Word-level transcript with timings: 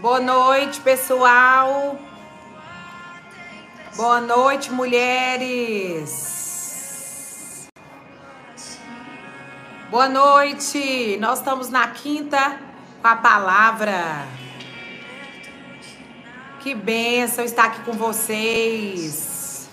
Boa 0.00 0.18
noite, 0.18 0.80
pessoal. 0.80 1.98
Boa 3.94 4.18
noite, 4.22 4.72
mulheres. 4.72 6.16
Boa 9.90 10.08
noite. 10.08 11.18
Nós 11.20 11.40
estamos 11.40 11.68
na 11.68 11.88
quinta 11.88 12.58
com 13.02 13.08
a 13.08 13.16
palavra. 13.16 14.26
Que 16.60 16.74
bênção 16.74 17.44
estar 17.44 17.64
aqui 17.64 17.82
com 17.82 17.92
vocês. 17.92 19.68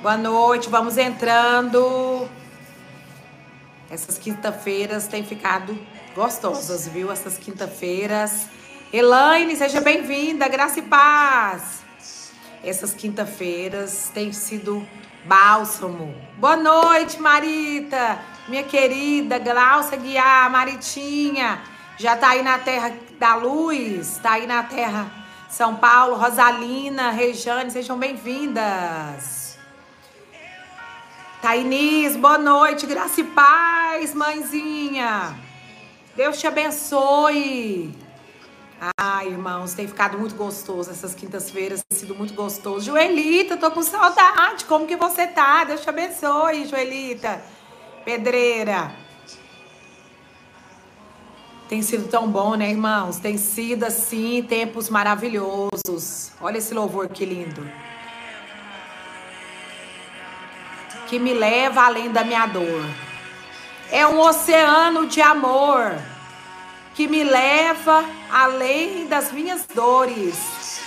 Boa 0.00 0.16
noite, 0.16 0.68
vamos 0.68 0.96
entrando. 0.96 2.28
Essas 3.90 4.18
quinta-feiras 4.18 5.08
têm 5.08 5.24
ficado 5.24 5.76
gostosas, 6.18 6.88
viu? 6.88 7.12
Essas 7.12 7.38
quinta-feiras. 7.38 8.48
Elaine, 8.92 9.54
seja 9.54 9.80
bem-vinda, 9.80 10.48
graça 10.48 10.80
e 10.80 10.82
paz. 10.82 11.84
Essas 12.64 12.92
quinta-feiras 12.92 14.10
têm 14.12 14.32
sido 14.32 14.84
bálsamo. 15.24 16.12
Boa 16.36 16.56
noite, 16.56 17.22
Marita, 17.22 18.18
minha 18.48 18.64
querida 18.64 19.38
Glaucia 19.38 19.96
Guiar, 19.96 20.50
Maritinha. 20.50 21.62
Já 21.96 22.16
tá 22.16 22.30
aí 22.30 22.42
na 22.42 22.58
terra 22.58 22.92
da 23.16 23.36
luz, 23.36 24.18
tá 24.20 24.32
aí 24.32 24.46
na 24.46 24.64
terra 24.64 25.06
São 25.48 25.76
Paulo, 25.76 26.16
Rosalina, 26.16 27.12
Rejane, 27.12 27.70
sejam 27.70 27.96
bem-vindas. 27.96 29.56
Tainis, 31.40 32.16
boa 32.16 32.38
noite, 32.38 32.86
graça 32.86 33.20
e 33.20 33.24
paz, 33.24 34.12
mãezinha. 34.14 35.46
Deus 36.18 36.36
te 36.40 36.48
abençoe. 36.48 37.94
Ai, 39.00 39.28
irmãos, 39.28 39.72
tem 39.72 39.86
ficado 39.86 40.18
muito 40.18 40.34
gostoso 40.34 40.90
essas 40.90 41.14
quintas-feiras, 41.14 41.80
tem 41.88 41.96
sido 41.96 42.12
muito 42.12 42.34
gostoso. 42.34 42.86
Joelita, 42.86 43.56
tô 43.56 43.70
com 43.70 43.84
saudade. 43.84 44.64
Como 44.64 44.84
que 44.84 44.96
você 44.96 45.28
tá? 45.28 45.62
Deus 45.62 45.80
te 45.80 45.88
abençoe, 45.88 46.66
Joelita. 46.66 47.40
Pedreira. 48.04 48.92
Tem 51.68 51.82
sido 51.82 52.08
tão 52.08 52.28
bom, 52.28 52.56
né, 52.56 52.68
irmãos? 52.68 53.20
Tem 53.20 53.38
sido 53.38 53.84
assim, 53.84 54.42
tempos 54.42 54.90
maravilhosos. 54.90 56.32
Olha 56.40 56.58
esse 56.58 56.74
louvor 56.74 57.08
que 57.08 57.24
lindo. 57.24 57.62
que 61.06 61.18
me 61.18 61.32
leva 61.32 61.86
além 61.86 62.12
da 62.12 62.22
minha 62.22 62.44
dor. 62.44 62.84
É 63.90 64.06
um 64.06 64.20
oceano 64.20 65.06
de 65.06 65.22
amor 65.22 65.98
que 66.98 67.06
me 67.06 67.22
leva 67.22 68.04
além 68.28 69.06
das 69.06 69.30
minhas 69.30 69.64
dores. 69.72 70.80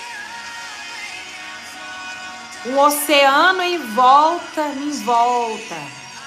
Um 2.65 2.77
oceano 2.77 3.61
em 3.61 3.77
volta, 3.77 4.61
me 4.75 4.87
envolta. 4.87 5.77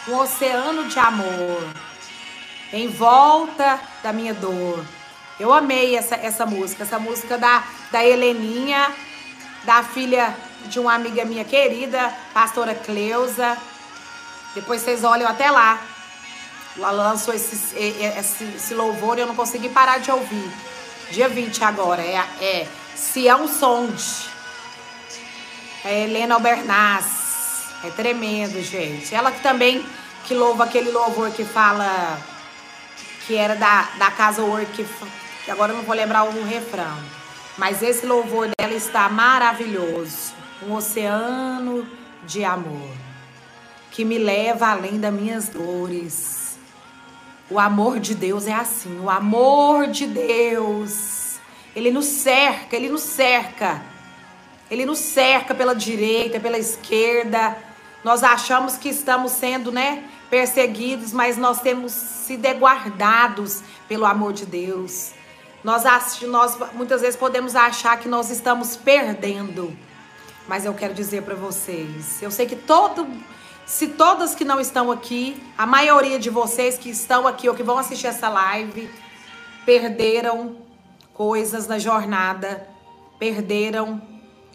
Um 0.09 0.17
oceano 0.17 0.89
de 0.89 0.99
amor 0.99 1.69
em 2.73 2.89
volta 2.89 3.79
da 4.03 4.11
minha 4.11 4.33
dor. 4.33 4.83
Eu 5.39 5.53
amei 5.53 5.95
essa, 5.95 6.15
essa 6.15 6.47
música, 6.47 6.85
essa 6.85 6.99
música 6.99 7.37
da, 7.37 7.63
da 7.93 8.03
Heleninha, 8.03 8.91
da 9.65 9.83
filha 9.83 10.35
de 10.65 10.81
uma 10.81 10.95
amiga 10.95 11.27
minha 11.27 11.45
querida, 11.45 12.11
pastora 12.33 12.75
Cleusa. 12.75 13.55
Depois 14.55 14.81
vocês 14.81 15.05
olham 15.05 15.29
até 15.29 15.51
lá. 15.51 15.79
Lançou 16.77 17.33
esse, 17.33 17.77
esse, 17.77 18.45
esse 18.45 18.75
louvor 18.75 19.17
e 19.17 19.21
eu 19.21 19.27
não 19.27 19.35
consegui 19.37 19.69
parar 19.69 19.99
de 19.99 20.11
ouvir. 20.11 20.51
Dia 21.11 21.29
20 21.29 21.63
agora. 21.63 22.03
É, 22.03 22.17
é 22.41 22.69
Sião 22.97 23.47
Sonde. 23.47 24.29
É 25.85 26.03
Helena 26.03 26.35
Albernaz. 26.35 27.07
É 27.85 27.91
tremendo, 27.91 28.61
gente. 28.63 29.15
Ela 29.15 29.31
que 29.31 29.41
também 29.43 29.85
que 30.25 30.35
louva 30.35 30.65
aquele 30.65 30.91
louvor 30.91 31.31
que 31.31 31.45
fala 31.45 32.19
que 33.27 33.37
era 33.37 33.55
da, 33.55 33.83
da 33.99 34.11
Casa 34.11 34.43
Work, 34.43 34.87
que 35.45 35.51
agora 35.51 35.73
eu 35.73 35.77
não 35.77 35.85
vou 35.85 35.95
lembrar 35.95 36.25
o 36.25 36.45
refrão. 36.45 36.99
Mas 37.57 37.83
esse 37.83 38.05
louvor 38.05 38.49
dela 38.59 38.75
está 38.75 39.09
maravilhoso. 39.09 40.35
Um 40.63 40.73
oceano 40.73 41.87
de 42.25 42.45
amor 42.45 42.91
que 43.91 44.05
me 44.05 44.19
leva 44.19 44.69
além 44.69 44.99
das 44.99 45.13
minhas 45.13 45.49
dores. 45.49 46.44
O 47.51 47.59
amor 47.59 48.01
de 48.01 48.15
Deus 48.15 48.47
é 48.47 48.55
assim, 48.55 48.99
o 49.01 49.11
amor 49.11 49.89
de 49.89 50.07
Deus. 50.07 51.39
Ele 51.77 51.91
nos 51.91 52.07
cerca, 52.07 52.75
ele 52.75 52.89
nos 52.89 53.03
cerca. 53.03 53.83
Ele 54.71 54.87
nos 54.87 54.99
cerca 54.99 55.55
pela 55.55 55.75
direita, 55.75 56.41
pela 56.41 56.59
esquerda. 56.59 57.57
Nós 58.03 58.23
achamos 58.23 58.77
que 58.77 58.89
estamos 58.89 59.33
sendo, 59.33 59.71
né, 59.71 60.05
perseguidos, 60.31 61.13
mas 61.13 61.37
nós 61.37 61.61
temos 61.61 61.93
sido 61.93 62.49
guardados 62.59 63.63
pelo 63.87 64.07
amor 64.07 64.33
de 64.33 64.47
Deus. 64.47 65.13
Nós, 65.63 65.85
nós 66.23 66.59
muitas 66.73 67.01
vezes 67.03 67.17
podemos 67.17 67.55
achar 67.55 67.99
que 67.99 68.09
nós 68.09 68.31
estamos 68.31 68.77
perdendo. 68.77 69.77
Mas 70.49 70.65
eu 70.65 70.75
quero 70.75 70.93
dizer 70.93 71.23
para 71.23 71.35
vocês, 71.35 72.23
eu 72.23 72.31
sei 72.31 72.47
que 72.47 72.57
todo 72.57 73.07
se 73.67 73.89
todas 73.89 74.35
que 74.35 74.45
não 74.45 74.61
estão 74.61 74.91
aqui, 74.91 75.43
a 75.57 75.67
maioria 75.67 76.19
de 76.19 76.29
vocês 76.29 76.77
que 76.77 76.91
estão 76.91 77.27
aqui 77.27 77.49
ou 77.49 77.55
que 77.55 77.63
vão 77.63 77.79
assistir 77.79 78.07
essa 78.07 78.29
live, 78.29 78.91
perderam 79.65 80.57
coisas 81.15 81.67
na 81.67 81.79
jornada, 81.79 82.69
perderam, 83.19 84.03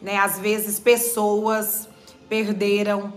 né, 0.02 0.18
às 0.18 0.38
vezes 0.38 0.80
pessoas, 0.80 1.90
perderam, 2.28 3.14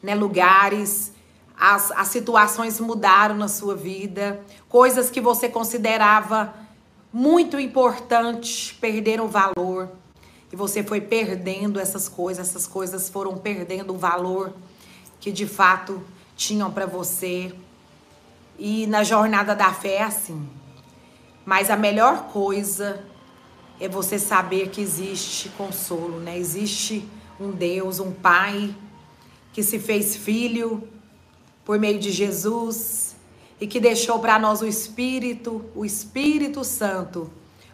né, 0.00 0.14
lugares, 0.14 1.12
as, 1.58 1.90
as 1.92 2.08
situações 2.08 2.78
mudaram 2.78 3.34
na 3.34 3.48
sua 3.48 3.74
vida, 3.74 4.44
coisas 4.68 5.10
que 5.10 5.20
você 5.20 5.48
considerava 5.48 6.54
muito 7.12 7.58
importante 7.58 8.74
perderam 8.80 9.28
valor 9.28 9.90
e 10.52 10.56
você 10.56 10.82
foi 10.82 11.00
perdendo 11.00 11.80
essas 11.80 12.08
coisas, 12.08 12.48
essas 12.48 12.66
coisas 12.66 13.08
foram 13.08 13.38
perdendo 13.38 13.94
o 13.94 13.98
valor 13.98 14.52
que 15.18 15.32
de 15.32 15.46
fato 15.46 16.02
tinham 16.36 16.70
para 16.70 16.84
você. 16.84 17.54
E 18.58 18.86
na 18.86 19.02
jornada 19.02 19.54
da 19.54 19.72
fé 19.72 19.94
é 19.94 20.02
assim. 20.02 20.46
Mas 21.46 21.70
a 21.70 21.76
melhor 21.76 22.24
coisa 22.24 23.02
é 23.80 23.88
você 23.88 24.18
saber 24.18 24.68
que 24.68 24.80
existe 24.80 25.48
consolo, 25.50 26.20
né? 26.20 26.38
Existe 26.38 27.08
um 27.40 27.50
Deus, 27.50 27.98
um 27.98 28.12
Pai 28.12 28.74
que 29.54 29.62
se 29.62 29.78
fez 29.78 30.16
filho 30.16 30.86
por 31.64 31.78
meio 31.78 31.98
de 31.98 32.10
Jesus 32.10 33.16
e 33.58 33.66
que 33.66 33.80
deixou 33.80 34.18
para 34.18 34.38
nós 34.38 34.60
o 34.60 34.66
Espírito, 34.66 35.64
o 35.74 35.84
Espírito 35.84 36.62
Santo, 36.62 37.30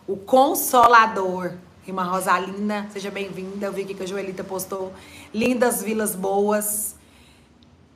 o 0.06 0.16
Consolador 0.16 1.54
Irmã 1.88 2.02
Rosalina, 2.02 2.86
seja 2.92 3.10
bem-vinda. 3.10 3.64
Eu 3.64 3.72
vi 3.72 3.80
aqui 3.80 3.94
que 3.94 4.02
a 4.02 4.06
Joelita 4.06 4.44
postou 4.44 4.92
lindas 5.32 5.82
vilas 5.82 6.14
boas. 6.14 6.94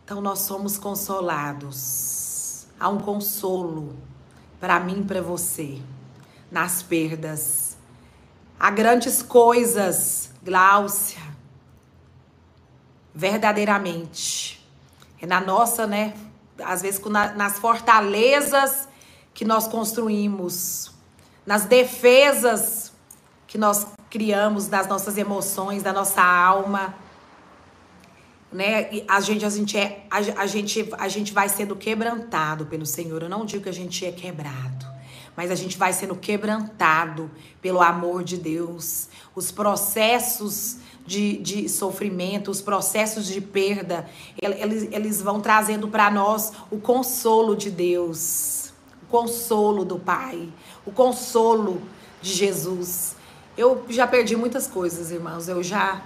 Então 0.02 0.18
nós 0.22 0.38
somos 0.38 0.78
consolados. 0.78 2.66
Há 2.80 2.88
um 2.88 2.96
consolo 2.96 3.94
para 4.58 4.80
mim 4.80 5.00
e 5.00 5.04
para 5.04 5.20
você 5.20 5.78
nas 6.50 6.82
perdas. 6.82 7.76
Há 8.58 8.70
grandes 8.70 9.22
coisas, 9.22 10.30
Gláucia. 10.42 11.20
Verdadeiramente. 13.14 14.66
É 15.20 15.26
na 15.26 15.38
nossa, 15.38 15.86
né? 15.86 16.14
Às 16.64 16.80
vezes 16.80 16.98
nas 17.36 17.58
fortalezas 17.58 18.88
que 19.34 19.44
nós 19.44 19.68
construímos, 19.68 20.90
nas 21.44 21.66
defesas 21.66 22.81
que 23.52 23.58
nós 23.58 23.86
criamos 24.08 24.66
das 24.66 24.88
nossas 24.88 25.18
emoções, 25.18 25.82
da 25.82 25.92
nossa 25.92 26.22
alma, 26.22 26.94
né? 28.50 28.90
E 28.90 29.04
a 29.06 29.20
gente, 29.20 29.44
a 29.44 29.50
gente 29.50 29.76
é, 29.76 30.06
a, 30.10 30.16
a, 30.40 30.46
gente, 30.46 30.88
a 30.96 31.06
gente 31.06 31.34
vai 31.34 31.50
sendo 31.50 31.76
quebrantado 31.76 32.64
pelo 32.64 32.86
Senhor. 32.86 33.22
Eu 33.22 33.28
não 33.28 33.44
digo 33.44 33.64
que 33.64 33.68
a 33.68 33.72
gente 33.72 34.06
é 34.06 34.10
quebrado, 34.10 34.86
mas 35.36 35.50
a 35.50 35.54
gente 35.54 35.76
vai 35.76 35.92
sendo 35.92 36.16
quebrantado 36.16 37.30
pelo 37.60 37.82
amor 37.82 38.24
de 38.24 38.38
Deus. 38.38 39.10
Os 39.34 39.52
processos 39.52 40.78
de, 41.06 41.36
de 41.36 41.68
sofrimento, 41.68 42.50
os 42.50 42.62
processos 42.62 43.26
de 43.26 43.42
perda, 43.42 44.08
eles, 44.40 44.88
eles 44.90 45.20
vão 45.20 45.42
trazendo 45.42 45.88
para 45.88 46.10
nós 46.10 46.54
o 46.70 46.78
consolo 46.78 47.54
de 47.54 47.70
Deus, 47.70 48.72
o 49.02 49.06
consolo 49.10 49.84
do 49.84 49.98
Pai, 49.98 50.48
o 50.86 50.90
consolo 50.90 51.82
de 52.22 52.32
Jesus. 52.32 53.20
Eu 53.56 53.84
já 53.88 54.06
perdi 54.06 54.36
muitas 54.36 54.66
coisas, 54.66 55.10
irmãos. 55.10 55.48
Eu 55.48 55.62
já. 55.62 56.02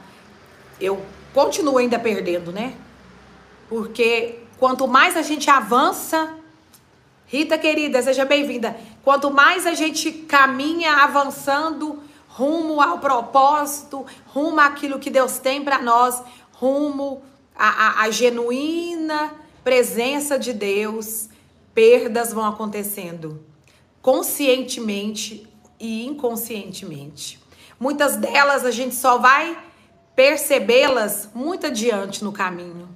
Eu 0.81 1.01
continuo 1.33 1.79
ainda 1.79 1.99
perdendo, 1.99 2.53
né? 2.53 2.75
Porque 3.69 4.41
quanto 4.59 4.87
mais 4.87 5.17
a 5.17 5.23
gente 5.23 5.49
avança 5.51 6.37
Rita, 7.29 7.59
querida, 7.59 8.01
seja 8.01 8.25
bem-vinda. 8.25 8.77
Quanto 9.03 9.33
mais 9.33 9.67
a 9.67 9.75
gente 9.75 10.13
caminha 10.13 10.93
avançando 10.99 12.01
rumo 12.29 12.81
ao 12.81 13.01
propósito, 13.01 14.07
rumo 14.29 14.61
àquilo 14.61 15.01
que 15.01 15.11
Deus 15.11 15.39
tem 15.41 15.65
para 15.65 15.83
nós, 15.83 16.23
rumo 16.53 17.21
à, 17.57 17.69
à, 17.69 18.03
à 18.05 18.11
genuína 18.11 19.35
presença 19.65 20.39
de 20.39 20.53
Deus, 20.53 21.29
perdas 21.75 22.33
vão 22.33 22.45
acontecendo 22.45 23.45
conscientemente 24.01 25.49
e 25.79 26.05
inconscientemente. 26.07 27.39
Muitas 27.79 28.17
delas 28.17 28.65
a 28.65 28.71
gente 28.71 28.95
só 28.95 29.19
vai 29.19 29.57
percebê-las 30.15 31.29
muito 31.35 31.67
adiante 31.67 32.25
no 32.25 32.33
caminho. 32.33 32.89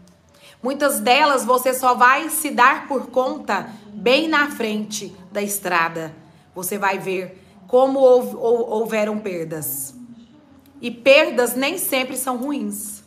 Muitas 0.62 1.00
delas 1.00 1.44
você 1.44 1.72
só 1.72 1.94
vai 1.94 2.28
se 2.30 2.50
dar 2.50 2.86
por 2.86 3.06
conta 3.08 3.70
bem 3.88 4.28
na 4.28 4.50
frente 4.50 5.14
da 5.32 5.42
estrada. 5.42 6.14
Você 6.54 6.78
vai 6.78 6.98
ver 6.98 7.42
como 7.66 8.00
houveram 8.00 9.18
perdas. 9.18 9.94
E 10.80 10.90
perdas 10.90 11.54
nem 11.54 11.78
sempre 11.78 12.16
são 12.16 12.36
ruins. 12.36 12.99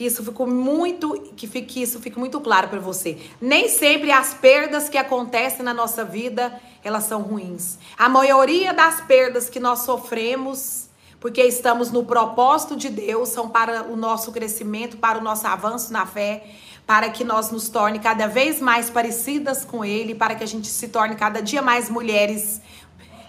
Que 0.00 0.06
isso 0.06 0.24
ficou 0.24 0.46
muito, 0.46 1.12
que, 1.36 1.46
fique, 1.46 1.82
isso 1.82 2.00
fique 2.00 2.18
muito 2.18 2.40
claro 2.40 2.68
para 2.68 2.80
você. 2.80 3.18
Nem 3.38 3.68
sempre 3.68 4.10
as 4.10 4.32
perdas 4.32 4.88
que 4.88 4.96
acontecem 4.96 5.62
na 5.62 5.74
nossa 5.74 6.06
vida, 6.06 6.58
elas 6.82 7.04
são 7.04 7.20
ruins. 7.20 7.76
A 7.98 8.08
maioria 8.08 8.72
das 8.72 9.02
perdas 9.02 9.50
que 9.50 9.60
nós 9.60 9.80
sofremos 9.80 10.88
porque 11.20 11.42
estamos 11.42 11.90
no 11.90 12.02
propósito 12.02 12.76
de 12.76 12.88
Deus, 12.88 13.28
são 13.28 13.50
para 13.50 13.82
o 13.82 13.94
nosso 13.94 14.32
crescimento, 14.32 14.96
para 14.96 15.18
o 15.18 15.20
nosso 15.20 15.46
avanço 15.46 15.92
na 15.92 16.06
fé, 16.06 16.44
para 16.86 17.10
que 17.10 17.22
nós 17.22 17.50
nos 17.50 17.68
torne 17.68 17.98
cada 17.98 18.26
vez 18.26 18.58
mais 18.58 18.88
parecidas 18.88 19.66
com 19.66 19.84
Ele, 19.84 20.14
para 20.14 20.34
que 20.34 20.42
a 20.42 20.46
gente 20.46 20.68
se 20.68 20.88
torne 20.88 21.14
cada 21.14 21.42
dia 21.42 21.60
mais 21.60 21.90
mulheres 21.90 22.62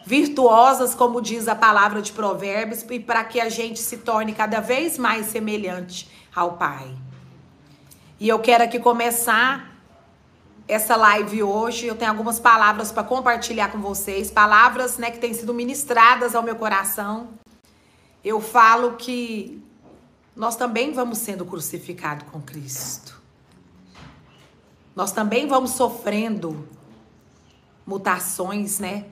virtuosas, 0.06 0.96
como 0.96 1.22
diz 1.22 1.50
a 1.50 1.56
palavra 1.56 2.02
de 2.02 2.14
Provérbios, 2.14 2.86
e 2.90 2.98
para 2.98 3.26
que 3.26 3.42
a 3.42 3.50
gente 3.50 3.82
se 3.82 3.98
torne 3.98 4.32
cada 4.32 4.62
vez 4.62 4.98
mais 4.98 5.26
semelhante 5.26 6.21
ao 6.36 6.54
Pai. 6.54 6.96
E 8.20 8.28
eu 8.28 8.40
quero 8.40 8.64
aqui 8.64 8.80
começar 8.80 9.72
essa 10.68 10.96
live 10.96 11.44
hoje. 11.44 11.88
Eu 11.88 11.96
tenho 11.96 12.12
algumas 12.12 12.40
palavras 12.40 12.92
para 12.92 13.04
compartilhar 13.04 13.72
com 13.72 13.80
vocês, 13.80 14.30
palavras, 14.32 14.98
né, 14.98 15.12
que 15.12 15.20
têm 15.20 15.34
sido 15.34 15.54
ministradas 15.54 16.36
ao 16.36 16.44
meu 16.44 16.56
coração 16.56 17.42
eu 18.24 18.40
falo 18.40 18.94
que 18.98 19.62
nós 20.36 20.56
também 20.56 20.94
vamos 20.94 21.18
sendo 21.18 21.46
crucificados 21.46 22.28
com 22.30 22.42
Cristo. 22.42 23.20
Nós 24.96 25.12
também 25.12 25.48
vamos 25.48 25.72
sofrendo 25.72 26.68
mutações, 27.86 28.80
né? 28.80 29.06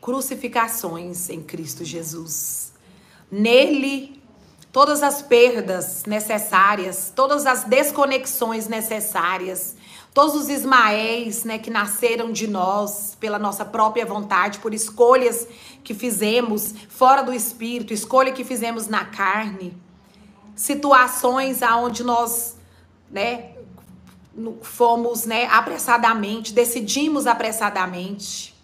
Crucificações 0.00 1.28
em 1.30 1.42
Cristo 1.42 1.84
Jesus. 1.84 2.72
Nele, 3.30 4.15
todas 4.76 5.02
as 5.02 5.22
perdas 5.22 6.04
necessárias, 6.06 7.10
todas 7.16 7.46
as 7.46 7.64
desconexões 7.64 8.68
necessárias, 8.68 9.74
todos 10.12 10.34
os 10.34 10.50
Ismaéis, 10.50 11.44
né, 11.44 11.58
que 11.58 11.70
nasceram 11.70 12.30
de 12.30 12.46
nós 12.46 13.16
pela 13.18 13.38
nossa 13.38 13.64
própria 13.64 14.04
vontade, 14.04 14.58
por 14.58 14.74
escolhas 14.74 15.48
que 15.82 15.94
fizemos 15.94 16.74
fora 16.90 17.22
do 17.22 17.32
espírito, 17.32 17.94
escolha 17.94 18.32
que 18.32 18.44
fizemos 18.44 18.86
na 18.86 19.06
carne, 19.06 19.74
situações 20.54 21.62
aonde 21.62 22.04
nós, 22.04 22.58
né, 23.10 23.52
fomos, 24.60 25.24
né, 25.24 25.46
apressadamente, 25.46 26.52
decidimos 26.52 27.26
apressadamente. 27.26 28.54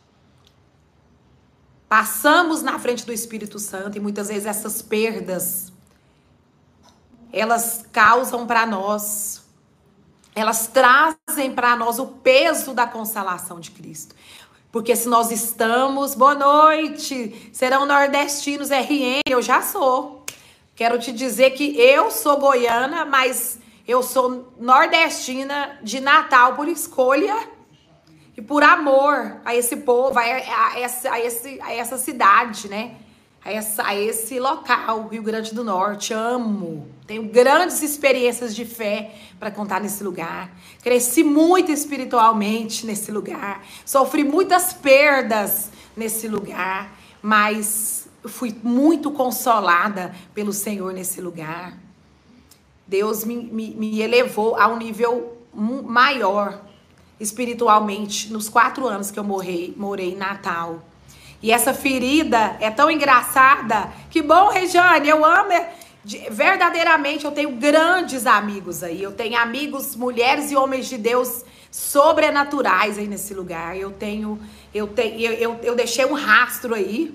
Passamos 1.89 2.61
na 2.61 2.79
frente 2.79 3.07
do 3.07 3.15
Espírito 3.15 3.59
Santo 3.59 3.97
e 3.97 4.01
muitas 4.01 4.29
vezes 4.29 4.45
essas 4.45 4.83
perdas 4.83 5.72
elas 7.33 7.85
causam 7.91 8.47
para 8.47 8.67
nós 8.67 9.43
elas 10.35 10.67
trazem 10.67 11.53
para 11.55 11.77
nós 11.77 11.99
o 11.99 12.07
peso 12.07 12.73
da 12.73 12.87
consolação 12.87 13.61
de 13.61 13.71
Cristo. 13.71 14.15
Porque 14.71 14.97
se 14.97 15.07
nós 15.09 15.31
estamos, 15.31 16.15
boa 16.15 16.35
noite, 16.35 17.51
serão 17.53 17.85
nordestinos 17.85 18.71
RN, 18.71 19.21
eu 19.29 19.43
já 19.43 19.61
sou. 19.61 20.25
Quero 20.75 20.99
te 20.99 21.13
dizer 21.13 21.51
que 21.51 21.79
eu 21.79 22.11
sou 22.11 22.39
goiana, 22.39 23.05
mas 23.05 23.59
eu 23.87 24.03
sou 24.03 24.51
nordestina 24.59 25.79
de 25.83 26.01
Natal 26.01 26.55
por 26.55 26.67
escolha 26.67 27.37
e 28.35 28.41
por 28.41 28.63
amor 28.63 29.43
a 29.45 29.55
esse 29.55 29.77
povo, 29.77 30.19
a, 30.19 30.25
essa, 30.79 31.13
a, 31.13 31.21
esse, 31.21 31.61
a 31.61 31.75
essa 31.75 31.99
cidade, 31.99 32.71
né? 32.71 32.97
A, 33.45 33.53
essa, 33.53 33.87
a 33.87 33.95
esse 33.95 34.39
local, 34.39 35.09
Rio 35.09 35.23
Grande 35.23 35.53
do 35.55 35.65
Norte. 35.65 36.15
Amo. 36.15 36.89
Tenho 37.07 37.25
grandes 37.25 37.83
experiências 37.83 38.55
de 38.55 38.65
fé 38.65 39.15
para 39.39 39.51
contar 39.51 39.81
nesse 39.81 40.05
lugar. 40.05 40.51
Cresci 40.83 41.25
muito 41.25 41.71
espiritualmente 41.71 42.87
nesse 42.87 43.11
lugar. 43.11 43.65
Sofri 43.85 44.25
muitas 44.25 44.73
perdas 44.73 45.71
nesse 45.97 46.29
lugar, 46.29 46.97
mas 47.21 48.09
fui 48.25 48.55
muito 48.63 49.11
consolada 49.11 50.15
pelo 50.33 50.53
Senhor 50.53 50.93
nesse 50.93 51.21
lugar. 51.21 51.77
Deus 52.87 53.25
me, 53.25 53.37
me, 53.37 53.75
me 53.75 54.01
elevou 54.01 54.57
a 54.57 54.69
um 54.69 54.77
nível 54.77 55.39
maior 55.53 56.63
espiritualmente 57.19 58.33
nos 58.33 58.49
quatro 58.49 58.87
anos 58.87 59.11
que 59.11 59.19
eu 59.19 59.25
morei, 59.25 59.75
morei 59.77 60.13
em 60.13 60.17
Natal. 60.17 60.83
E 61.43 61.51
essa 61.51 61.75
ferida 61.75 62.57
é 62.61 62.71
tão 62.71 62.91
engraçada. 62.91 63.93
Que 64.09 64.23
bom, 64.23 64.49
Regiane, 64.49 65.09
eu 65.09 65.25
amo. 65.25 65.51
Verdadeiramente, 66.31 67.25
eu 67.25 67.33
tenho 67.33 67.51
grandes 67.53 68.27
amigos 68.27 68.83
aí. 68.83 69.03
Eu 69.03 69.13
tenho 69.13 69.37
amigos, 69.37 69.97
mulheres 69.97 70.53
e 70.53 70.57
homens 70.57 70.87
de 70.89 70.97
Deus 70.97 71.45
sobrenaturais 71.71 72.97
aí 72.97 73.09
nesse 73.09 73.35
lugar. 73.35 73.77
Eu 73.77 73.91
tenho, 73.91 74.39
eu 74.73 74.87
tenho, 74.87 75.21
eu, 75.21 75.33
eu, 75.33 75.61
eu 75.63 75.75
deixei 75.75 76.05
um 76.05 76.13
rastro 76.13 76.75
aí. 76.75 77.13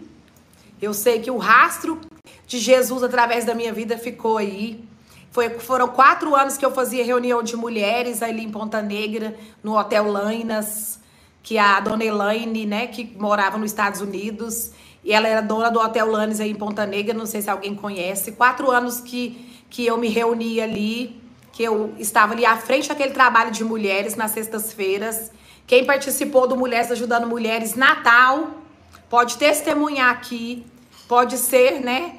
Eu 0.82 0.94
sei 0.94 1.20
que 1.20 1.32
o 1.32 1.38
rastro 1.38 2.00
de 2.46 2.60
Jesus 2.60 3.04
através 3.04 3.46
da 3.46 3.56
minha 3.56 3.72
vida 3.72 3.98
ficou 3.98 4.38
aí. 4.38 4.84
Foi, 5.32 5.52
foram 5.52 5.88
quatro 5.88 6.36
anos 6.36 6.58
que 6.58 6.66
eu 6.66 6.72
fazia 6.72 7.04
reunião 7.04 7.42
de 7.42 7.56
mulheres 7.56 8.22
ali 8.22 8.44
em 8.44 8.52
Ponta 8.52 8.82
Negra, 8.82 9.38
no 9.64 9.78
Hotel 9.78 10.12
Lainas 10.12 11.00
que 11.48 11.58
a 11.58 11.80
dona 11.80 12.04
Elaine, 12.04 12.66
né, 12.66 12.88
que 12.88 13.16
morava 13.18 13.58
nos 13.58 13.72
Estados 13.72 14.02
Unidos, 14.02 14.72
e 15.02 15.14
ela 15.14 15.30
era 15.30 15.40
dona 15.40 15.72
do 15.72 15.80
Hotel 15.80 16.06
Lanes 16.06 16.42
aí 16.42 16.52
em 16.52 16.56
Ponta 16.56 16.86
Negra, 16.86 17.14
não 17.14 17.26
sei 17.26 17.42
se 17.42 17.50
alguém 17.50 17.74
conhece. 17.74 18.34
Quatro 18.34 18.70
anos 18.70 19.00
que, 19.00 19.62
que 19.70 19.86
eu 19.86 19.98
me 19.98 20.10
reunia 20.10 20.66
ali, 20.66 21.22
que 21.54 21.64
eu 21.64 21.96
estava 22.00 22.34
ali 22.34 22.46
à 22.46 22.58
frente 22.58 22.90
daquele 22.90 23.12
trabalho 23.12 23.50
de 23.50 23.64
mulheres 23.64 24.18
nas 24.18 24.32
sextas-feiras. 24.32 25.32
Quem 25.66 25.86
participou 25.86 26.50
do 26.50 26.58
Mulheres 26.58 26.92
Ajudando 26.92 27.26
Mulheres 27.26 27.76
Natal 27.76 28.50
pode 29.10 29.38
testemunhar 29.38 30.10
aqui, 30.10 30.66
pode 31.08 31.38
ser, 31.38 31.80
né, 31.80 32.16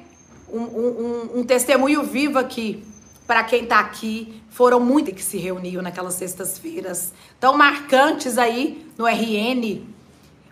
um, 0.51 0.63
um, 0.63 1.29
um 1.35 1.43
testemunho 1.43 2.01
vivo 2.01 2.39
aqui 2.39 2.83
para 3.29 3.43
quem 3.43 3.61
está 3.61 3.79
aqui. 3.79 4.41
Foram 4.49 4.79
muitos 4.79 5.13
que 5.13 5.21
se 5.21 5.37
reuniam 5.37 5.83
naquelas 5.83 6.15
sextas-feiras, 6.15 7.13
tão 7.39 7.55
marcantes 7.55 8.39
aí 8.39 8.91
no 8.97 9.05
RN. 9.05 9.85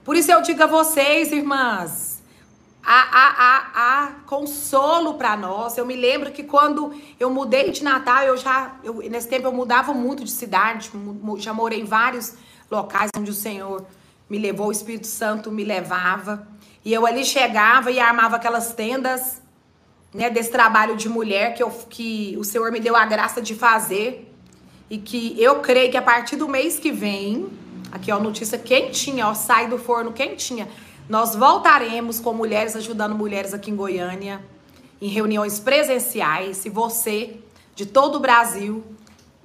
Por 0.06 0.16
isso 0.16 0.32
eu 0.32 0.44
digo 0.44 0.62
a 0.62 0.68
vocês, 0.68 1.32
irmãs, 1.32 2.22
há, 2.84 3.02
há, 3.12 3.72
há 3.74 4.12
consolo 4.28 5.16
para 5.16 5.36
nós. 5.36 5.76
Eu 5.76 5.88
me 5.88 5.96
lembro 5.96 6.32
que 6.32 6.44
quando 6.44 6.94
eu 7.20 7.32
mudei 7.32 7.72
de 7.72 7.84
Natal, 7.84 8.22
eu 8.26 8.38
já, 8.38 8.76
eu, 8.84 8.98
nesse 9.10 9.28
tempo 9.28 9.48
eu 9.48 9.52
mudava 9.52 9.92
muito 9.92 10.24
de 10.24 10.30
cidade, 10.30 10.92
já 11.40 11.56
morei 11.56 11.82
em 11.82 11.86
vários 11.86 12.36
locais 12.70 13.10
onde 13.18 13.32
o 13.32 13.34
Senhor 13.34 13.88
me 14.30 14.38
levou, 14.38 14.68
o 14.68 14.72
Espírito 14.72 15.08
Santo 15.08 15.52
me 15.52 15.64
levava. 15.64 16.48
E 16.86 16.94
eu 16.94 17.08
ali 17.08 17.26
chegava 17.26 17.90
e 17.90 18.00
armava 18.00 18.36
aquelas 18.36 18.72
tendas 18.72 19.42
né, 20.14 20.30
desse 20.30 20.52
trabalho 20.52 20.96
de 20.96 21.10
mulher 21.10 21.54
que, 21.54 21.62
eu, 21.62 21.70
que 21.90 22.36
o 22.38 22.44
Senhor 22.44 22.72
me 22.72 22.80
deu 22.80 22.96
a 22.96 23.06
graça 23.06 23.42
de 23.42 23.56
fazer. 23.56 24.32
E 24.90 24.98
que 24.98 25.36
eu 25.42 25.60
creio 25.60 25.92
que 25.92 25.98
a 25.98 26.02
partir 26.02 26.38
do 26.38 26.48
mês 26.48 26.80
que 26.80 26.92
vem, 26.92 27.50
aqui 27.92 28.12
ó, 28.12 28.20
notícia 28.20 28.58
quentinha, 28.58 29.28
ó, 29.28 29.34
sai 29.34 29.68
do 29.68 29.78
forno 29.78 30.14
quentinha. 30.14 30.68
Nós 31.10 31.36
voltaremos 31.36 32.20
com 32.20 32.34
mulheres 32.34 32.76
ajudando 32.76 33.14
mulheres 33.14 33.54
aqui 33.54 33.70
em 33.70 33.76
Goiânia, 33.76 34.42
em 35.02 35.08
reuniões 35.10 35.60
presenciais. 35.60 36.58
Se 36.58 36.70
você, 36.70 37.38
de 37.76 37.86
todo 37.86 38.16
o 38.16 38.20
Brasil, 38.20 38.84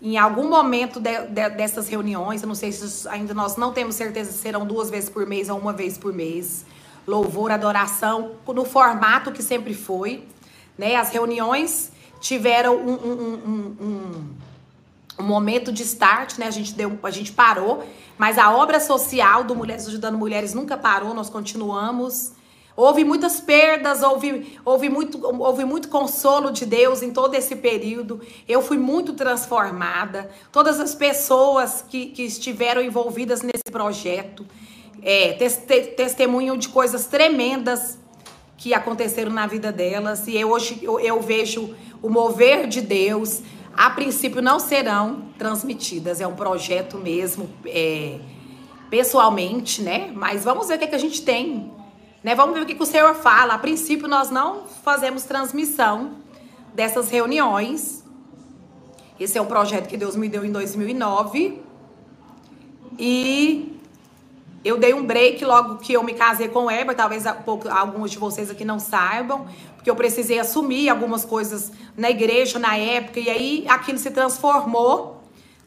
em 0.01 0.19
algum 0.19 0.49
momento 0.49 0.99
de, 0.99 1.27
de, 1.29 1.49
dessas 1.51 1.89
reuniões, 1.89 2.43
eu 2.43 2.49
não 2.49 2.55
sei 2.57 2.73
se 2.73 3.09
ainda 3.09 3.33
nós 3.33 3.57
não 3.57 3.73
temos 3.73 3.95
certeza 3.95 4.33
se 4.33 4.39
serão 4.39 4.67
duas 4.67 4.91
vezes 4.91 5.09
por 5.09 5.27
mês 5.27 5.49
ou 5.49 5.57
uma 5.57 5.73
vez 5.73 5.97
por 5.97 6.13
mês. 6.13 6.65
Louvor, 7.07 7.53
adoração, 7.53 8.33
no 8.47 8.65
formato 8.65 9.31
que 9.31 9.43
sempre 9.43 9.75
foi. 9.75 10.25
Né? 10.77 10.97
As 10.97 11.11
reuniões 11.11 11.93
tiveram 12.21 12.77
um, 12.77 12.93
um, 12.93 13.77
um, 13.81 14.27
um 15.19 15.23
momento 15.23 15.73
de 15.73 15.83
start, 15.83 16.39
né? 16.39 16.47
A 16.47 16.51
gente 16.51 16.73
deu, 16.75 16.99
a 17.03 17.11
gente 17.11 17.33
parou, 17.33 17.85
mas 18.17 18.39
a 18.39 18.55
obra 18.55 18.81
social 18.81 19.45
do 19.45 19.55
Mulheres 19.55 19.87
Ajudando 19.89 20.17
Mulheres 20.17 20.55
nunca 20.55 20.77
parou, 20.77 21.13
nós 21.13 21.29
continuamos. 21.29 22.33
Houve 22.75 23.05
muitas 23.05 23.39
perdas, 23.39 24.03
houve, 24.03 24.59
houve, 24.65 24.89
muito, 24.89 25.21
houve 25.43 25.65
muito 25.65 25.89
consolo 25.89 26.51
de 26.51 26.65
Deus 26.65 27.03
em 27.03 27.11
todo 27.11 27.35
esse 27.35 27.55
período. 27.57 28.21
Eu 28.49 28.63
fui 28.63 28.79
muito 28.79 29.13
transformada. 29.13 30.31
Todas 30.51 30.81
as 30.81 30.95
pessoas 30.95 31.85
que, 31.87 32.07
que 32.07 32.23
estiveram 32.23 32.81
envolvidas 32.81 33.43
nesse 33.43 33.71
projeto 33.71 34.47
é, 35.03 35.35
testemunham 35.97 36.57
de 36.57 36.71
coisas 36.71 37.05
tremendas 37.07 37.99
que 38.63 38.73
aconteceram 38.73 39.33
na 39.33 39.45
vida 39.45 39.73
delas. 39.73 40.29
E 40.29 40.37
eu, 40.37 40.51
hoje 40.51 40.79
eu, 40.81 41.01
eu 41.01 41.21
vejo 41.21 41.75
o 42.01 42.09
mover 42.09 42.69
de 42.69 42.81
Deus. 42.81 43.43
A 43.75 43.91
princípio 43.91 44.41
não 44.41 44.61
serão 44.61 45.25
transmitidas, 45.37 46.21
é 46.21 46.27
um 46.27 46.37
projeto 46.37 46.97
mesmo, 46.97 47.51
é, 47.67 48.21
pessoalmente, 48.89 49.83
né? 49.83 50.13
Mas 50.15 50.45
vamos 50.45 50.69
ver 50.69 50.77
o 50.77 50.79
que, 50.79 50.85
é 50.85 50.87
que 50.87 50.95
a 50.95 50.99
gente 50.99 51.23
tem 51.23 51.73
né? 52.23 52.37
Vamos 52.37 52.55
ver 52.55 52.63
o 52.63 52.67
que, 52.67 52.77
que 52.77 52.83
o 52.83 52.87
Senhor 52.87 53.15
fala. 53.17 53.55
A 53.55 53.59
princípio, 53.59 54.07
nós 54.07 54.31
não 54.31 54.65
fazemos 54.85 55.25
transmissão 55.25 56.19
dessas 56.73 57.11
reuniões. 57.11 58.05
Esse 59.19 59.39
é 59.39 59.43
um 59.43 59.47
projeto 59.47 59.89
que 59.89 59.97
Deus 59.97 60.15
me 60.15 60.29
deu 60.29 60.45
em 60.45 60.53
2009. 60.53 61.61
E 62.97 63.72
eu 64.65 64.79
dei 64.79 64.95
um 64.95 65.05
break 65.05 65.45
logo 65.45 65.79
que 65.79 65.93
eu 65.93 66.03
me 66.03 66.15
casei 66.15 66.49
com 66.49 66.67
o. 66.67 66.95
Talvez 66.95 67.25
alguns 67.27 68.11
de 68.11 68.19
vocês 68.19 68.51
aqui 68.51 68.65
não 68.65 68.79
saibam. 68.79 69.47
Porque 69.77 69.91
eu 69.91 69.97
precisei 69.97 70.39
assumir 70.39 70.89
algumas 70.89 71.25
coisas 71.25 71.73
na 71.97 72.11
igreja 72.11 72.59
na 72.59 72.77
época. 72.77 73.19
E 73.19 73.29
aí 73.29 73.65
aquilo 73.69 73.99
se 73.99 74.11
transformou 74.11 75.23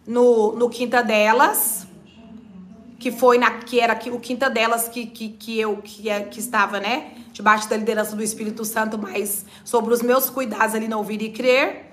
no, 0.08 0.54
no 0.54 0.70
Quinta 0.70 1.04
Delas 1.04 1.86
que 3.06 3.12
foi 3.12 3.38
na 3.38 3.52
que 3.52 3.80
era 3.80 4.00
o 4.12 4.20
quinta 4.20 4.50
delas 4.50 4.88
que, 4.88 5.06
que, 5.06 5.30
que 5.30 5.60
eu 5.60 5.78
que, 5.78 6.10
é, 6.10 6.22
que 6.22 6.40
estava, 6.40 6.80
né, 6.80 7.12
debaixo 7.32 7.70
da 7.70 7.78
liderança 7.78 8.16
do 8.16 8.24
Espírito 8.24 8.66
Santo, 8.66 8.98
mas 8.98 9.46
sobre 9.64 9.94
os 9.94 10.02
meus 10.02 10.28
cuidados 10.28 10.74
ali 10.74 10.88
não 10.88 10.98
ouvir 10.98 11.22
e 11.22 11.30
crer. 11.30 11.92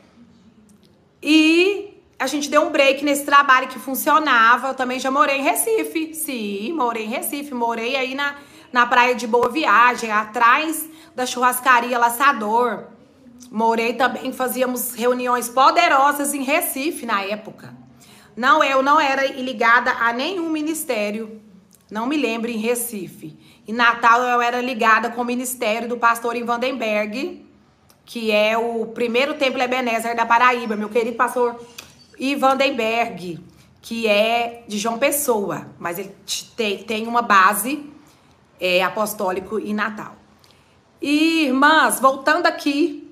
E 1.23 1.92
a 2.23 2.27
gente 2.29 2.49
deu 2.49 2.63
um 2.63 2.71
break 2.71 3.05
nesse 3.05 3.25
trabalho 3.25 3.67
que 3.67 3.81
funcionava. 3.81 4.69
Eu 4.69 4.75
também 4.75 5.01
já 5.01 5.11
morei 5.11 5.39
em 5.39 5.43
Recife. 5.43 6.15
Sim, 6.15 6.73
morei 6.73 7.05
em 7.05 7.09
Recife, 7.09 7.53
morei 7.53 7.97
aí 7.97 8.15
na, 8.15 8.37
na 8.73 8.87
praia 8.87 9.13
de 9.13 9.27
Boa 9.27 9.49
Viagem, 9.49 10.13
atrás 10.13 10.89
da 11.17 11.27
churrascaria 11.27 11.99
Laçador. 11.99 12.85
Morei 13.51 13.95
também, 13.95 14.33
fazíamos 14.33 14.95
reuniões 14.95 15.49
poderosas 15.49 16.33
em 16.33 16.45
Recife 16.45 17.05
na 17.05 17.23
época. 17.23 17.75
Não, 18.37 18.63
eu 18.63 18.85
não 18.85 19.01
era 19.01 19.27
ligada 19.27 19.91
a 19.91 20.13
nenhum 20.13 20.49
ministério. 20.49 21.41
Não 21.91 22.07
me 22.07 22.17
lembro 22.17 22.49
em 22.49 22.57
Recife. 22.57 23.37
Em 23.67 23.73
Natal 23.73 24.23
eu 24.23 24.41
era 24.41 24.61
ligada 24.61 25.11
com 25.11 25.23
o 25.23 25.25
ministério 25.25 25.89
do 25.89 25.97
pastor 25.97 26.37
em 26.37 26.45
Vandenberg, 26.45 27.45
que 28.05 28.31
é 28.31 28.57
o 28.57 28.87
primeiro 28.87 29.35
templo 29.35 29.61
Ebenezer 29.61 30.15
da 30.15 30.25
Paraíba, 30.25 30.77
meu 30.77 30.89
querido 30.89 31.17
pastor 31.17 31.61
Ivan 32.19 32.57
Denberg, 32.57 33.39
que 33.81 34.07
é 34.07 34.65
de 34.69 34.79
João 34.79 34.99
Pessoa, 34.99 35.67
mas 35.79 35.99
ele 35.99 36.15
tem, 36.57 36.83
tem 36.85 37.07
uma 37.07 37.23
base 37.23 37.91
é, 38.61 38.83
apostólico 38.83 39.59
em 39.59 39.75
Natal. 39.75 40.17
E, 41.01 41.47
irmãs, 41.47 41.99
voltando 41.99 42.47
aqui 42.47 43.03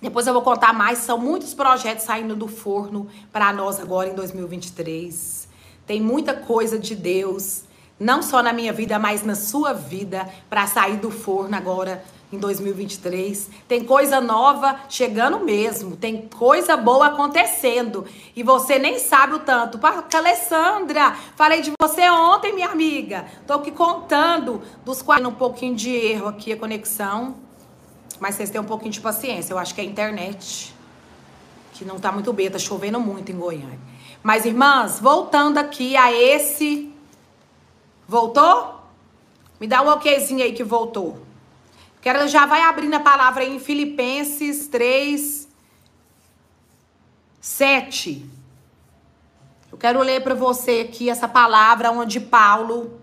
depois 0.00 0.28
eu 0.28 0.32
vou 0.32 0.42
contar 0.42 0.72
mais, 0.72 0.98
são 0.98 1.18
muitos 1.18 1.54
projetos 1.54 2.04
saindo 2.04 2.36
do 2.36 2.46
forno 2.46 3.08
para 3.32 3.52
nós 3.52 3.80
agora 3.80 4.08
em 4.08 4.14
2023. 4.14 5.48
Tem 5.84 6.00
muita 6.00 6.34
coisa 6.34 6.78
de 6.78 6.94
Deus, 6.94 7.64
não 7.98 8.22
só 8.22 8.40
na 8.40 8.52
minha 8.52 8.72
vida, 8.72 8.96
mas 8.98 9.24
na 9.24 9.34
sua 9.34 9.72
vida, 9.72 10.28
para 10.48 10.68
sair 10.68 10.98
do 10.98 11.10
forno 11.10 11.56
agora 11.56 12.04
em 12.32 12.38
2023. 12.38 13.50
Tem 13.66 13.84
coisa 13.84 14.20
nova 14.20 14.80
chegando 14.88 15.40
mesmo, 15.40 15.96
tem 15.96 16.28
coisa 16.28 16.76
boa 16.76 17.06
acontecendo 17.06 18.04
e 18.36 18.42
você 18.42 18.78
nem 18.78 18.98
sabe 18.98 19.34
o 19.34 19.38
tanto. 19.38 19.78
Alessandra, 20.16 21.16
falei 21.36 21.62
de 21.62 21.72
você 21.80 22.08
ontem, 22.10 22.54
minha 22.54 22.68
amiga. 22.68 23.26
Tô 23.46 23.54
aqui 23.54 23.70
contando 23.70 24.62
dos 24.84 25.02
quais 25.02 25.24
um 25.24 25.32
pouquinho 25.32 25.74
de 25.74 25.90
erro 25.90 26.28
aqui 26.28 26.52
a 26.52 26.56
conexão. 26.56 27.36
Mas 28.20 28.34
vocês 28.34 28.50
têm 28.50 28.60
um 28.60 28.64
pouquinho 28.64 28.90
de 28.90 29.00
paciência. 29.00 29.52
Eu 29.52 29.58
acho 29.58 29.74
que 29.74 29.80
é 29.80 29.84
a 29.84 29.86
internet 29.86 30.74
que 31.72 31.84
não 31.84 32.00
tá 32.00 32.10
muito 32.10 32.32
bem, 32.32 32.50
tá 32.50 32.58
chovendo 32.58 32.98
muito 32.98 33.30
em 33.30 33.36
Goiânia. 33.36 33.78
Mas, 34.20 34.44
irmãs, 34.44 34.98
voltando 34.98 35.58
aqui 35.58 35.96
a 35.96 36.12
esse. 36.12 36.92
Voltou? 38.06 38.80
Me 39.60 39.66
dá 39.66 39.80
um 39.82 39.88
okzinho 39.88 40.42
aí 40.42 40.52
que 40.52 40.64
voltou. 40.64 41.27
Quero 42.10 42.26
já 42.26 42.46
vai 42.46 42.62
abrindo 42.62 42.94
a 42.94 43.00
palavra 43.00 43.44
em 43.44 43.60
Filipenses 43.60 44.66
3, 44.68 45.46
7. 47.38 48.26
Eu 49.70 49.76
quero 49.76 50.00
ler 50.00 50.22
para 50.22 50.34
você 50.34 50.86
aqui 50.88 51.10
essa 51.10 51.28
palavra 51.28 51.90
onde 51.90 52.18
Paulo. 52.18 52.98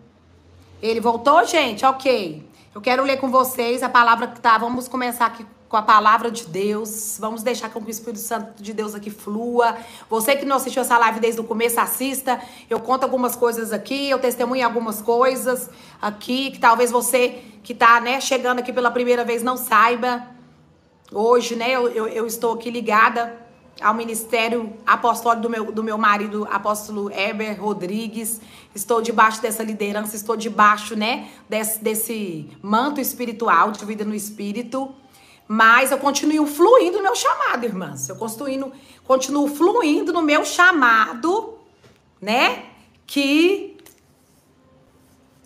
Ele 0.81 0.99
voltou, 0.99 1.45
gente? 1.45 1.85
Ok. 1.85 2.49
Eu 2.73 2.81
quero 2.81 3.03
ler 3.03 3.17
com 3.17 3.29
vocês 3.29 3.83
a 3.83 3.89
palavra 3.89 4.25
que 4.25 4.41
tá. 4.41 4.57
Vamos 4.57 4.87
começar 4.87 5.27
aqui 5.27 5.45
com 5.75 5.79
a 5.79 5.81
palavra 5.81 6.31
de 6.31 6.45
Deus. 6.45 7.17
Vamos 7.19 7.43
deixar 7.43 7.69
com 7.69 7.81
que 7.81 7.87
o 7.87 7.91
Espírito 7.91 8.19
Santo 8.19 8.63
de 8.63 8.71
Deus 8.71 8.95
aqui 8.95 9.09
flua. 9.09 9.75
Você 10.09 10.33
que 10.33 10.45
não 10.45 10.55
assistiu 10.55 10.81
essa 10.81 10.97
live 10.97 11.19
desde 11.19 11.41
o 11.41 11.43
começo, 11.43 11.77
assista. 11.81 12.39
Eu 12.69 12.79
conto 12.79 13.03
algumas 13.03 13.35
coisas 13.35 13.73
aqui, 13.73 14.09
eu 14.09 14.17
testemunho 14.17 14.65
algumas 14.65 15.01
coisas 15.01 15.69
aqui 16.01 16.51
que 16.51 16.59
talvez 16.59 16.91
você 16.91 17.43
que 17.61 17.73
tá, 17.73 17.99
né, 17.99 18.21
chegando 18.21 18.59
aqui 18.59 18.71
pela 18.71 18.89
primeira 18.89 19.25
vez 19.25 19.43
não 19.43 19.57
saiba. 19.57 20.25
Hoje, 21.11 21.57
né, 21.57 21.71
eu, 21.71 21.89
eu, 21.89 22.07
eu 22.07 22.25
estou 22.25 22.53
aqui 22.53 22.71
ligada 22.71 23.37
ao 23.81 23.93
ministério 23.93 24.71
apostólico 24.87 25.41
do 25.41 25.49
meu, 25.49 25.71
do 25.73 25.83
meu 25.83 25.97
marido, 25.97 26.47
apóstolo 26.49 27.11
Heber 27.11 27.61
Rodrigues. 27.61 28.39
Estou 28.73 29.01
debaixo 29.01 29.41
dessa 29.41 29.61
liderança, 29.61 30.15
estou 30.15 30.37
debaixo, 30.37 30.95
né, 30.95 31.27
desse, 31.49 31.83
desse 31.83 32.49
manto 32.61 33.01
espiritual, 33.01 33.71
de 33.71 33.83
vida 33.83 34.05
no 34.05 34.15
espírito. 34.15 34.95
Mas 35.47 35.91
eu 35.91 35.97
continuo 35.97 36.47
fluindo 36.47 36.97
no 36.97 37.03
meu 37.03 37.15
chamado, 37.15 37.65
irmãs. 37.65 38.09
Eu 38.09 38.15
continuo, 38.15 38.71
continuo 39.03 39.47
fluindo 39.47 40.11
no 40.11 40.21
meu 40.21 40.43
chamado, 40.43 41.59
né? 42.19 42.65
Que 43.05 43.75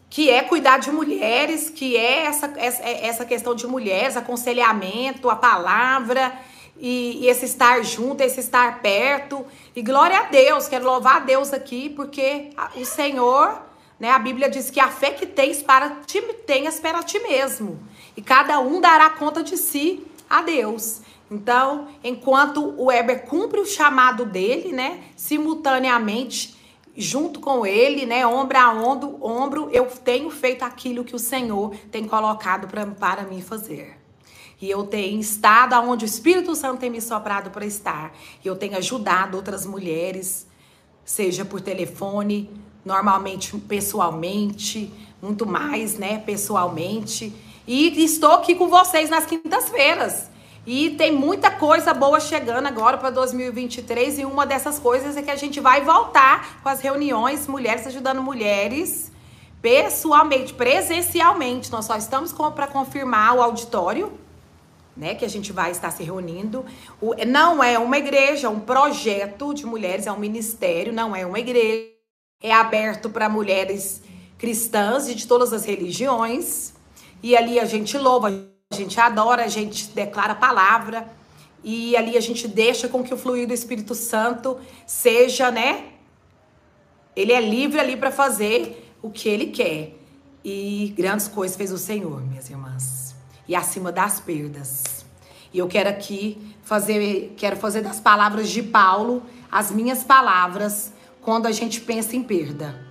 que 0.09 0.29
é 0.29 0.41
cuidar 0.41 0.79
de 0.79 0.91
mulheres, 0.91 1.69
que 1.69 1.95
é 1.95 2.25
essa, 2.25 2.51
essa, 2.57 2.83
essa 2.83 3.25
questão 3.25 3.53
de 3.53 3.67
mulheres, 3.67 4.17
aconselhamento, 4.17 5.29
a 5.29 5.35
palavra, 5.35 6.33
e, 6.79 7.19
e, 7.21 7.27
esse 7.27 7.45
estar 7.45 7.83
junto, 7.83 8.21
esse 8.21 8.39
estar 8.39 8.81
perto. 8.81 9.45
E 9.75 9.81
glória 9.83 10.17
a 10.17 10.23
Deus, 10.23 10.67
quero 10.67 10.85
louvar 10.85 11.17
a 11.17 11.19
Deus 11.19 11.53
aqui, 11.53 11.89
porque 11.89 12.49
o 12.75 12.85
Senhor, 12.85 13.61
né, 13.99 14.09
a 14.09 14.17
Bíblia 14.17 14.49
diz 14.49 14.71
que 14.71 14.79
a 14.79 14.87
fé 14.87 15.11
que 15.11 15.27
tens 15.27 15.61
para 15.61 15.97
ti, 16.07 16.21
tenhas 16.47 16.79
para 16.79 17.03
ti 17.03 17.19
mesmo. 17.19 17.79
E 18.19 18.21
cada 18.21 18.59
um 18.59 18.81
dará 18.81 19.09
conta 19.11 19.41
de 19.41 19.55
si 19.55 20.05
a 20.29 20.41
Deus. 20.41 20.99
Então, 21.31 21.87
enquanto 22.03 22.61
o 22.77 22.87
Weber 22.87 23.21
cumpre 23.25 23.61
o 23.61 23.65
chamado 23.65 24.25
dele, 24.25 24.73
né, 24.73 24.99
simultaneamente, 25.15 26.53
junto 26.97 27.39
com 27.39 27.65
ele, 27.65 28.05
né, 28.05 28.27
ombro 28.27 28.57
a 28.57 28.73
ombro, 28.73 29.17
ombro, 29.21 29.69
eu 29.71 29.85
tenho 29.85 30.29
feito 30.29 30.63
aquilo 30.63 31.05
que 31.05 31.15
o 31.15 31.19
Senhor 31.19 31.73
tem 31.89 32.05
colocado 32.05 32.67
pra, 32.67 32.85
para 32.85 33.21
mim 33.21 33.39
fazer 33.41 33.97
e 34.61 34.69
eu 34.69 34.83
tenho 34.83 35.21
estado 35.21 35.71
aonde 35.71 36.03
o 36.03 36.05
Espírito 36.05 36.53
Santo 36.55 36.81
tem 36.81 36.89
me 36.89 36.99
soprado 36.99 37.49
para 37.49 37.65
estar. 37.65 38.13
E 38.43 38.47
eu 38.49 38.57
tenho 38.57 38.75
ajudado 38.75 39.37
outras 39.37 39.65
mulheres, 39.65 40.45
seja 41.05 41.45
por 41.45 41.61
telefone, 41.61 42.49
normalmente 42.83 43.57
pessoalmente, 43.57 44.91
muito 45.21 45.45
mais, 45.45 45.97
né, 45.97 46.17
pessoalmente. 46.17 47.33
E 47.69 48.03
estou 48.03 48.31
aqui 48.31 48.55
com 48.55 48.67
vocês 48.67 49.11
nas 49.11 49.27
quintas-feiras. 49.27 50.27
E 50.65 50.89
tem 50.89 51.11
muita 51.11 51.51
coisa 51.51 51.93
boa 51.93 52.19
chegando 52.19 52.65
agora 52.65 52.97
para 52.97 53.11
2023 53.11 54.17
e 54.17 54.25
uma 54.25 54.43
dessas 54.43 54.79
coisas 54.79 55.15
é 55.15 55.21
que 55.21 55.29
a 55.29 55.35
gente 55.35 55.59
vai 55.59 55.81
voltar 55.81 56.63
com 56.63 56.69
as 56.69 56.81
reuniões 56.81 57.45
Mulheres 57.45 57.85
ajudando 57.85 58.23
mulheres 58.23 59.11
pessoalmente, 59.61 60.51
presencialmente. 60.51 61.71
Nós 61.71 61.85
só 61.85 61.95
estamos 61.95 62.33
para 62.33 62.65
confirmar 62.65 63.35
o 63.35 63.41
auditório 63.43 64.11
né, 64.97 65.13
que 65.13 65.23
a 65.23 65.29
gente 65.29 65.53
vai 65.53 65.69
estar 65.69 65.91
se 65.91 66.01
reunindo. 66.01 66.65
O, 66.99 67.13
não 67.27 67.63
é 67.63 67.77
uma 67.77 67.99
igreja, 67.99 68.47
é 68.47 68.49
um 68.49 68.59
projeto 68.59 69.53
de 69.53 69.67
mulheres, 69.67 70.07
é 70.07 70.11
um 70.11 70.17
ministério, 70.17 70.91
não 70.91 71.15
é 71.15 71.23
uma 71.23 71.37
igreja. 71.37 71.87
É 72.41 72.51
aberto 72.51 73.11
para 73.11 73.29
mulheres 73.29 74.01
cristãs 74.39 75.07
e 75.07 75.13
de 75.13 75.27
todas 75.27 75.53
as 75.53 75.65
religiões. 75.65 76.78
E 77.21 77.35
ali 77.35 77.59
a 77.59 77.65
gente 77.65 77.97
louva, 77.97 78.29
a 78.71 78.75
gente 78.75 78.99
adora, 78.99 79.43
a 79.43 79.47
gente 79.47 79.89
declara 79.89 80.33
a 80.33 80.35
palavra. 80.35 81.07
e 81.61 81.97
ali 81.97 82.15
a 82.15 82.21
gente 82.21 82.47
deixa 82.47 82.87
com 82.87 83.03
que 83.03 83.13
o 83.13 83.17
fluir 83.17 83.45
do 83.45 83.53
Espírito 83.53 83.93
Santo 83.93 84.57
seja, 84.87 85.51
né? 85.51 85.87
Ele 87.15 87.33
é 87.33 87.41
livre 87.41 87.79
ali 87.79 87.97
para 87.97 88.11
fazer 88.11 88.93
o 89.01 89.09
que 89.09 89.27
ele 89.27 89.47
quer. 89.47 89.97
E 90.43 90.93
grandes 90.95 91.27
coisas 91.27 91.57
fez 91.57 91.71
o 91.71 91.77
Senhor, 91.77 92.21
minhas 92.21 92.49
irmãs. 92.49 93.13
E 93.47 93.55
acima 93.55 93.91
das 93.91 94.21
perdas. 94.21 95.05
E 95.53 95.59
eu 95.59 95.67
quero 95.67 95.89
aqui 95.89 96.55
fazer, 96.63 97.33
quero 97.35 97.57
fazer 97.57 97.81
das 97.81 97.99
palavras 97.99 98.49
de 98.49 98.63
Paulo 98.63 99.23
as 99.51 99.71
minhas 99.71 100.03
palavras 100.03 100.93
quando 101.21 101.47
a 101.47 101.51
gente 101.51 101.81
pensa 101.81 102.15
em 102.15 102.23
perda. 102.23 102.87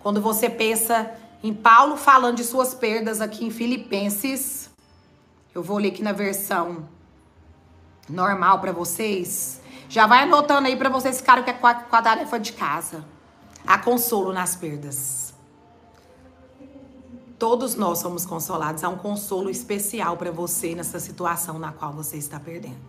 Quando 0.00 0.20
você 0.20 0.48
pensa 0.48 1.10
em 1.42 1.52
Paulo 1.52 1.96
falando 1.96 2.36
de 2.36 2.44
suas 2.44 2.72
perdas 2.72 3.20
aqui 3.20 3.44
em 3.44 3.50
Filipenses, 3.50 4.70
eu 5.54 5.62
vou 5.62 5.78
ler 5.78 5.88
aqui 5.88 6.02
na 6.02 6.12
versão 6.12 6.88
normal 8.08 8.60
para 8.60 8.72
vocês. 8.72 9.60
Já 9.88 10.06
vai 10.06 10.22
anotando 10.22 10.68
aí 10.68 10.76
para 10.76 10.88
vocês 10.88 11.18
ficarem 11.18 11.44
com 11.44 11.66
a, 11.66 11.74
com 11.74 11.96
a 11.96 12.02
tarefa 12.02 12.38
de 12.38 12.52
casa. 12.52 13.04
Há 13.66 13.78
consolo 13.78 14.32
nas 14.32 14.56
perdas. 14.56 15.34
Todos 17.38 17.74
nós 17.74 17.98
somos 17.98 18.24
consolados. 18.24 18.84
Há 18.84 18.88
um 18.88 18.96
consolo 18.96 19.50
especial 19.50 20.16
para 20.16 20.30
você 20.30 20.74
nessa 20.74 21.00
situação 21.00 21.58
na 21.58 21.72
qual 21.72 21.92
você 21.92 22.16
está 22.16 22.38
perdendo. 22.38 22.80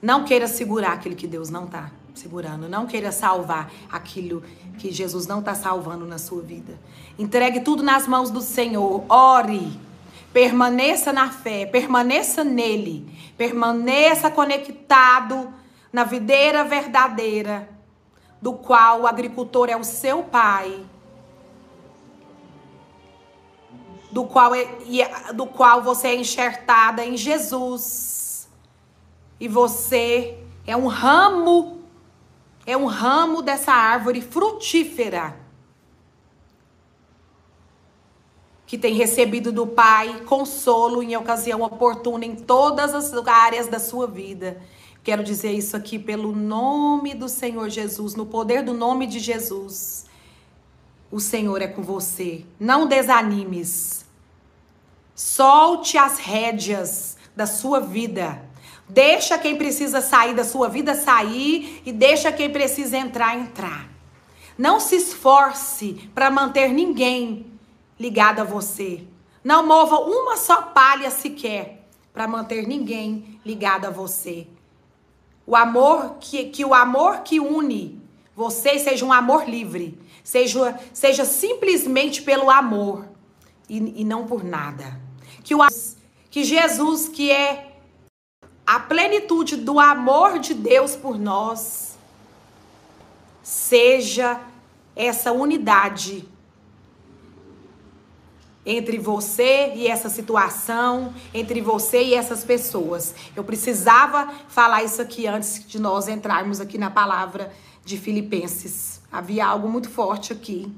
Não 0.00 0.24
queira 0.24 0.46
segurar 0.46 0.92
aquilo 0.92 1.16
que 1.16 1.26
Deus 1.26 1.50
não 1.50 1.64
está 1.64 1.90
segurando. 2.18 2.68
Não 2.68 2.86
queira 2.86 3.12
salvar 3.12 3.70
aquilo 3.90 4.42
que 4.78 4.90
Jesus 4.90 5.26
não 5.26 5.40
está 5.40 5.54
salvando 5.54 6.04
na 6.04 6.18
sua 6.18 6.42
vida. 6.42 6.78
Entregue 7.18 7.60
tudo 7.60 7.82
nas 7.82 8.06
mãos 8.06 8.30
do 8.30 8.40
Senhor. 8.40 9.04
Ore. 9.08 9.86
Permaneça 10.32 11.14
na 11.14 11.30
fé, 11.30 11.64
permaneça 11.64 12.44
nele, 12.44 13.08
permaneça 13.38 14.30
conectado 14.30 15.50
na 15.90 16.04
videira 16.04 16.62
verdadeira, 16.62 17.66
do 18.42 18.52
qual 18.52 19.00
o 19.00 19.06
agricultor 19.06 19.70
é 19.70 19.76
o 19.76 19.82
seu 19.82 20.24
pai, 20.24 20.84
do 24.10 24.24
qual, 24.24 24.54
é, 24.54 24.66
do 25.32 25.46
qual 25.46 25.82
você 25.82 26.08
é 26.08 26.16
enxertada 26.16 27.02
em 27.02 27.16
Jesus, 27.16 28.46
e 29.40 29.48
você 29.48 30.38
é 30.66 30.76
um 30.76 30.86
ramo, 30.86 31.80
é 32.66 32.76
um 32.76 32.86
ramo 32.86 33.40
dessa 33.40 33.72
árvore 33.72 34.20
frutífera 34.20 35.46
que 38.66 38.76
tem 38.76 38.94
recebido 38.94 39.52
do 39.52 39.66
Pai 39.66 40.22
consolo 40.24 41.00
em 41.02 41.16
ocasião 41.16 41.62
oportuna 41.62 42.24
em 42.24 42.34
todas 42.34 42.92
as 42.92 43.12
áreas 43.26 43.68
da 43.68 43.78
sua 43.78 44.08
vida. 44.08 44.60
Quero 45.04 45.22
dizer 45.22 45.52
isso 45.52 45.76
aqui 45.76 46.00
pelo 46.00 46.34
nome 46.34 47.14
do 47.14 47.28
Senhor 47.28 47.70
Jesus, 47.70 48.16
no 48.16 48.26
poder 48.26 48.64
do 48.64 48.74
nome 48.74 49.06
de 49.06 49.20
Jesus. 49.20 50.06
O 51.12 51.20
Senhor 51.20 51.62
é 51.62 51.68
com 51.68 51.80
você. 51.80 52.44
Não 52.58 52.88
desanimes. 52.88 54.04
Solte 55.14 55.96
as 55.96 56.18
rédeas 56.18 57.16
da 57.36 57.46
sua 57.46 57.78
vida. 57.78 58.45
Deixa 58.88 59.36
quem 59.38 59.56
precisa 59.56 60.00
sair 60.00 60.34
da 60.34 60.44
sua 60.44 60.68
vida 60.68 60.94
sair 60.94 61.82
e 61.84 61.92
deixa 61.92 62.30
quem 62.30 62.50
precisa 62.50 62.96
entrar 62.96 63.36
entrar. 63.36 63.88
Não 64.56 64.80
se 64.80 64.96
esforce 64.96 66.08
para 66.14 66.30
manter 66.30 66.72
ninguém 66.72 67.46
ligado 67.98 68.40
a 68.40 68.44
você. 68.44 69.04
Não 69.42 69.66
mova 69.66 69.98
uma 69.98 70.36
só 70.36 70.62
palha 70.62 71.10
sequer 71.10 71.86
para 72.12 72.26
manter 72.26 72.66
ninguém 72.66 73.40
ligado 73.44 73.86
a 73.86 73.90
você. 73.90 74.46
O 75.46 75.54
amor 75.54 76.16
que, 76.18 76.46
que 76.46 76.64
o 76.64 76.72
amor 76.72 77.20
que 77.20 77.38
une 77.38 78.00
vocês 78.34 78.82
seja 78.82 79.04
um 79.04 79.12
amor 79.12 79.48
livre, 79.48 79.98
seja, 80.22 80.78
seja 80.92 81.24
simplesmente 81.24 82.20
pelo 82.20 82.50
amor 82.50 83.08
e, 83.68 84.02
e 84.02 84.04
não 84.04 84.26
por 84.26 84.44
nada. 84.44 85.00
Que, 85.42 85.54
o, 85.54 85.60
que 86.30 86.44
Jesus, 86.44 87.08
que 87.08 87.30
é 87.30 87.75
a 88.66 88.80
plenitude 88.80 89.56
do 89.56 89.78
amor 89.78 90.38
de 90.38 90.52
Deus 90.52 90.96
por 90.96 91.18
nós, 91.18 91.96
seja 93.42 94.40
essa 94.96 95.30
unidade 95.30 96.28
entre 98.64 98.98
você 98.98 99.72
e 99.76 99.86
essa 99.86 100.08
situação, 100.08 101.14
entre 101.32 101.60
você 101.60 102.02
e 102.02 102.14
essas 102.14 102.42
pessoas. 102.42 103.14
Eu 103.36 103.44
precisava 103.44 104.34
falar 104.48 104.82
isso 104.82 105.00
aqui 105.00 105.28
antes 105.28 105.64
de 105.64 105.78
nós 105.78 106.08
entrarmos 106.08 106.60
aqui 106.60 106.76
na 106.76 106.90
palavra 106.90 107.52
de 107.84 107.96
Filipenses. 107.96 109.00
Havia 109.12 109.46
algo 109.46 109.68
muito 109.68 109.88
forte 109.88 110.32
aqui 110.32 110.74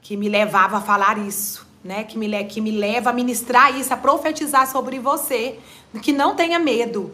que 0.00 0.16
me 0.16 0.28
levava 0.28 0.76
a 0.76 0.80
falar 0.80 1.18
isso, 1.18 1.63
né? 1.84 2.02
Que 2.02 2.18
me, 2.18 2.44
que 2.44 2.60
me 2.60 2.70
leva 2.70 3.10
a 3.10 3.12
ministrar 3.12 3.78
isso, 3.78 3.92
a 3.92 3.96
profetizar 3.96 4.66
sobre 4.66 4.98
você, 4.98 5.58
que 6.02 6.12
não 6.12 6.34
tenha 6.34 6.58
medo, 6.58 7.12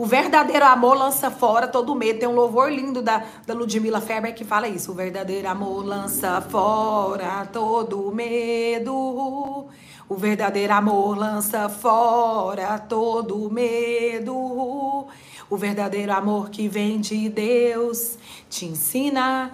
o 0.00 0.06
verdadeiro 0.06 0.64
amor 0.64 0.96
lança 0.96 1.30
fora 1.30 1.68
todo 1.68 1.94
medo. 1.94 2.20
Tem 2.20 2.28
um 2.28 2.34
louvor 2.34 2.72
lindo 2.72 3.02
da, 3.02 3.22
da 3.46 3.52
Ludmilla 3.52 4.00
Ferber 4.00 4.34
que 4.34 4.44
fala 4.44 4.66
isso. 4.66 4.92
O 4.92 4.94
verdadeiro 4.94 5.46
amor 5.46 5.84
lança 5.84 6.40
fora 6.40 7.44
todo 7.52 8.10
medo. 8.10 9.66
O 10.08 10.16
verdadeiro 10.16 10.72
amor 10.72 11.18
lança 11.18 11.68
fora 11.68 12.78
todo 12.78 13.50
medo. 13.50 15.06
O 15.50 15.56
verdadeiro 15.58 16.12
amor 16.12 16.48
que 16.48 16.66
vem 16.66 16.98
de 16.98 17.28
Deus 17.28 18.16
te 18.48 18.64
ensina 18.64 19.52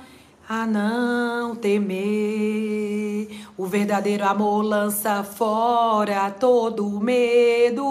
a 0.48 0.66
não 0.66 1.56
temer. 1.56 3.28
O 3.56 3.66
verdadeiro 3.66 4.24
amor 4.24 4.62
lança 4.62 5.24
fora 5.24 6.30
todo 6.30 7.00
medo. 7.00 7.84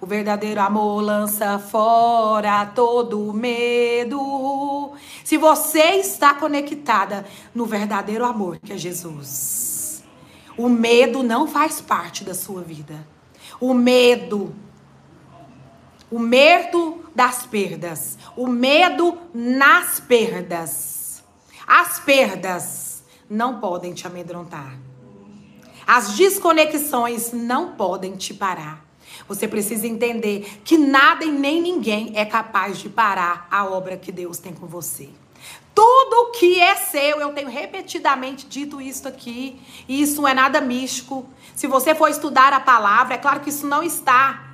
O 0.00 0.06
verdadeiro 0.06 0.60
amor 0.60 1.02
lança 1.02 1.58
fora 1.58 2.64
todo 2.66 3.32
medo. 3.32 4.92
Se 5.22 5.36
você 5.36 5.96
está 5.96 6.34
conectada 6.34 7.26
no 7.54 7.66
verdadeiro 7.66 8.24
amor 8.24 8.58
que 8.58 8.72
é 8.72 8.78
Jesus, 8.78 10.02
o 10.56 10.68
medo 10.68 11.22
não 11.22 11.46
faz 11.46 11.80
parte 11.80 12.24
da 12.24 12.34
sua 12.34 12.62
vida. 12.62 13.06
O 13.60 13.74
medo, 13.74 14.54
o 16.10 16.18
medo 16.18 17.04
das 17.14 17.46
perdas, 17.46 18.18
o 18.36 18.46
medo 18.46 19.16
nas 19.32 20.00
perdas. 20.00 20.93
As 21.66 21.98
perdas 21.98 23.02
não 23.28 23.60
podem 23.60 23.92
te 23.92 24.06
amedrontar. 24.06 24.78
As 25.86 26.14
desconexões 26.14 27.32
não 27.32 27.72
podem 27.72 28.16
te 28.16 28.32
parar. 28.32 28.84
Você 29.28 29.46
precisa 29.46 29.86
entender 29.86 30.60
que 30.64 30.76
nada 30.76 31.24
e 31.24 31.30
nem 31.30 31.60
ninguém 31.60 32.12
é 32.14 32.24
capaz 32.24 32.78
de 32.78 32.88
parar 32.88 33.46
a 33.50 33.64
obra 33.64 33.96
que 33.96 34.10
Deus 34.10 34.38
tem 34.38 34.52
com 34.52 34.66
você. 34.66 35.08
Tudo 35.74 36.32
que 36.38 36.60
é 36.60 36.76
seu, 36.76 37.20
eu 37.20 37.32
tenho 37.32 37.48
repetidamente 37.48 38.46
dito 38.46 38.80
isso 38.80 39.08
aqui, 39.08 39.60
e 39.88 40.00
isso 40.00 40.22
não 40.22 40.28
é 40.28 40.34
nada 40.34 40.60
místico. 40.60 41.28
Se 41.54 41.66
você 41.66 41.94
for 41.94 42.08
estudar 42.08 42.52
a 42.52 42.60
palavra, 42.60 43.14
é 43.14 43.18
claro 43.18 43.40
que 43.40 43.50
isso 43.50 43.66
não 43.66 43.82
está 43.82 44.53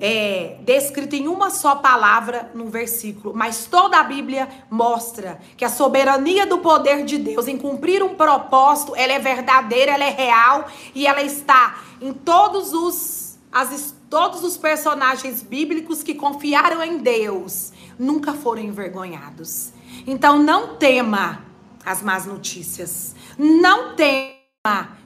é, 0.00 0.56
descrito 0.62 1.14
em 1.14 1.28
uma 1.28 1.50
só 1.50 1.76
palavra 1.76 2.50
no 2.54 2.66
versículo, 2.66 3.34
mas 3.34 3.66
toda 3.66 3.98
a 3.98 4.02
Bíblia 4.02 4.48
mostra 4.70 5.38
que 5.56 5.64
a 5.64 5.68
soberania 5.68 6.46
do 6.46 6.58
poder 6.58 7.04
de 7.04 7.18
Deus 7.18 7.46
em 7.46 7.58
cumprir 7.58 8.02
um 8.02 8.14
propósito, 8.14 8.96
ela 8.96 9.12
é 9.12 9.18
verdadeira, 9.18 9.92
ela 9.92 10.04
é 10.04 10.10
real 10.10 10.66
e 10.94 11.06
ela 11.06 11.22
está 11.22 11.78
em 12.00 12.12
todos 12.12 12.72
os 12.72 13.20
as, 13.52 13.94
todos 14.08 14.44
os 14.44 14.56
personagens 14.56 15.42
bíblicos 15.42 16.02
que 16.02 16.14
confiaram 16.14 16.82
em 16.82 16.98
Deus 16.98 17.72
nunca 17.98 18.32
foram 18.32 18.62
envergonhados. 18.62 19.72
Então 20.06 20.38
não 20.38 20.76
tema 20.76 21.44
as 21.84 22.00
más 22.00 22.26
notícias. 22.26 23.14
Não 23.36 23.96
tema 23.96 24.39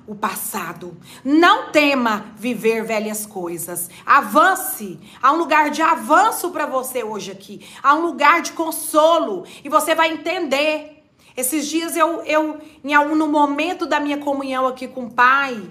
o 0.05 0.17
passado. 0.17 0.97
Não 1.25 1.71
tema 1.71 2.27
viver 2.37 2.83
velhas 2.83 3.25
coisas. 3.25 3.89
Avance. 4.05 4.99
Há 5.23 5.31
um 5.33 5.37
lugar 5.37 5.71
de 5.71 5.81
avanço 5.81 6.51
para 6.51 6.67
você 6.67 7.05
hoje 7.05 7.31
aqui. 7.31 7.65
Há 7.81 7.95
um 7.95 8.01
lugar 8.01 8.43
de 8.43 8.51
consolo. 8.51 9.45
E 9.63 9.69
você 9.69 9.95
vai 9.95 10.11
entender. 10.11 11.05
Esses 11.37 11.69
dias 11.69 11.97
eu, 11.97 12.23
eu 12.23 12.61
em 12.83 12.95
algum 12.95 13.15
no 13.15 13.29
momento 13.29 13.87
da 13.87 14.01
minha 14.01 14.19
comunhão 14.19 14.67
aqui 14.67 14.89
com 14.89 15.05
o 15.05 15.11
Pai, 15.11 15.63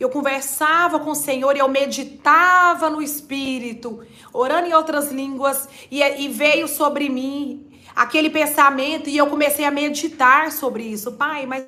eu 0.00 0.10
conversava 0.10 0.98
com 0.98 1.12
o 1.12 1.14
Senhor 1.14 1.54
e 1.54 1.60
eu 1.60 1.68
meditava 1.68 2.90
no 2.90 3.00
Espírito, 3.00 4.04
orando 4.32 4.66
em 4.66 4.74
outras 4.74 5.12
línguas, 5.12 5.68
e, 5.88 6.02
e 6.02 6.28
veio 6.28 6.66
sobre 6.66 7.08
mim 7.08 7.64
aquele 7.94 8.30
pensamento, 8.30 9.08
e 9.08 9.16
eu 9.16 9.28
comecei 9.28 9.64
a 9.64 9.70
meditar 9.70 10.50
sobre 10.50 10.82
isso. 10.84 11.12
Pai, 11.12 11.46
mas, 11.46 11.64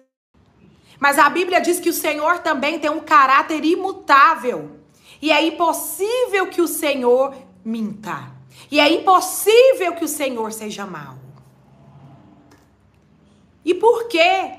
mas 1.01 1.19
a 1.19 1.31
Bíblia 1.31 1.63
diz 1.63 1.81
que 1.81 1.89
o 1.89 1.95
Senhor 1.95 2.41
também 2.41 2.79
tem 2.79 2.91
um 2.91 3.01
caráter 3.01 3.65
imutável. 3.65 4.79
E 5.21 5.33
é 5.33 5.43
impossível 5.43 6.47
que 6.49 6.61
o 6.61 6.69
Senhor 6.69 7.35
minta. 7.65 8.31
E 8.71 8.79
é 8.79 8.93
impossível 8.93 9.95
que 9.95 10.05
o 10.05 10.09
Senhor 10.09 10.53
seja 10.53 10.87
mau. 10.87 11.17
E 13.65 13.75
por 13.75 14.09
que 14.09 14.53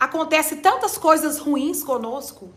acontece 0.00 0.56
tantas 0.56 0.96
coisas 0.96 1.38
ruins 1.38 1.84
conosco? 1.84 2.50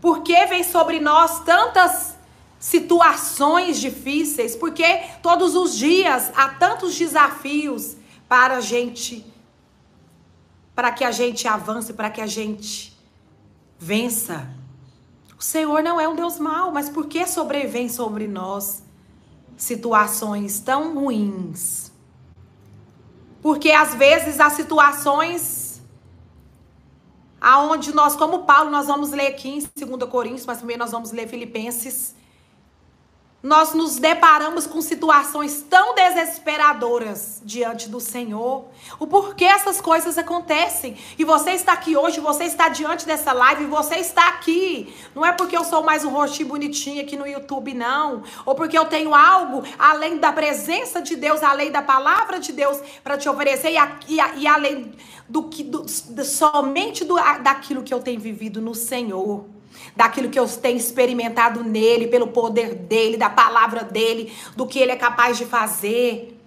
Por 0.00 0.22
que 0.22 0.46
vem 0.46 0.64
sobre 0.64 1.00
nós 1.00 1.40
tantas 1.44 2.16
situações 2.58 3.78
difíceis? 3.78 4.56
Porque 4.56 5.02
todos 5.22 5.54
os 5.54 5.76
dias 5.76 6.32
há 6.34 6.48
tantos 6.48 6.96
desafios 6.96 7.96
para 8.26 8.56
a 8.56 8.60
gente 8.60 9.33
para 10.74 10.90
que 10.90 11.04
a 11.04 11.10
gente 11.10 11.46
avance, 11.46 11.92
para 11.92 12.10
que 12.10 12.20
a 12.20 12.26
gente 12.26 12.96
vença. 13.78 14.48
O 15.38 15.42
Senhor 15.42 15.82
não 15.82 16.00
é 16.00 16.08
um 16.08 16.14
Deus 16.14 16.38
mau, 16.38 16.72
mas 16.72 16.88
por 16.88 17.06
que 17.06 17.26
sobrevém 17.26 17.88
sobre 17.88 18.26
nós 18.26 18.82
situações 19.56 20.60
tão 20.60 20.94
ruins? 20.94 21.92
Porque 23.42 23.70
às 23.70 23.94
vezes 23.94 24.40
as 24.40 24.54
situações 24.54 25.64
aonde 27.44 27.94
nós, 27.94 28.16
como 28.16 28.44
Paulo, 28.44 28.70
nós 28.70 28.86
vamos 28.86 29.10
ler 29.10 29.26
aqui 29.26 29.50
em 29.50 29.86
2 29.86 30.10
Coríntios, 30.10 30.46
mas 30.46 30.60
também 30.60 30.78
nós 30.78 30.92
vamos 30.92 31.12
ler 31.12 31.28
Filipenses, 31.28 32.14
nós 33.44 33.74
nos 33.74 33.96
deparamos 33.96 34.66
com 34.66 34.80
situações 34.80 35.62
tão 35.68 35.94
desesperadoras 35.94 37.42
diante 37.44 37.90
do 37.90 38.00
Senhor. 38.00 38.64
O 38.98 39.06
porquê 39.06 39.44
essas 39.44 39.82
coisas 39.82 40.16
acontecem. 40.16 40.96
E 41.18 41.24
você 41.26 41.50
está 41.50 41.74
aqui 41.74 41.94
hoje, 41.94 42.20
você 42.20 42.44
está 42.44 42.70
diante 42.70 43.04
dessa 43.04 43.34
live, 43.34 43.66
você 43.66 43.96
está 43.96 44.28
aqui. 44.28 44.94
Não 45.14 45.26
é 45.26 45.30
porque 45.30 45.54
eu 45.54 45.62
sou 45.62 45.82
mais 45.82 46.06
um 46.06 46.08
rostinho 46.08 46.48
bonitinho 46.48 47.02
aqui 47.02 47.18
no 47.18 47.26
YouTube, 47.26 47.74
não. 47.74 48.22
Ou 48.46 48.54
porque 48.54 48.78
eu 48.78 48.86
tenho 48.86 49.14
algo 49.14 49.62
além 49.78 50.16
da 50.16 50.32
presença 50.32 51.02
de 51.02 51.14
Deus, 51.14 51.42
além 51.42 51.70
da 51.70 51.82
palavra 51.82 52.40
de 52.40 52.50
Deus 52.50 52.80
para 53.02 53.18
te 53.18 53.28
oferecer 53.28 53.72
e, 53.72 54.14
e, 54.14 54.40
e, 54.40 54.46
além 54.46 54.90
do 55.28 55.50
que 55.50 55.62
do, 55.62 55.86
somente 56.24 57.04
do, 57.04 57.16
daquilo 57.42 57.82
que 57.82 57.92
eu 57.92 58.00
tenho 58.00 58.18
vivido 58.18 58.62
no 58.62 58.74
Senhor 58.74 59.53
daquilo 59.96 60.28
que 60.28 60.38
eu 60.38 60.48
tenho 60.48 60.76
experimentado 60.76 61.62
nele, 61.62 62.06
pelo 62.06 62.28
poder 62.28 62.74
dele, 62.74 63.16
da 63.16 63.30
palavra 63.30 63.84
dele, 63.84 64.32
do 64.56 64.66
que 64.66 64.78
ele 64.78 64.92
é 64.92 64.96
capaz 64.96 65.36
de 65.38 65.44
fazer, 65.44 66.38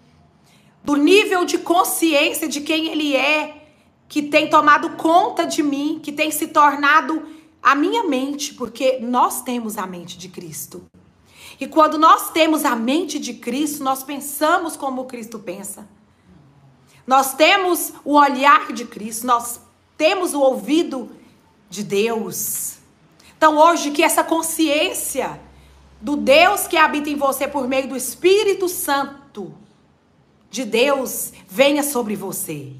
do 0.84 0.96
nível 0.96 1.46
de 1.46 1.58
consciência 1.58 2.48
de 2.48 2.62
quem 2.62 2.88
ele 2.88 3.16
é, 3.16 3.68
que 4.08 4.22
tem 4.22 4.50
tomado 4.50 4.92
conta 4.92 5.46
de 5.46 5.62
mim, 5.62 6.00
que 6.02 6.12
tem 6.12 6.32
se 6.32 6.48
tornado 6.48 7.28
a 7.62 7.76
minha 7.76 8.04
mente, 8.04 8.54
porque 8.54 9.00
nós 9.02 9.42
temos 9.42 9.78
a 9.78 9.86
mente 9.86 10.18
de 10.18 10.30
Cristo. 10.30 10.86
E 11.60 11.68
quando 11.68 11.98
nós 11.98 12.30
temos 12.32 12.64
a 12.64 12.76
mente 12.76 13.20
de 13.20 13.34
Cristo, 13.34 13.84
nós 13.84 14.04
pensamos 14.04 14.78
como 14.78 15.06
Cristo 15.06 15.40
pensa. 15.40 15.88
Nós 17.06 17.34
temos 17.34 17.94
o 18.06 18.14
olhar 18.14 18.72
de 18.72 18.86
Cristo, 18.86 19.26
nós 19.26 19.60
temos 19.98 20.34
o 20.34 20.40
ouvido 20.40 21.12
de 21.70 21.84
Deus. 21.84 22.77
Então, 23.38 23.58
hoje, 23.58 23.92
que 23.92 24.04
essa 24.04 24.24
consciência 24.24 25.40
do 26.02 26.16
Deus 26.16 26.68
que 26.68 26.76
habita 26.76 27.10
em 27.10 27.16
você 27.16 27.48
por 27.48 27.68
meio 27.68 27.88
do 27.88 27.96
Espírito 27.96 28.68
Santo 28.68 29.54
de 30.50 30.66
Deus 30.66 31.32
venha 31.48 31.84
sobre 31.84 32.16
você. 32.16 32.74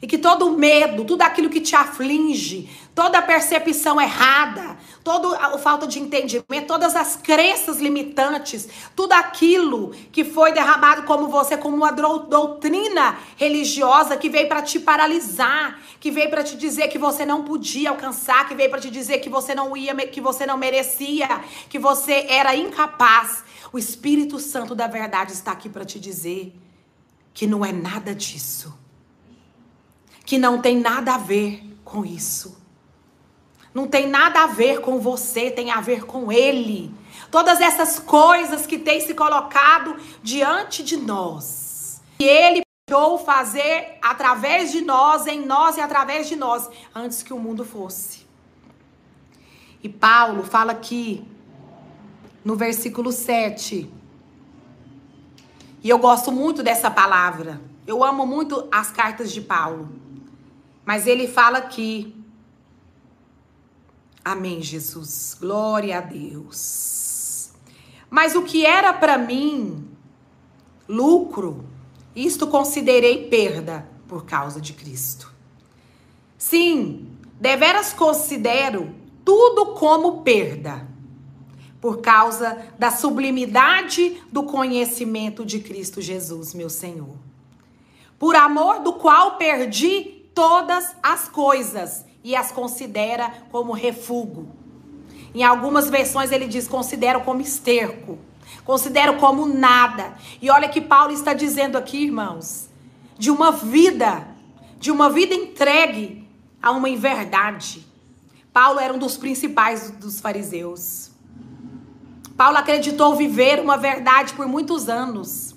E 0.00 0.06
que 0.06 0.18
todo 0.18 0.56
medo, 0.58 1.04
tudo 1.04 1.22
aquilo 1.22 1.50
que 1.50 1.60
te 1.60 1.76
aflige, 1.76 2.68
toda 2.94 3.22
percepção 3.22 4.00
errada, 4.00 4.76
toda 5.02 5.36
a 5.36 5.58
falta 5.58 5.86
de 5.86 5.98
entendimento, 5.98 6.66
todas 6.66 6.94
as 6.94 7.16
crenças 7.16 7.78
limitantes, 7.78 8.68
tudo 8.94 9.12
aquilo 9.12 9.90
que 10.12 10.24
foi 10.24 10.52
derramado 10.52 11.02
como 11.04 11.28
você, 11.28 11.56
como 11.56 11.76
uma 11.76 11.90
doutrina 11.90 13.18
religiosa 13.36 14.16
que 14.16 14.28
veio 14.28 14.48
para 14.48 14.62
te 14.62 14.78
paralisar, 14.78 15.80
que 15.98 16.10
veio 16.10 16.30
para 16.30 16.44
te 16.44 16.56
dizer 16.56 16.88
que 16.88 16.98
você 16.98 17.24
não 17.24 17.44
podia 17.44 17.90
alcançar, 17.90 18.48
que 18.48 18.54
veio 18.54 18.70
para 18.70 18.80
te 18.80 18.90
dizer 18.90 19.18
que 19.18 19.28
você 19.28 19.54
não 19.54 19.76
ia, 19.76 19.94
que 20.06 20.20
você 20.20 20.46
não 20.46 20.56
merecia, 20.56 21.28
que 21.68 21.78
você 21.78 22.26
era 22.28 22.54
incapaz. 22.54 23.42
O 23.72 23.78
Espírito 23.78 24.38
Santo 24.38 24.74
da 24.74 24.86
verdade 24.86 25.32
está 25.32 25.52
aqui 25.52 25.68
para 25.68 25.84
te 25.84 25.98
dizer 25.98 26.54
que 27.32 27.46
não 27.46 27.64
é 27.64 27.72
nada 27.72 28.14
disso 28.14 28.82
que 30.24 30.38
não 30.38 30.60
tem 30.60 30.78
nada 30.78 31.14
a 31.14 31.18
ver 31.18 31.62
com 31.84 32.04
isso. 32.04 32.61
Não 33.74 33.86
tem 33.86 34.06
nada 34.06 34.42
a 34.42 34.46
ver 34.46 34.80
com 34.80 34.98
você, 34.98 35.50
tem 35.50 35.70
a 35.70 35.80
ver 35.80 36.04
com 36.04 36.30
Ele. 36.30 36.92
Todas 37.30 37.60
essas 37.60 37.98
coisas 37.98 38.66
que 38.66 38.78
tem 38.78 39.00
se 39.00 39.14
colocado 39.14 39.96
diante 40.22 40.82
de 40.82 40.96
nós. 40.96 42.02
E 42.18 42.24
Ele 42.24 42.62
deixou 42.86 43.18
fazer 43.18 43.98
através 44.02 44.70
de 44.70 44.82
nós, 44.82 45.26
em 45.26 45.44
nós 45.44 45.76
e 45.76 45.80
através 45.80 46.28
de 46.28 46.36
nós, 46.36 46.68
antes 46.94 47.22
que 47.22 47.32
o 47.32 47.38
mundo 47.38 47.64
fosse. 47.64 48.26
E 49.82 49.88
Paulo 49.88 50.44
fala 50.44 50.72
aqui, 50.72 51.26
no 52.44 52.54
versículo 52.54 53.10
7. 53.10 53.90
E 55.82 55.88
eu 55.88 55.98
gosto 55.98 56.30
muito 56.30 56.62
dessa 56.62 56.90
palavra. 56.90 57.60
Eu 57.86 58.04
amo 58.04 58.24
muito 58.24 58.68
as 58.70 58.90
cartas 58.90 59.32
de 59.32 59.40
Paulo. 59.40 59.88
Mas 60.84 61.06
ele 61.06 61.26
fala 61.26 61.58
aqui. 61.58 62.14
Amém, 64.24 64.62
Jesus. 64.62 65.36
Glória 65.38 65.98
a 65.98 66.00
Deus. 66.00 67.50
Mas 68.08 68.34
o 68.34 68.42
que 68.42 68.64
era 68.64 68.92
para 68.92 69.18
mim 69.18 69.88
lucro, 70.88 71.64
isto 72.14 72.46
considerei 72.46 73.28
perda 73.28 73.88
por 74.06 74.24
causa 74.24 74.60
de 74.60 74.74
Cristo. 74.74 75.32
Sim, 76.36 77.08
deveras 77.40 77.92
considero 77.92 78.94
tudo 79.24 79.74
como 79.74 80.22
perda 80.22 80.86
por 81.80 82.00
causa 82.00 82.64
da 82.78 82.90
sublimidade 82.90 84.22
do 84.30 84.44
conhecimento 84.44 85.44
de 85.44 85.58
Cristo 85.58 86.00
Jesus, 86.00 86.54
meu 86.54 86.70
Senhor. 86.70 87.16
Por 88.18 88.36
amor 88.36 88.80
do 88.80 88.92
qual 88.92 89.36
perdi 89.36 90.22
todas 90.32 90.94
as 91.02 91.28
coisas 91.28 92.04
e 92.24 92.36
as 92.36 92.52
considera 92.52 93.32
como 93.50 93.72
refúgio. 93.72 94.48
Em 95.34 95.42
algumas 95.42 95.88
versões 95.88 96.30
ele 96.30 96.46
diz 96.46 96.68
considero 96.68 97.22
como 97.22 97.40
esterco, 97.40 98.18
considero 98.64 99.16
como 99.16 99.46
nada. 99.46 100.14
E 100.40 100.50
olha 100.50 100.68
que 100.68 100.80
Paulo 100.80 101.12
está 101.12 101.32
dizendo 101.32 101.78
aqui, 101.78 102.04
irmãos, 102.04 102.68
de 103.18 103.30
uma 103.30 103.50
vida, 103.50 104.26
de 104.78 104.90
uma 104.90 105.08
vida 105.08 105.34
entregue 105.34 106.28
a 106.62 106.70
uma 106.70 106.88
inverdade. 106.88 107.86
Paulo 108.52 108.78
era 108.78 108.92
um 108.92 108.98
dos 108.98 109.16
principais 109.16 109.90
dos 109.90 110.20
fariseus. 110.20 111.10
Paulo 112.36 112.58
acreditou 112.58 113.14
viver 113.14 113.60
uma 113.60 113.76
verdade 113.76 114.34
por 114.34 114.46
muitos 114.46 114.88
anos. 114.88 115.54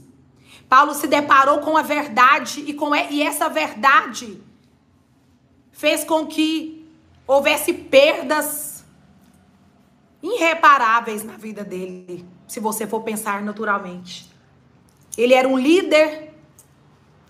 Paulo 0.70 0.94
se 0.94 1.08
deparou 1.08 1.60
com 1.60 1.78
a 1.78 1.82
verdade 1.82 2.64
e 2.66 2.74
com 2.74 2.96
e 2.96 3.22
essa 3.22 3.50
verdade 3.50 4.42
fez 5.76 6.06
com 6.06 6.26
que 6.26 6.90
houvesse 7.28 7.74
perdas 7.74 8.86
irreparáveis 10.24 11.24
na 11.24 11.38
vida 11.38 11.64
dele, 11.64 12.26
se 12.48 12.60
você 12.60 12.88
for 12.88 13.02
pensar 13.02 13.44
naturalmente. 13.44 14.32
Ele 15.18 15.34
era 15.34 15.48
um 15.48 15.58
líder 15.58 16.34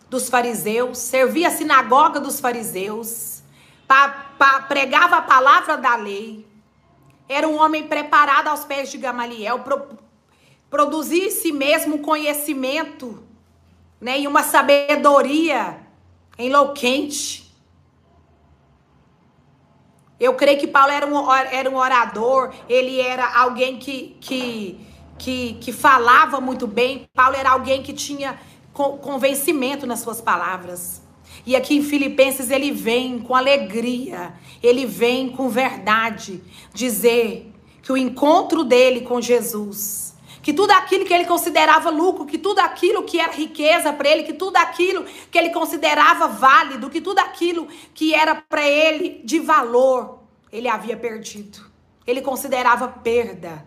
dos 0.10 0.30
fariseus, 0.30 1.00
servia 1.00 1.48
a 1.48 1.52
sinagoga 1.52 2.20
dos 2.20 2.40
fariseus, 2.40 3.42
pregava 4.68 5.18
a 5.18 5.22
palavra 5.24 5.76
da 5.76 5.96
lei, 5.96 6.48
era 7.28 7.48
um 7.48 7.60
homem 7.60 7.88
preparado 7.88 8.48
aos 8.48 8.64
pés 8.64 8.92
de 8.92 8.98
Gamaliel, 8.98 9.60
pro, 9.60 9.98
produzia 10.70 11.26
em 11.26 11.32
si 11.32 11.52
mesmo 11.52 12.00
conhecimento 12.00 13.24
né, 14.00 14.20
e 14.20 14.28
uma 14.28 14.44
sabedoria 14.44 15.80
enlouquente. 16.38 17.45
Eu 20.20 20.34
creio 20.36 20.60
que 20.60 20.68
Paulo 20.68 20.92
era 20.92 21.06
um, 21.06 21.32
era 21.32 21.70
um 21.70 21.76
orador, 21.76 22.54
ele 22.70 23.02
era 23.02 23.38
alguém 23.38 23.78
que, 23.78 24.16
que, 24.22 24.80
que, 25.18 25.54
que 25.60 25.72
falava 25.72 26.40
muito 26.40 26.66
bem. 26.66 27.06
Paulo 27.14 27.36
era 27.36 27.52
alguém 27.52 27.84
que 27.84 27.94
tinha 27.94 28.40
convencimento 28.74 29.86
nas 29.86 30.00
suas 30.00 30.22
palavras. 30.22 31.02
E 31.46 31.56
aqui 31.56 31.76
em 31.76 31.84
Filipenses 31.84 32.50
ele 32.50 32.72
vem 32.72 33.20
com 33.20 33.36
alegria, 33.36 34.34
ele 34.62 34.86
vem 34.86 35.30
com 35.30 35.50
verdade 35.50 36.44
dizer 36.74 37.52
que 37.82 37.92
o 37.92 37.98
encontro 37.98 38.64
dele 38.64 39.02
com 39.02 39.22
Jesus 39.22 40.05
que 40.46 40.54
tudo 40.54 40.70
aquilo 40.70 41.06
que 41.06 41.12
ele 41.12 41.26
considerava 41.26 41.90
lucro, 41.90 42.24
que 42.24 42.38
tudo 42.38 42.60
aquilo 42.60 43.02
que 43.02 43.20
era 43.20 43.34
riqueza 43.34 43.92
para 43.92 44.08
ele, 44.08 44.22
que 44.22 44.34
tudo 44.34 44.58
aquilo 44.58 45.04
que 45.32 45.40
ele 45.40 45.50
considerava 45.50 46.28
válido, 46.28 46.88
que 46.88 47.02
tudo 47.02 47.18
aquilo 47.18 47.68
que 47.96 48.14
era 48.14 48.36
para 48.36 48.64
ele 48.64 49.24
de 49.24 49.40
valor, 49.40 50.20
ele 50.52 50.68
havia 50.68 50.96
perdido. 50.96 51.66
ele 52.06 52.22
considerava 52.22 52.88
perda. 52.88 53.66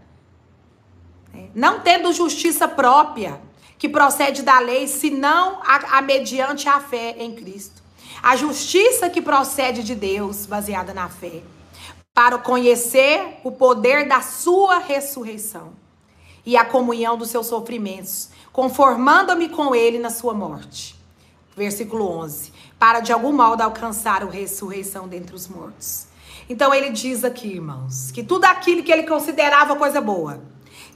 Não 1.53 1.81
tendo 1.81 2.13
justiça 2.13 2.69
própria, 2.69 3.41
que 3.77 3.89
procede 3.89 4.43
da 4.43 4.61
lei, 4.61 4.87
senão 4.87 5.61
a, 5.65 5.99
a 5.99 6.01
mediante 6.01 6.69
a 6.69 6.79
fé 6.79 7.17
em 7.19 7.35
Cristo. 7.35 7.83
A 8.23 8.37
justiça 8.37 9.11
que 9.11 9.21
procede 9.21 9.83
de 9.83 9.97
Deus, 9.97 10.47
baseada 10.47 10.95
na 10.95 11.09
fé, 11.09 11.43
para 12.15 12.39
conhecer 12.39 13.41
o 13.43 13.51
poder 13.51 14.07
da 14.07 14.21
sua 14.21 14.79
ressurreição 14.79 15.88
e 16.49 16.57
a 16.57 16.65
comunhão 16.65 17.19
dos 17.19 17.29
seus 17.29 17.47
sofrimentos, 17.47 18.31
conformando-me 18.51 19.51
com 19.51 19.75
ele 19.75 19.99
na 19.99 20.09
sua 20.09 20.33
morte. 20.33 20.99
Versículo 21.55 22.09
11. 22.21 22.51
Para 22.79 23.01
de 23.01 23.13
algum 23.13 23.35
modo 23.35 23.61
alcançar 23.61 24.23
a 24.23 24.31
ressurreição 24.31 25.07
dentre 25.07 25.37
os 25.37 25.47
mortos. 25.47 26.07
Então 26.49 26.73
ele 26.73 26.89
diz 26.89 27.23
aqui, 27.23 27.49
irmãos, 27.49 28.11
que 28.11 28.25
tudo 28.25 28.47
aquilo 28.47 28.83
que 28.83 28.91
ele 28.91 29.03
considerava 29.03 29.77
coisa 29.77 30.01
boa, 30.01 30.43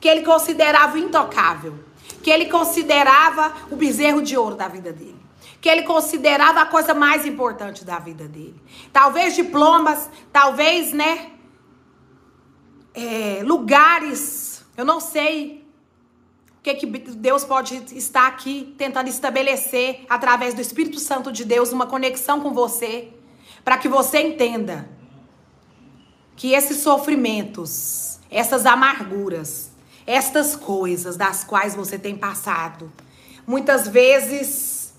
que 0.00 0.08
ele 0.08 0.22
considerava 0.22 0.98
intocável, 0.98 1.74
que 2.22 2.30
ele 2.30 2.46
considerava 2.46 3.52
o 3.70 3.76
bezerro 3.76 4.22
de 4.22 4.34
ouro 4.34 4.56
da 4.56 4.68
vida 4.68 4.90
dele, 4.90 5.20
que 5.60 5.68
ele 5.68 5.82
considerava 5.82 6.62
a 6.62 6.66
coisa 6.66 6.94
mais 6.94 7.26
importante 7.26 7.84
da 7.84 7.98
vida 7.98 8.26
dele. 8.26 8.58
Talvez 8.90 9.36
diplomas, 9.36 10.08
talvez, 10.32 10.94
né? 10.94 11.30
É, 12.94 13.42
lugares, 13.44 14.51
eu 14.76 14.84
não 14.84 15.00
sei 15.00 15.64
o 16.58 16.62
que, 16.62 16.74
que 16.74 16.86
Deus 16.86 17.44
pode 17.44 17.74
estar 17.96 18.26
aqui 18.26 18.74
tentando 18.78 19.08
estabelecer 19.08 20.06
através 20.08 20.54
do 20.54 20.60
Espírito 20.60 21.00
Santo 21.00 21.32
de 21.32 21.44
Deus 21.44 21.72
uma 21.72 21.86
conexão 21.86 22.40
com 22.40 22.52
você, 22.52 23.08
para 23.64 23.76
que 23.76 23.88
você 23.88 24.20
entenda 24.20 24.88
que 26.36 26.54
esses 26.54 26.78
sofrimentos, 26.78 28.18
essas 28.30 28.64
amarguras, 28.64 29.72
estas 30.06 30.56
coisas 30.56 31.16
das 31.16 31.44
quais 31.44 31.74
você 31.74 31.98
tem 31.98 32.16
passado. 32.16 32.92
Muitas 33.46 33.88
vezes 33.88 34.94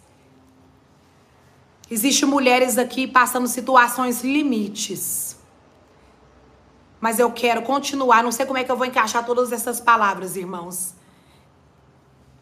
existem 1.89 2.27
mulheres 2.27 2.77
aqui 2.77 3.07
passando 3.07 3.47
situações 3.47 4.21
limites. 4.23 5.37
Mas 7.03 7.19
eu 7.19 7.29
quero 7.29 7.61
continuar, 7.63 8.23
não 8.23 8.31
sei 8.31 8.45
como 8.45 8.57
é 8.57 8.63
que 8.63 8.71
eu 8.71 8.77
vou 8.77 8.85
encaixar 8.85 9.25
todas 9.25 9.51
essas 9.51 9.81
palavras, 9.81 10.37
irmãos. 10.37 10.93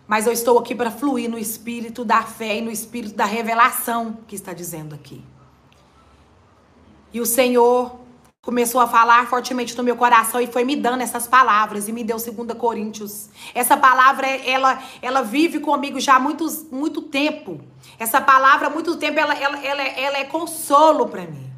Mas 0.07 0.27
eu 0.27 0.31
estou 0.31 0.59
aqui 0.59 0.75
para 0.75 0.91
fluir 0.91 1.27
no 1.27 1.39
espírito 1.39 2.05
da 2.05 2.21
fé 2.21 2.59
e 2.59 2.61
no 2.61 2.69
espírito 2.69 3.15
da 3.15 3.25
revelação 3.25 4.19
que 4.27 4.35
está 4.35 4.53
dizendo 4.53 4.93
aqui. 4.93 5.25
E 7.11 7.19
o 7.19 7.25
Senhor 7.25 8.01
começou 8.39 8.79
a 8.79 8.85
falar 8.85 9.27
fortemente 9.27 9.75
no 9.75 9.83
meu 9.83 9.95
coração 9.95 10.39
e 10.39 10.45
foi 10.45 10.63
me 10.63 10.75
dando 10.75 11.01
essas 11.01 11.25
palavras 11.25 11.87
e 11.87 11.91
me 11.91 12.03
deu 12.03 12.17
2 12.17 12.55
Coríntios. 12.55 13.29
Essa 13.55 13.75
palavra 13.75 14.27
ela 14.27 14.79
ela 15.01 15.23
vive 15.23 15.59
comigo 15.59 15.99
já 15.99 16.17
há 16.17 16.19
muito, 16.19 17.01
tempo. 17.01 17.59
Essa 17.97 18.21
palavra 18.21 18.67
há 18.67 18.69
muito 18.69 18.95
tempo 18.95 19.19
ela 19.19 19.33
ela, 19.33 19.57
ela, 19.65 19.81
ela 19.81 20.17
é 20.19 20.25
consolo 20.25 21.07
para 21.07 21.25
mim. 21.25 21.51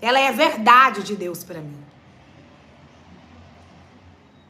Ela 0.00 0.18
é 0.18 0.32
verdade 0.32 1.02
de 1.02 1.14
Deus 1.14 1.44
para 1.44 1.60
mim. 1.60 1.79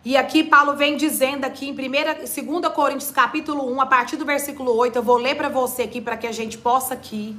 E 0.02 0.16
aqui 0.16 0.42
Paulo 0.42 0.76
vem 0.76 0.96
dizendo 0.96 1.44
aqui 1.44 1.68
em 1.68 1.72
1 1.72 1.74
2 1.74 2.74
Coríntios 2.74 3.10
capítulo 3.10 3.70
1, 3.70 3.82
a 3.82 3.86
partir 3.86 4.16
do 4.16 4.24
versículo 4.24 4.74
8, 4.74 4.96
eu 4.96 5.02
vou 5.02 5.18
ler 5.18 5.34
para 5.34 5.50
você 5.50 5.82
aqui 5.82 6.00
para 6.00 6.16
que 6.16 6.26
a 6.26 6.32
gente 6.32 6.56
possa 6.56 6.94
aqui 6.94 7.36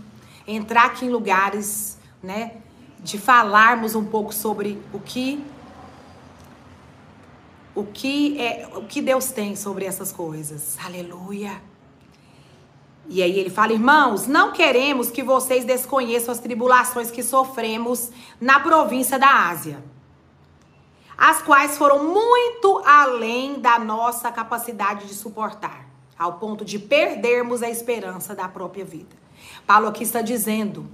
entrar 0.47 0.85
aqui 0.85 1.05
em 1.05 1.09
lugares, 1.09 1.97
né, 2.21 2.57
de 2.99 3.17
falarmos 3.17 3.95
um 3.95 4.05
pouco 4.05 4.31
sobre 4.31 4.79
o 4.93 4.99
que 4.99 5.43
o 7.73 7.83
que 7.83 8.39
é 8.39 8.69
o 8.75 8.83
que 8.83 9.01
Deus 9.01 9.31
tem 9.31 9.55
sobre 9.55 9.85
essas 9.85 10.11
coisas. 10.11 10.77
Aleluia. 10.85 11.59
E 13.09 13.23
aí 13.23 13.39
ele 13.39 13.49
fala: 13.49 13.73
"Irmãos, 13.73 14.27
não 14.27 14.51
queremos 14.51 15.09
que 15.09 15.23
vocês 15.23 15.65
desconheçam 15.65 16.31
as 16.31 16.39
tribulações 16.39 17.09
que 17.09 17.23
sofremos 17.23 18.11
na 18.39 18.59
província 18.59 19.17
da 19.17 19.49
Ásia, 19.49 19.83
as 21.17 21.41
quais 21.41 21.77
foram 21.77 22.03
muito 22.03 22.81
além 22.85 23.59
da 23.59 23.77
nossa 23.77 24.31
capacidade 24.31 25.07
de 25.07 25.13
suportar, 25.13 25.85
ao 26.17 26.33
ponto 26.33 26.63
de 26.63 26.79
perdermos 26.79 27.61
a 27.61 27.69
esperança 27.69 28.35
da 28.35 28.47
própria 28.47 28.85
vida." 28.85 29.15
Paulo 29.65 29.87
aqui 29.87 30.03
está 30.03 30.21
dizendo 30.21 30.89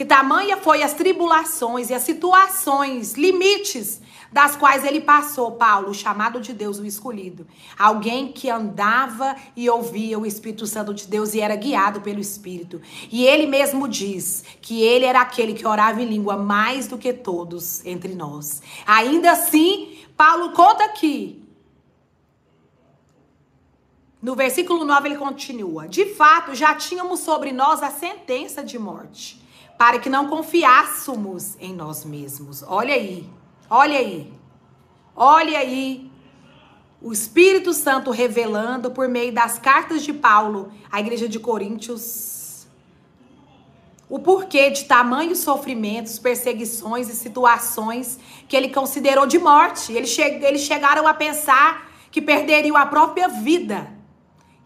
que 0.00 0.04
tamanha 0.06 0.56
foi 0.56 0.82
as 0.82 0.94
tribulações 0.94 1.90
e 1.90 1.94
as 1.94 2.00
situações, 2.04 3.12
limites 3.12 4.00
das 4.32 4.56
quais 4.56 4.82
ele 4.82 5.02
passou, 5.02 5.52
Paulo, 5.52 5.92
chamado 5.92 6.40
de 6.40 6.54
Deus, 6.54 6.78
o 6.78 6.86
escolhido. 6.86 7.46
Alguém 7.78 8.32
que 8.32 8.48
andava 8.48 9.36
e 9.54 9.68
ouvia 9.68 10.18
o 10.18 10.24
Espírito 10.24 10.66
Santo 10.66 10.94
de 10.94 11.06
Deus 11.06 11.34
e 11.34 11.40
era 11.42 11.54
guiado 11.54 12.00
pelo 12.00 12.18
Espírito. 12.18 12.80
E 13.12 13.26
ele 13.26 13.46
mesmo 13.46 13.86
diz 13.86 14.42
que 14.62 14.82
ele 14.82 15.04
era 15.04 15.20
aquele 15.20 15.52
que 15.52 15.66
orava 15.66 16.00
em 16.00 16.06
língua 16.06 16.34
mais 16.34 16.86
do 16.86 16.96
que 16.96 17.12
todos 17.12 17.84
entre 17.84 18.14
nós. 18.14 18.62
Ainda 18.86 19.32
assim, 19.32 19.98
Paulo 20.16 20.52
conta 20.52 20.82
aqui 20.82 21.44
no 24.22 24.34
versículo 24.34 24.82
9 24.82 25.08
ele 25.08 25.16
continua: 25.18 25.86
De 25.86 26.06
fato, 26.14 26.54
já 26.54 26.74
tínhamos 26.74 27.20
sobre 27.20 27.52
nós 27.52 27.82
a 27.82 27.90
sentença 27.90 28.64
de 28.64 28.78
morte 28.78 29.39
para 29.80 29.98
que 29.98 30.10
não 30.10 30.28
confiássemos 30.28 31.56
em 31.58 31.72
nós 31.72 32.04
mesmos. 32.04 32.62
Olha 32.66 32.92
aí, 32.92 33.26
olha 33.70 33.98
aí, 33.98 34.30
olha 35.16 35.58
aí. 35.58 36.12
O 37.00 37.10
Espírito 37.14 37.72
Santo 37.72 38.10
revelando 38.10 38.90
por 38.90 39.08
meio 39.08 39.32
das 39.32 39.58
cartas 39.58 40.02
de 40.02 40.12
Paulo 40.12 40.70
à 40.92 41.00
igreja 41.00 41.26
de 41.26 41.40
Coríntios 41.40 42.66
o 44.06 44.18
porquê 44.18 44.68
de 44.68 44.84
tamanhos 44.84 45.38
sofrimentos, 45.38 46.18
perseguições 46.18 47.08
e 47.08 47.14
situações 47.14 48.18
que 48.46 48.54
ele 48.54 48.68
considerou 48.68 49.26
de 49.26 49.38
morte. 49.38 49.94
Eles, 49.94 50.10
che 50.10 50.20
eles 50.20 50.60
chegaram 50.60 51.08
a 51.08 51.14
pensar 51.14 51.90
que 52.10 52.20
perderiam 52.20 52.76
a 52.76 52.84
própria 52.84 53.28
vida. 53.28 53.90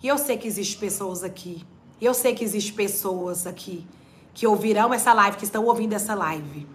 E 0.02 0.08
eu 0.08 0.18
sei 0.18 0.36
que 0.36 0.48
existem 0.48 0.80
pessoas 0.80 1.22
aqui. 1.22 1.62
Eu 2.00 2.14
sei 2.14 2.34
que 2.34 2.42
existem 2.42 2.74
pessoas 2.74 3.46
aqui 3.46 3.86
que 4.34 4.46
ouvirão 4.46 4.92
essa 4.92 5.12
live, 5.12 5.36
que 5.36 5.44
estão 5.44 5.64
ouvindo 5.64 5.92
essa 5.92 6.14
live, 6.14 6.66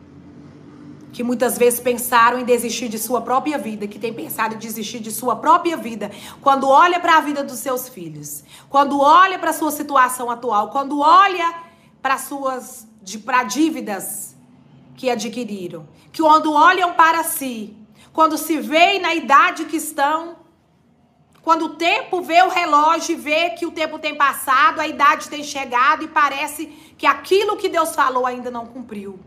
que 1.11 1.23
muitas 1.23 1.57
vezes 1.57 1.79
pensaram 1.79 2.39
em 2.39 2.45
desistir 2.45 2.87
de 2.87 2.97
sua 2.97 3.21
própria 3.21 3.57
vida, 3.57 3.85
que 3.85 3.99
tem 3.99 4.13
pensado 4.13 4.55
em 4.55 4.57
desistir 4.57 4.99
de 4.99 5.11
sua 5.11 5.35
própria 5.35 5.75
vida, 5.75 6.09
quando 6.41 6.69
olha 6.69 6.99
para 6.99 7.17
a 7.17 7.21
vida 7.21 7.43
dos 7.43 7.59
seus 7.59 7.89
filhos, 7.89 8.43
quando 8.69 8.99
olha 8.99 9.37
para 9.37 9.49
a 9.49 9.53
sua 9.53 9.71
situação 9.71 10.31
atual, 10.31 10.69
quando 10.69 10.99
olha 10.99 11.53
para 12.01 12.17
suas 12.17 12.87
para 13.25 13.43
dívidas 13.43 14.35
que 14.95 15.09
adquiriram, 15.09 15.87
que 16.11 16.21
quando 16.21 16.53
olham 16.53 16.93
para 16.93 17.23
si, 17.23 17.75
quando 18.13 18.37
se 18.37 18.59
veem 18.59 19.01
na 19.01 19.15
idade 19.15 19.65
que 19.65 19.77
estão, 19.77 20.35
quando 21.41 21.65
o 21.65 21.75
tempo 21.75 22.21
vê 22.21 22.41
o 22.43 22.49
relógio 22.49 23.13
e 23.13 23.15
vê 23.15 23.51
que 23.51 23.65
o 23.65 23.71
tempo 23.71 23.97
tem 23.97 24.15
passado, 24.15 24.79
a 24.79 24.87
idade 24.87 25.29
tem 25.29 25.43
chegado 25.43 26.03
e 26.03 26.07
parece 26.07 26.65
que 26.97 27.05
aquilo 27.05 27.55
que 27.55 27.69
Deus 27.69 27.95
falou 27.95 28.25
ainda 28.25 28.51
não 28.51 28.65
cumpriu. 28.65 29.19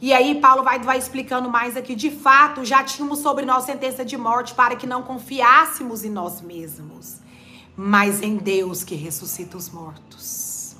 E 0.00 0.12
aí 0.12 0.38
Paulo 0.40 0.62
vai, 0.62 0.78
vai 0.78 0.98
explicando 0.98 1.48
mais 1.48 1.76
aqui. 1.76 1.94
De 1.94 2.10
fato, 2.10 2.64
já 2.64 2.84
tínhamos 2.84 3.20
sobre 3.20 3.46
nós 3.46 3.64
sentença 3.64 4.04
de 4.04 4.16
morte 4.16 4.54
para 4.54 4.76
que 4.76 4.86
não 4.86 5.02
confiássemos 5.02 6.04
em 6.04 6.10
nós 6.10 6.42
mesmos, 6.42 7.18
mas 7.74 8.22
em 8.22 8.36
Deus 8.36 8.84
que 8.84 8.94
ressuscita 8.94 9.56
os 9.56 9.70
mortos. 9.70 10.76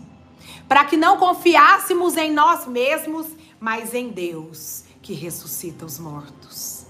Para 0.69 0.85
que 0.85 0.97
não 0.97 1.17
confiássemos 1.17 2.17
em 2.17 2.31
nós 2.31 2.67
mesmos, 2.67 3.27
mas 3.59 3.95
em 3.95 4.11
Deus 4.11 4.85
que 5.01 5.15
ressuscita 5.15 5.87
os 5.87 5.99
mortos. 5.99 6.85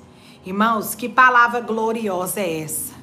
Irmãos, 0.44 0.94
que 0.94 1.08
palavra 1.08 1.60
gloriosa 1.60 2.40
é 2.40 2.62
essa? 2.62 2.95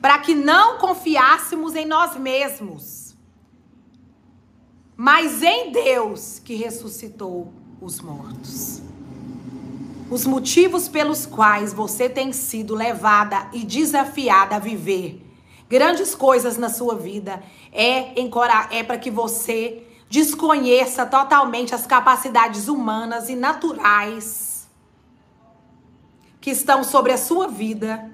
Para 0.00 0.18
que 0.18 0.34
não 0.34 0.78
confiássemos 0.78 1.74
em 1.74 1.84
nós 1.84 2.16
mesmos, 2.16 3.16
mas 4.96 5.42
em 5.42 5.70
Deus 5.72 6.38
que 6.38 6.54
ressuscitou 6.54 7.52
os 7.80 8.00
mortos. 8.00 8.82
Os 10.10 10.24
motivos 10.24 10.88
pelos 10.88 11.26
quais 11.26 11.72
você 11.72 12.08
tem 12.08 12.32
sido 12.32 12.74
levada 12.74 13.48
e 13.52 13.64
desafiada 13.64 14.56
a 14.56 14.58
viver 14.58 15.24
grandes 15.68 16.14
coisas 16.14 16.56
na 16.56 16.70
sua 16.70 16.94
vida 16.96 17.42
é, 17.70 18.14
é 18.70 18.82
para 18.82 18.98
que 18.98 19.10
você 19.10 19.82
desconheça 20.08 21.04
totalmente 21.04 21.74
as 21.74 21.86
capacidades 21.86 22.68
humanas 22.68 23.28
e 23.28 23.36
naturais 23.36 24.66
que 26.40 26.50
estão 26.50 26.82
sobre 26.82 27.12
a 27.12 27.18
sua 27.18 27.48
vida 27.48 28.10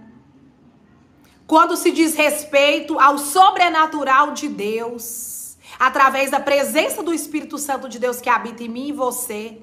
quando 1.46 1.76
se 1.76 1.90
diz 1.90 2.14
respeito 2.14 2.98
ao 2.98 3.18
sobrenatural 3.18 4.32
de 4.32 4.48
Deus, 4.48 5.56
através 5.78 6.30
da 6.30 6.40
presença 6.40 7.02
do 7.02 7.12
Espírito 7.12 7.58
Santo 7.58 7.88
de 7.88 7.98
Deus 7.98 8.20
que 8.20 8.30
habita 8.30 8.62
em 8.62 8.68
mim 8.68 8.88
e 8.88 8.92
você, 8.92 9.58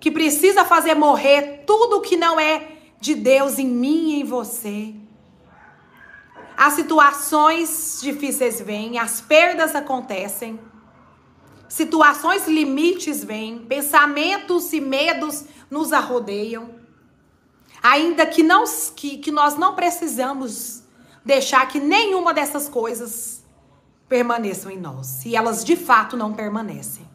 que 0.00 0.10
precisa 0.10 0.64
fazer 0.64 0.94
morrer 0.94 1.64
tudo 1.66 2.00
que 2.00 2.16
não 2.16 2.38
é 2.38 2.68
de 3.00 3.14
Deus 3.14 3.58
em 3.58 3.66
mim 3.66 4.10
e 4.10 4.20
em 4.20 4.24
você. 4.24 4.94
As 6.56 6.74
situações 6.74 8.00
difíceis 8.02 8.60
vêm, 8.60 8.98
as 8.98 9.20
perdas 9.20 9.74
acontecem, 9.74 10.58
situações 11.68 12.46
limites 12.46 13.24
vêm, 13.24 13.60
pensamentos 13.60 14.72
e 14.72 14.80
medos 14.80 15.44
nos 15.70 15.92
arrodeiam. 15.92 16.83
Ainda 17.84 18.24
que, 18.24 18.42
não, 18.42 18.64
que, 18.96 19.18
que 19.18 19.30
nós 19.30 19.58
não 19.58 19.74
precisamos 19.74 20.82
deixar 21.22 21.68
que 21.68 21.78
nenhuma 21.78 22.32
dessas 22.32 22.66
coisas 22.66 23.44
permaneçam 24.08 24.72
em 24.72 24.78
nós, 24.78 25.06
se 25.06 25.36
elas 25.36 25.62
de 25.62 25.76
fato 25.76 26.16
não 26.16 26.32
permanecem. 26.32 27.06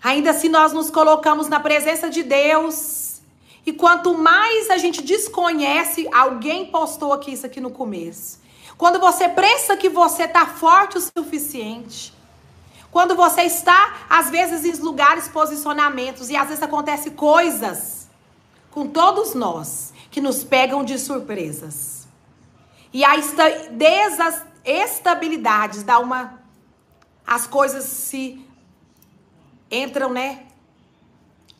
Ainda 0.00 0.32
se 0.32 0.48
nós 0.48 0.72
nos 0.72 0.92
colocamos 0.92 1.48
na 1.48 1.58
presença 1.58 2.08
de 2.08 2.22
Deus, 2.22 3.20
e 3.66 3.72
quanto 3.72 4.16
mais 4.16 4.70
a 4.70 4.78
gente 4.78 5.02
desconhece, 5.02 6.08
alguém 6.12 6.66
postou 6.66 7.12
aqui 7.12 7.32
isso 7.32 7.46
aqui 7.46 7.60
no 7.60 7.70
começo. 7.70 8.38
Quando 8.78 9.00
você 9.00 9.28
pensa 9.28 9.76
que 9.76 9.88
você 9.88 10.22
está 10.22 10.46
forte 10.46 10.98
o 10.98 11.00
suficiente, 11.00 12.14
quando 12.92 13.16
você 13.16 13.42
está, 13.42 14.06
às 14.08 14.30
vezes, 14.30 14.64
em 14.64 14.80
lugares, 14.80 15.26
posicionamentos, 15.26 16.30
e 16.30 16.36
às 16.36 16.46
vezes 16.46 16.62
acontece 16.62 17.10
coisas 17.10 17.93
com 18.74 18.88
todos 18.88 19.34
nós 19.34 19.92
que 20.10 20.20
nos 20.20 20.42
pegam 20.42 20.82
de 20.82 20.98
surpresas. 20.98 22.08
E 22.92 23.04
a 23.04 23.12
desestabilidades 23.70 25.84
dá 25.84 26.00
uma. 26.00 26.42
As 27.24 27.46
coisas 27.46 27.84
se 27.84 28.44
entram, 29.70 30.12
né? 30.12 30.40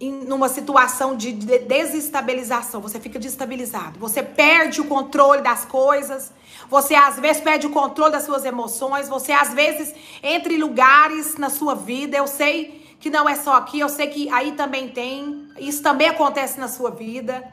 em 0.01 0.11
numa 0.11 0.49
situação 0.49 1.17
de 1.17 1.31
desestabilização, 1.33 2.81
você 2.81 2.99
fica 2.99 3.17
desestabilizado, 3.17 3.97
você 3.99 4.25
perde 4.25 4.81
o 4.81 4.87
controle 4.87 5.41
das 5.41 5.65
coisas, 5.65 6.33
você 6.69 6.97
às 6.97 7.21
vezes 7.21 7.41
perde 7.41 7.69
o 7.69 7.71
controle 7.71 8.11
das 8.11 8.25
suas 8.25 8.45
emoções, 8.45 9.09
você 9.09 9.31
às 9.31 9.55
vezes 9.55 9.95
entra 10.21 10.53
em 10.53 10.59
lugares 10.59 11.37
na 11.37 11.49
sua 11.49 11.77
vida, 11.77 12.17
eu 12.17 12.27
sei 12.27 12.84
que 13.05 13.11
não 13.11 13.29
é 13.29 13.37
só 13.37 13.57
aqui, 13.57 13.81
eu 13.81 13.89
sei 13.91 14.07
que 14.07 14.31
aí 14.31 14.53
também 14.53 14.89
tem, 14.89 15.51
isso 15.59 15.83
também 15.83 16.09
acontece 16.09 16.59
na 16.59 16.69
sua 16.69 16.91
vida, 16.91 17.47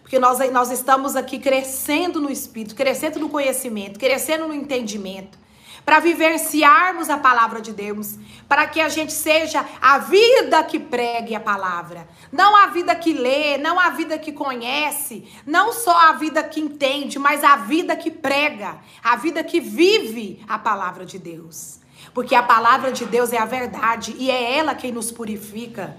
porque 0.00 0.18
nós, 0.18 0.38
nós 0.50 0.70
estamos 0.70 1.14
aqui 1.14 1.38
crescendo 1.38 2.22
no 2.22 2.30
espírito, 2.30 2.74
crescendo 2.74 3.20
no 3.20 3.28
conhecimento, 3.28 4.00
crescendo 4.00 4.48
no 4.48 4.54
entendimento 4.54 5.38
para 5.84 6.00
vivenciarmos 6.00 7.10
a 7.10 7.18
palavra 7.18 7.60
de 7.60 7.70
Deus, 7.70 8.16
para 8.48 8.66
que 8.66 8.80
a 8.80 8.88
gente 8.88 9.12
seja 9.12 9.62
a 9.78 9.98
vida 9.98 10.64
que 10.64 10.78
pregue 10.78 11.34
a 11.34 11.40
palavra, 11.40 12.08
não 12.32 12.56
a 12.56 12.68
vida 12.68 12.94
que 12.94 13.12
lê, 13.12 13.58
não 13.58 13.78
a 13.78 13.90
vida 13.90 14.16
que 14.16 14.32
conhece, 14.32 15.28
não 15.44 15.70
só 15.70 16.08
a 16.08 16.12
vida 16.12 16.42
que 16.42 16.60
entende, 16.60 17.18
mas 17.18 17.44
a 17.44 17.56
vida 17.56 17.94
que 17.94 18.10
prega, 18.10 18.78
a 19.02 19.16
vida 19.16 19.44
que 19.44 19.60
vive 19.60 20.42
a 20.48 20.58
palavra 20.58 21.04
de 21.04 21.18
Deus. 21.18 21.83
Porque 22.14 22.34
a 22.34 22.42
palavra 22.42 22.92
de 22.92 23.04
Deus 23.04 23.32
é 23.32 23.38
a 23.38 23.44
verdade 23.44 24.14
e 24.16 24.30
é 24.30 24.56
ela 24.56 24.74
quem 24.74 24.92
nos 24.92 25.10
purifica 25.10 25.96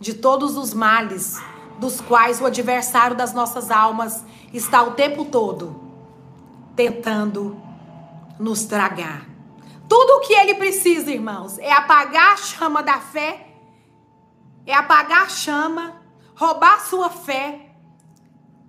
de 0.00 0.14
todos 0.14 0.56
os 0.56 0.72
males 0.72 1.38
dos 1.78 2.00
quais 2.00 2.40
o 2.40 2.46
adversário 2.46 3.14
das 3.14 3.34
nossas 3.34 3.70
almas 3.70 4.24
está 4.52 4.82
o 4.82 4.92
tempo 4.92 5.26
todo 5.26 5.78
tentando 6.74 7.60
nos 8.38 8.64
tragar. 8.64 9.26
Tudo 9.88 10.16
o 10.16 10.20
que 10.20 10.34
ele 10.34 10.54
precisa, 10.54 11.10
irmãos, 11.10 11.58
é 11.58 11.72
apagar 11.72 12.32
a 12.32 12.36
chama 12.36 12.82
da 12.82 13.00
fé, 13.00 13.46
é 14.66 14.74
apagar 14.74 15.22
a 15.22 15.28
chama, 15.28 16.02
roubar 16.34 16.80
sua 16.80 17.08
fé, 17.08 17.70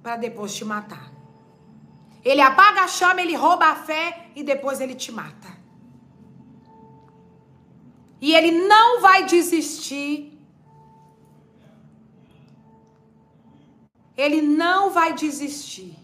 para 0.03 0.15
depois 0.15 0.55
te 0.55 0.63
matar. 0.63 1.11
Ele 2.23 2.41
apaga 2.41 2.81
a 2.81 2.87
chama, 2.87 3.21
ele 3.21 3.35
rouba 3.35 3.65
a 3.67 3.75
fé 3.75 4.29
e 4.35 4.43
depois 4.43 4.79
ele 4.79 4.95
te 4.95 5.11
mata. 5.11 5.56
E 8.19 8.33
ele 8.33 8.51
não 8.67 9.01
vai 9.01 9.25
desistir. 9.25 10.37
Ele 14.15 14.41
não 14.41 14.89
vai 14.89 15.13
desistir. 15.13 15.95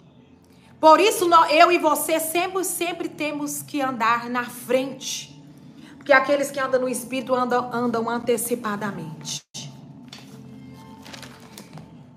Por 0.80 1.00
isso, 1.00 1.28
eu 1.50 1.72
e 1.72 1.78
você 1.78 2.20
sempre, 2.20 2.64
sempre 2.64 3.10
temos 3.10 3.64
que 3.64 3.82
andar 3.82 4.30
na 4.30 4.44
frente. 4.44 5.42
Porque 5.96 6.12
aqueles 6.12 6.52
que 6.52 6.60
andam 6.60 6.82
no 6.82 6.90
Espírito 6.90 7.34
andam, 7.34 7.74
andam 7.74 8.10
antecipadamente. 8.10 9.42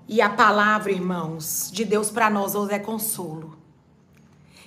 E 0.07 0.21
a 0.21 0.29
palavra, 0.29 0.91
irmãos, 0.91 1.69
de 1.71 1.83
Deus 1.83 2.11
para 2.11 2.29
nós 2.29 2.53
hoje 2.55 2.73
é 2.73 2.79
consolo. 2.79 3.56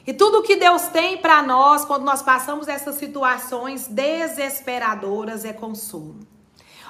E 0.07 0.13
tudo 0.13 0.43
que 0.43 0.57
Deus 0.57 0.89
tem 0.89 1.19
para 1.19 1.43
nós, 1.43 1.85
quando 1.85 2.05
nós 2.05 2.23
passamos 2.23 2.69
essas 2.69 2.97
situações 2.97 3.87
desesperadoras, 3.87 5.45
é 5.45 5.53
consolo. 5.53 6.17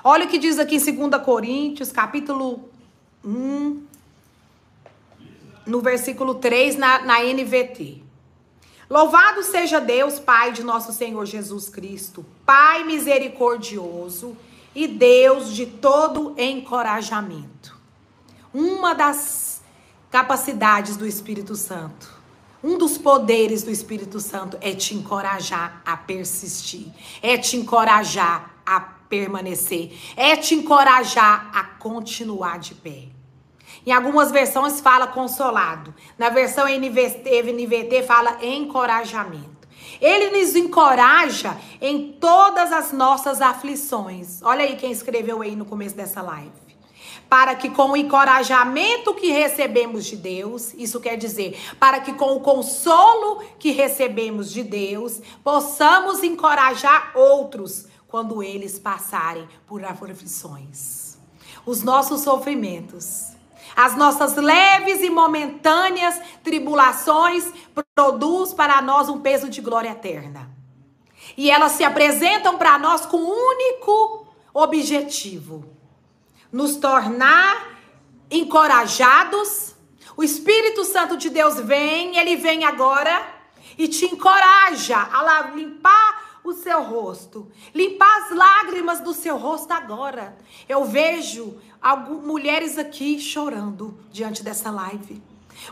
Olha 0.03 0.25
o 0.25 0.29
que 0.29 0.39
diz 0.39 0.59
aqui 0.59 0.77
em 0.77 1.09
2 1.09 1.23
Coríntios, 1.23 1.93
capítulo 1.93 2.69
1, 3.25 3.83
no 5.67 5.81
versículo 5.81 6.37
3 6.37 6.77
na, 6.77 7.03
na 7.03 7.21
NVT. 7.23 8.03
Louvado 8.89 9.43
seja 9.43 9.81
Deus, 9.81 10.19
Pai 10.19 10.53
de 10.53 10.65
nosso 10.65 10.93
Senhor 10.93 11.25
Jesus 11.25 11.69
Cristo, 11.69 12.25
Pai 12.45 12.83
misericordioso 12.83 14.37
e 14.75 14.89
Deus 14.89 15.55
de 15.55 15.67
todo 15.67 16.35
encorajamento. 16.37 17.79
Uma 18.53 18.95
das 18.95 19.63
capacidades 20.11 20.97
do 20.97 21.07
Espírito 21.07 21.55
Santo, 21.55 22.20
um 22.63 22.77
dos 22.77 22.99
poderes 22.99 23.63
do 23.63 23.71
Espírito 23.71 24.21
Santo 24.21 24.59
é 24.61 24.73
te 24.73 24.95
encorajar 24.95 25.81
a 25.85 25.97
persistir, 25.97 26.89
é 27.23 27.39
te 27.39 27.57
encorajar 27.57 28.57
a 28.67 28.81
permanecer, 28.81 29.93
é 30.17 30.37
te 30.37 30.55
encorajar 30.55 31.51
a 31.55 31.65
continuar 31.65 32.59
de 32.59 32.75
pé. 32.75 33.09
Em 33.87 33.93
algumas 33.93 34.31
versões 34.31 34.81
fala 34.81 35.07
consolado. 35.07 35.95
Na 36.19 36.29
versão 36.29 36.67
NVT, 36.67 37.43
NVT 37.43 38.03
fala 38.03 38.39
encorajamento. 38.45 39.61
Ele 40.01 40.39
nos 40.39 40.55
encoraja 40.55 41.57
em 41.81 42.13
todas 42.13 42.73
as 42.73 42.93
nossas 42.93 43.41
aflições. 43.41 44.43
Olha 44.43 44.65
aí 44.65 44.77
quem 44.77 44.93
escreveu 44.93 45.43
aí 45.43 45.57
no 45.57 45.65
começo 45.65 45.97
dessa 45.97 46.21
live. 46.21 46.70
Para 47.31 47.55
que 47.55 47.71
com 47.71 47.93
o 47.93 47.97
encorajamento 47.97 49.15
que 49.15 49.31
recebemos 49.31 50.05
de 50.05 50.17
Deus, 50.17 50.75
isso 50.75 51.01
quer 51.01 51.17
dizer, 51.17 51.59
para 51.79 52.01
que 52.01 52.13
com 52.13 52.37
o 52.37 52.41
consolo 52.41 53.43
que 53.59 53.71
recebemos 53.71 54.53
de 54.53 54.63
Deus, 54.63 55.21
possamos 55.43 56.23
encorajar 56.23 57.13
outros 57.15 57.87
quando 58.09 58.43
eles 58.43 58.79
passarem 58.79 59.49
por 59.67 59.83
aflições. 59.85 61.17
Os 61.65 61.83
nossos 61.83 62.23
sofrimentos 62.23 63.31
as 63.77 63.97
nossas 63.97 64.35
leves 64.37 65.01
e 65.01 65.11
momentâneas 65.11 66.21
tribulações 66.43 67.53
produzem 67.95 68.57
para 68.57 68.83
nós 68.83 69.09
um 69.09 69.21
peso 69.21 69.49
de 69.49 69.61
glória 69.61 69.91
eterna. 69.91 70.51
E 71.37 71.51
elas 71.51 71.73
se 71.73 71.85
apresentam 71.85 72.59
para 72.59 72.79
nós 72.79 73.07
com 73.07 73.17
um 73.17 73.31
único 73.31 74.27
objetivo: 74.53 75.65
nos 76.53 76.77
tornar 76.77 77.79
encorajados. 78.31 79.75
O 80.17 80.23
Espírito 80.23 80.85
Santo 80.85 81.17
de 81.17 81.31
Deus 81.31 81.59
vem, 81.61 82.17
ele 82.17 82.37
vem 82.37 82.65
agora 82.65 83.27
e 83.79 83.89
te 83.89 84.07
encoraja 84.07 84.99
a 84.99 85.51
limpar 85.55 86.41
o 86.43 86.53
seu 86.53 86.83
rosto, 86.83 87.51
limpar 87.75 88.23
as 88.23 88.37
lágrimas 88.37 89.01
do 89.01 89.13
seu 89.13 89.37
rosto 89.37 89.73
agora. 89.73 90.37
Eu 90.69 90.85
vejo 90.85 91.59
algumas 91.81 92.25
mulheres 92.25 92.79
aqui 92.79 93.19
chorando 93.21 93.99
diante 94.11 94.43
dessa 94.43 94.71
live. 94.71 95.23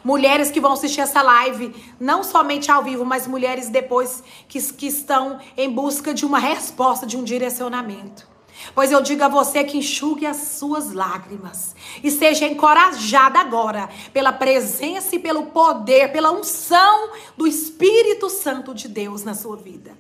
Mulheres 0.05 0.51
que 0.51 0.61
vão 0.61 0.73
assistir 0.73 1.01
essa 1.01 1.23
live, 1.23 1.75
não 1.99 2.23
somente 2.23 2.71
ao 2.71 2.85
vivo, 2.85 3.05
mas 3.05 3.27
mulheres 3.27 3.71
depois 3.71 4.23
que, 4.47 4.61
que 4.75 4.87
estão 4.87 5.41
em 5.57 5.71
busca 5.71 6.13
de 6.13 6.27
uma 6.27 6.39
resposta, 6.39 7.07
de 7.07 7.17
um 7.17 7.25
direcionamento. 7.25 8.28
Pois 8.75 8.91
eu 8.91 9.01
digo 9.01 9.23
a 9.25 9.29
você 9.29 9.65
que 9.65 9.79
enxugue 9.79 10.27
as 10.27 10.37
suas 10.37 10.93
lágrimas 10.93 11.75
e 12.03 12.11
seja 12.11 12.47
encorajada 12.47 13.39
agora 13.39 13.89
pela 14.13 14.33
presença 14.33 15.17
e 15.17 15.19
pelo 15.19 15.47
poder, 15.47 16.13
pela 16.13 16.33
unção 16.33 17.13
do 17.37 17.47
Espírito 17.47 18.29
Santo 18.29 18.75
de 18.75 18.89
Deus 18.89 19.25
na 19.25 19.35
sua 19.35 19.57
vida. 19.57 19.97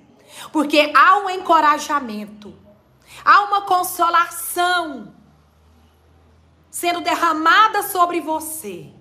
Porque 0.52 0.92
há 0.94 1.18
um 1.18 1.30
encorajamento, 1.30 2.54
há 3.24 3.42
uma 3.42 3.62
consolação 3.62 5.14
sendo 6.70 7.00
derramada 7.00 7.82
sobre 7.82 8.20
você. 8.20 8.92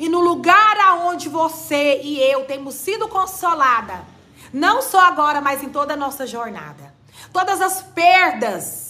E 0.00 0.08
no 0.08 0.20
lugar 0.20 0.76
aonde 0.80 1.28
você 1.28 2.00
e 2.02 2.20
eu 2.20 2.44
temos 2.44 2.74
sido 2.74 3.08
consolada, 3.08 4.04
não 4.52 4.82
só 4.82 5.00
agora, 5.00 5.40
mas 5.40 5.62
em 5.62 5.68
toda 5.68 5.94
a 5.94 5.96
nossa 5.96 6.26
jornada. 6.26 6.94
Todas 7.32 7.60
as 7.60 7.82
perdas 7.82 8.85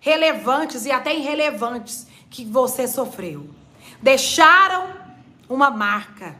relevantes 0.00 0.86
e 0.86 0.90
até 0.90 1.14
irrelevantes 1.14 2.06
que 2.28 2.44
você 2.44 2.88
sofreu. 2.88 3.48
Deixaram 4.00 4.88
uma 5.48 5.70
marca, 5.70 6.36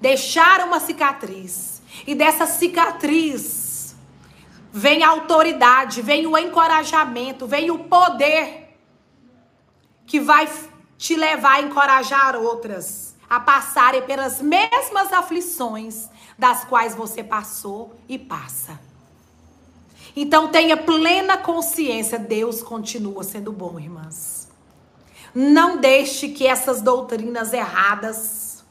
deixaram 0.00 0.68
uma 0.68 0.80
cicatriz. 0.80 1.82
E 2.06 2.14
dessa 2.14 2.46
cicatriz 2.46 3.96
vem 4.72 5.02
a 5.02 5.08
autoridade, 5.08 6.00
vem 6.00 6.26
o 6.26 6.38
encorajamento, 6.38 7.46
vem 7.46 7.70
o 7.70 7.80
poder 7.80 8.78
que 10.06 10.20
vai 10.20 10.48
te 10.96 11.16
levar 11.16 11.56
a 11.56 11.62
encorajar 11.62 12.36
outras 12.36 13.16
a 13.28 13.38
passarem 13.38 14.02
pelas 14.02 14.42
mesmas 14.42 15.12
aflições 15.12 16.08
das 16.36 16.64
quais 16.64 16.96
você 16.96 17.22
passou 17.22 17.96
e 18.08 18.18
passa. 18.18 18.89
Então 20.14 20.48
tenha 20.48 20.76
plena 20.76 21.38
consciência, 21.38 22.18
Deus 22.18 22.62
continua 22.62 23.22
sendo 23.22 23.52
bom, 23.52 23.78
irmãs. 23.78 24.48
Não 25.34 25.76
deixe 25.76 26.28
que 26.28 26.46
essas 26.46 26.82
doutrinas 26.82 27.52
erradas 27.52 28.64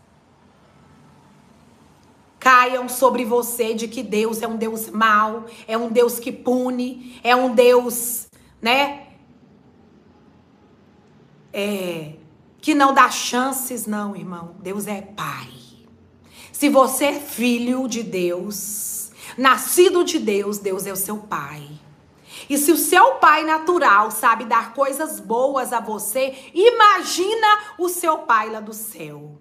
caiam 2.40 2.88
sobre 2.88 3.26
você 3.26 3.74
de 3.74 3.88
que 3.88 4.02
Deus 4.02 4.42
é 4.42 4.48
um 4.48 4.56
Deus 4.56 4.90
mau, 4.90 5.46
é 5.68 5.78
um 5.78 5.90
Deus 5.90 6.20
que 6.20 6.32
pune, 6.32 7.20
é 7.24 7.36
um 7.36 7.54
Deus, 7.54 8.28
né? 8.62 9.08
É, 11.52 12.14
que 12.62 12.74
não 12.74 12.94
dá 12.94 13.10
chances, 13.10 13.86
não, 13.86 14.16
irmão. 14.16 14.56
Deus 14.60 14.88
é 14.88 15.02
Pai. 15.02 15.50
Se 16.52 16.70
você 16.70 17.06
é 17.06 17.20
filho 17.20 17.88
de 17.88 18.04
Deus, 18.04 18.99
Nascido 19.40 20.04
de 20.04 20.20
Deus, 20.20 20.58
Deus 20.58 20.86
é 20.86 20.92
o 20.92 20.98
seu 20.98 21.16
pai. 21.16 21.66
E 22.50 22.58
se 22.58 22.74
o 22.74 22.78
seu 22.78 23.16
pai 23.16 23.46
natural 23.46 24.12
sabe 24.12 24.44
dar 24.44 24.74
coisas 24.74 25.22
boas 25.22 25.72
a 25.72 25.80
você, 25.80 26.52
imagina 26.54 27.48
o 27.78 27.88
seu 27.88 28.18
pai 28.18 28.50
lá 28.50 28.60
do 28.60 28.74
céu. 28.74 29.40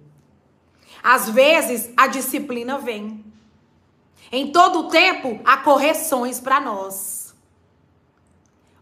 Às 1.02 1.28
vezes 1.28 1.92
a 1.96 2.06
disciplina 2.06 2.78
vem. 2.78 3.24
Em 4.30 4.52
todo 4.52 4.88
tempo 4.88 5.40
há 5.44 5.56
correções 5.56 6.38
para 6.38 6.60
nós. 6.60 7.34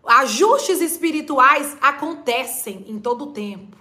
Ajustes 0.06 0.82
espirituais 0.82 1.78
acontecem 1.80 2.84
em 2.86 2.98
todo 2.98 3.32
tempo. 3.32 3.78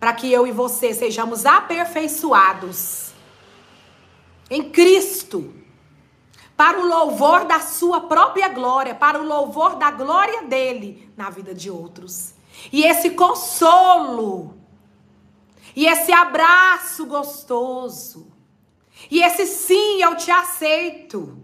Para 0.00 0.12
que 0.12 0.32
eu 0.32 0.44
e 0.44 0.50
você 0.50 0.92
sejamos 0.92 1.46
aperfeiçoados 1.46 3.12
em 4.50 4.70
Cristo 4.70 5.54
para 6.58 6.80
o 6.80 6.88
louvor 6.88 7.44
da 7.44 7.60
sua 7.60 8.00
própria 8.00 8.48
glória, 8.48 8.92
para 8.92 9.22
o 9.22 9.24
louvor 9.24 9.76
da 9.76 9.92
glória 9.92 10.42
dele 10.42 11.08
na 11.16 11.30
vida 11.30 11.54
de 11.54 11.70
outros. 11.70 12.34
E 12.72 12.82
esse 12.82 13.10
consolo, 13.10 14.58
e 15.76 15.86
esse 15.86 16.12
abraço 16.12 17.06
gostoso, 17.06 18.32
e 19.08 19.22
esse 19.22 19.46
sim, 19.46 20.02
eu 20.02 20.16
te 20.16 20.32
aceito. 20.32 21.38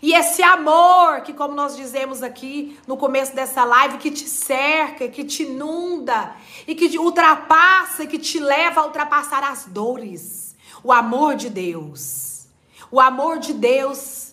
E 0.00 0.14
esse 0.14 0.42
amor 0.42 1.20
que, 1.20 1.34
como 1.34 1.54
nós 1.54 1.76
dizemos 1.76 2.22
aqui 2.22 2.78
no 2.86 2.96
começo 2.96 3.34
dessa 3.34 3.62
live, 3.62 3.98
que 3.98 4.10
te 4.10 4.26
cerca, 4.26 5.06
que 5.06 5.22
te 5.22 5.42
inunda 5.42 6.34
e 6.66 6.74
que 6.74 6.98
ultrapassa, 6.98 8.06
que 8.06 8.18
te 8.18 8.40
leva 8.40 8.80
a 8.80 8.86
ultrapassar 8.86 9.44
as 9.44 9.66
dores. 9.66 10.56
O 10.82 10.90
amor 10.90 11.36
de 11.36 11.50
Deus. 11.50 12.46
O 12.90 12.98
amor 12.98 13.38
de 13.38 13.52
Deus 13.52 14.25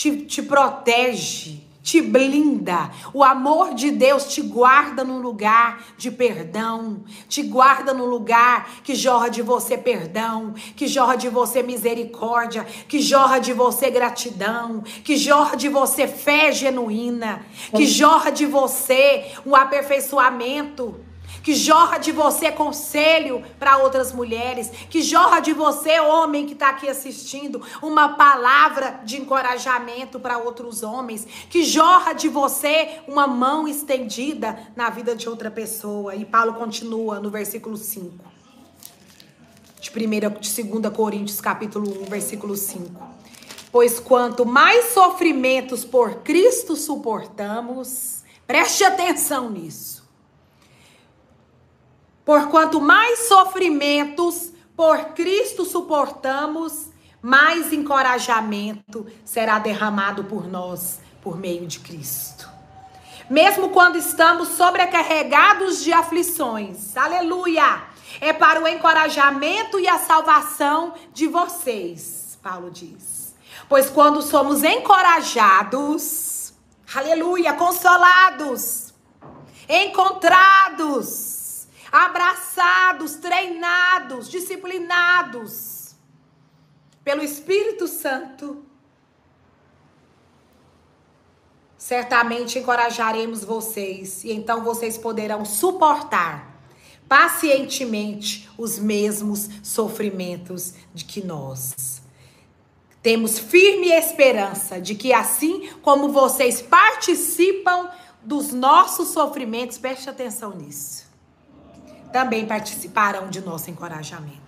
te, 0.00 0.16
te 0.24 0.42
protege, 0.42 1.60
te 1.82 2.00
blinda. 2.00 2.90
O 3.12 3.22
amor 3.22 3.74
de 3.74 3.90
Deus 3.90 4.32
te 4.32 4.40
guarda 4.40 5.04
no 5.04 5.20
lugar 5.20 5.84
de 5.98 6.10
perdão, 6.10 7.04
te 7.28 7.42
guarda 7.42 7.92
no 7.92 8.06
lugar 8.06 8.80
que 8.82 8.94
jorra 8.94 9.28
de 9.28 9.42
você 9.42 9.76
perdão, 9.76 10.54
que 10.74 10.86
jorra 10.86 11.16
de 11.16 11.28
você 11.28 11.62
misericórdia, 11.62 12.64
que 12.88 12.98
jorra 12.98 13.38
de 13.38 13.52
você 13.52 13.90
gratidão, 13.90 14.82
que 15.04 15.18
jorra 15.18 15.54
de 15.54 15.68
você 15.68 16.08
fé 16.08 16.50
genuína, 16.50 17.44
que 17.76 17.86
jorra 17.86 18.30
de 18.30 18.46
você 18.46 19.26
um 19.44 19.54
aperfeiçoamento 19.54 21.09
que 21.42 21.54
jorra 21.54 21.98
de 21.98 22.12
você 22.12 22.50
conselho 22.50 23.42
para 23.58 23.78
outras 23.78 24.12
mulheres, 24.12 24.70
que 24.88 25.02
jorra 25.02 25.40
de 25.40 25.52
você, 25.52 26.00
homem 26.00 26.46
que 26.46 26.52
está 26.52 26.70
aqui 26.70 26.88
assistindo, 26.88 27.62
uma 27.82 28.10
palavra 28.10 29.00
de 29.04 29.20
encorajamento 29.20 30.20
para 30.20 30.38
outros 30.38 30.82
homens, 30.82 31.26
que 31.48 31.64
jorra 31.64 32.12
de 32.12 32.28
você 32.28 33.00
uma 33.06 33.26
mão 33.26 33.66
estendida 33.66 34.58
na 34.76 34.90
vida 34.90 35.14
de 35.14 35.28
outra 35.28 35.50
pessoa. 35.50 36.14
E 36.14 36.24
Paulo 36.24 36.54
continua 36.54 37.20
no 37.20 37.30
versículo 37.30 37.76
5. 37.76 38.24
De 39.80 39.90
1 39.90 40.10
de 40.40 40.62
2 40.62 40.94
Coríntios, 40.94 41.40
capítulo 41.40 42.02
1, 42.02 42.04
versículo 42.04 42.54
5. 42.54 43.10
Pois 43.72 43.98
quanto 43.98 44.44
mais 44.44 44.92
sofrimentos 44.92 45.84
por 45.84 46.16
Cristo 46.16 46.76
suportamos, 46.76 48.22
preste 48.46 48.84
atenção 48.84 49.48
nisso 49.48 49.99
por 52.30 52.46
quanto 52.46 52.80
mais 52.80 53.26
sofrimentos 53.26 54.52
por 54.76 55.06
Cristo 55.16 55.64
suportamos, 55.64 56.88
mais 57.20 57.72
encorajamento 57.72 59.04
será 59.24 59.58
derramado 59.58 60.22
por 60.22 60.46
nós 60.46 61.00
por 61.20 61.36
meio 61.36 61.66
de 61.66 61.80
Cristo. 61.80 62.48
Mesmo 63.28 63.70
quando 63.70 63.98
estamos 63.98 64.50
sobrecarregados 64.50 65.82
de 65.82 65.92
aflições, 65.92 66.96
aleluia, 66.96 67.82
é 68.20 68.32
para 68.32 68.62
o 68.62 68.68
encorajamento 68.68 69.80
e 69.80 69.88
a 69.88 69.98
salvação 69.98 70.94
de 71.12 71.26
vocês, 71.26 72.38
Paulo 72.40 72.70
diz. 72.70 73.34
Pois 73.68 73.90
quando 73.90 74.22
somos 74.22 74.62
encorajados, 74.62 76.52
aleluia, 76.94 77.54
consolados, 77.54 78.94
encontrados, 79.68 81.39
abraçados, 81.90 83.16
treinados, 83.16 84.28
disciplinados 84.28 85.94
pelo 87.02 87.22
Espírito 87.22 87.88
Santo, 87.88 88.64
certamente 91.76 92.58
encorajaremos 92.58 93.42
vocês 93.42 94.22
e 94.22 94.32
então 94.32 94.62
vocês 94.62 94.96
poderão 94.98 95.44
suportar 95.44 96.48
pacientemente 97.08 98.48
os 98.56 98.78
mesmos 98.78 99.48
sofrimentos 99.62 100.74
de 100.94 101.04
que 101.04 101.24
nós. 101.24 102.00
Temos 103.02 103.38
firme 103.38 103.88
esperança 103.88 104.80
de 104.80 104.94
que 104.94 105.12
assim 105.12 105.70
como 105.82 106.10
vocês 106.10 106.60
participam 106.62 107.90
dos 108.22 108.52
nossos 108.52 109.08
sofrimentos, 109.08 109.78
preste 109.78 110.08
atenção 110.08 110.54
nisso 110.54 111.09
também 112.12 112.46
participarão 112.46 113.28
de 113.28 113.40
nosso 113.40 113.70
encorajamento. 113.70 114.40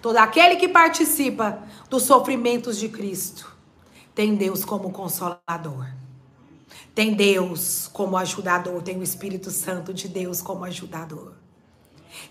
Todo 0.00 0.16
aquele 0.18 0.56
que 0.56 0.68
participa 0.68 1.58
dos 1.88 2.02
sofrimentos 2.02 2.78
de 2.78 2.88
Cristo 2.88 3.54
tem 4.14 4.34
Deus 4.34 4.64
como 4.64 4.90
consolador. 4.90 5.86
Tem 6.94 7.14
Deus 7.14 7.90
como 7.92 8.16
ajudador, 8.16 8.82
tem 8.82 8.98
o 8.98 9.02
Espírito 9.02 9.50
Santo 9.50 9.92
de 9.92 10.06
Deus 10.06 10.40
como 10.40 10.64
ajudador. 10.64 11.32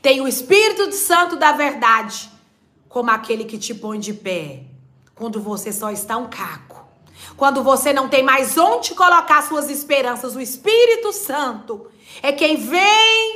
Tem 0.02 0.22
o 0.22 0.28
Espírito 0.28 0.92
Santo 0.94 1.36
da 1.36 1.52
verdade 1.52 2.30
como 2.88 3.10
aquele 3.10 3.44
que 3.44 3.58
te 3.58 3.74
põe 3.74 4.00
de 4.00 4.14
pé 4.14 4.66
quando 5.16 5.42
você 5.42 5.74
só 5.74 5.90
está 5.90 6.16
um 6.16 6.30
caco. 6.30 6.86
Quando 7.36 7.64
você 7.64 7.92
não 7.92 8.08
tem 8.08 8.24
mais 8.24 8.58
onde 8.58 8.94
colocar 8.94 9.42
suas 9.42 9.70
esperanças, 9.70 10.36
o 10.36 10.40
Espírito 10.40 11.12
Santo 11.12 11.88
é 12.22 12.32
quem 12.32 12.58
vem 12.58 13.33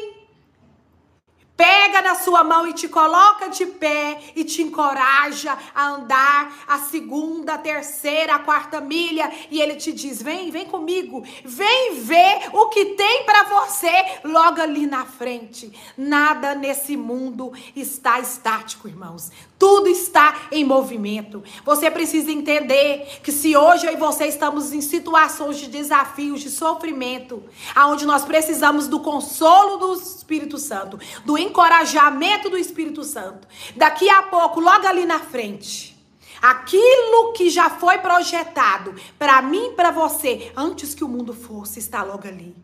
pega 1.57 2.03
na 2.03 2.13
sua 2.13 2.43
mão 2.43 2.67
e 2.67 2.73
te 2.73 2.87
coloca 2.87 3.49
de 3.49 3.65
pé 3.65 4.21
e 4.35 4.43
te 4.43 4.61
encoraja 4.61 5.57
a 5.73 5.87
andar 5.87 6.53
a 6.67 6.77
segunda, 6.77 7.55
a 7.55 7.57
terceira, 7.57 8.35
a 8.35 8.39
quarta 8.39 8.79
milha 8.79 9.29
e 9.49 9.59
ele 9.59 9.75
te 9.75 9.91
diz: 9.91 10.21
"Vem, 10.21 10.51
vem 10.51 10.67
comigo. 10.67 11.23
Vem 11.43 11.95
ver 11.95 12.49
o 12.53 12.67
que 12.67 12.85
tem 12.93 13.23
para 13.23 13.43
você 13.43 13.91
logo 14.23 14.61
ali 14.61 14.85
na 14.85 15.05
frente". 15.05 15.71
Nada 15.97 16.53
nesse 16.53 16.95
mundo 16.95 17.51
está 17.75 18.19
estático, 18.19 18.87
irmãos. 18.87 19.31
Tudo 19.57 19.87
está 19.87 20.47
em 20.51 20.63
movimento. 20.63 21.43
Você 21.65 21.89
precisa 21.89 22.31
entender 22.31 23.19
que 23.23 23.31
se 23.31 23.57
hoje 23.57 23.87
eu 23.87 23.93
e 23.93 23.95
você 23.95 24.27
estamos 24.27 24.71
em 24.71 24.81
situações 24.81 25.57
de 25.57 25.67
desafios, 25.67 26.41
de 26.41 26.51
sofrimento, 26.51 27.43
aonde 27.73 28.05
nós 28.05 28.23
precisamos 28.23 28.87
do 28.87 28.99
consolo 28.99 29.77
do 29.77 29.93
Espírito 29.95 30.59
Santo, 30.59 30.99
do 31.25 31.37
encorajamento 31.47 32.49
do 32.49 32.57
Espírito 32.57 33.03
Santo. 33.03 33.47
Daqui 33.75 34.09
a 34.09 34.23
pouco, 34.23 34.59
logo 34.59 34.85
ali 34.87 35.05
na 35.05 35.19
frente, 35.19 35.97
aquilo 36.41 37.33
que 37.33 37.49
já 37.49 37.69
foi 37.69 37.97
projetado 37.97 38.93
para 39.17 39.41
mim 39.41 39.67
e 39.67 39.75
para 39.75 39.91
você 39.91 40.51
antes 40.55 40.93
que 40.93 41.03
o 41.03 41.07
mundo 41.07 41.33
fosse 41.33 41.79
está 41.79 42.03
logo 42.03 42.27
ali. 42.27 42.55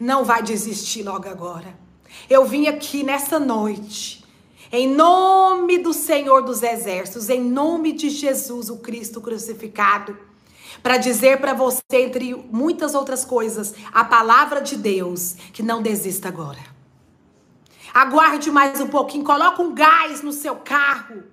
não 0.00 0.24
vai 0.24 0.42
desistir 0.42 1.02
logo 1.02 1.28
agora. 1.28 1.78
Eu 2.28 2.46
vim 2.46 2.66
aqui 2.66 3.02
nessa 3.02 3.38
noite, 3.38 4.24
em 4.72 4.88
nome 4.88 5.78
do 5.78 5.92
Senhor 5.92 6.42
dos 6.42 6.62
Exércitos, 6.62 7.28
em 7.28 7.40
nome 7.40 7.92
de 7.92 8.08
Jesus, 8.08 8.70
o 8.70 8.78
Cristo 8.78 9.20
crucificado, 9.20 10.16
para 10.82 10.96
dizer 10.96 11.38
para 11.38 11.52
você, 11.52 11.82
entre 11.92 12.34
muitas 12.50 12.94
outras 12.94 13.24
coisas, 13.24 13.74
a 13.92 14.04
palavra 14.04 14.60
de 14.62 14.76
Deus, 14.76 15.34
que 15.52 15.62
não 15.62 15.82
desista 15.82 16.28
agora. 16.28 16.79
Aguarde 17.92 18.50
mais 18.50 18.80
um 18.80 18.86
pouquinho, 18.86 19.24
coloque 19.24 19.60
um 19.60 19.74
gás 19.74 20.22
no 20.22 20.32
seu 20.32 20.56
carro, 20.56 21.24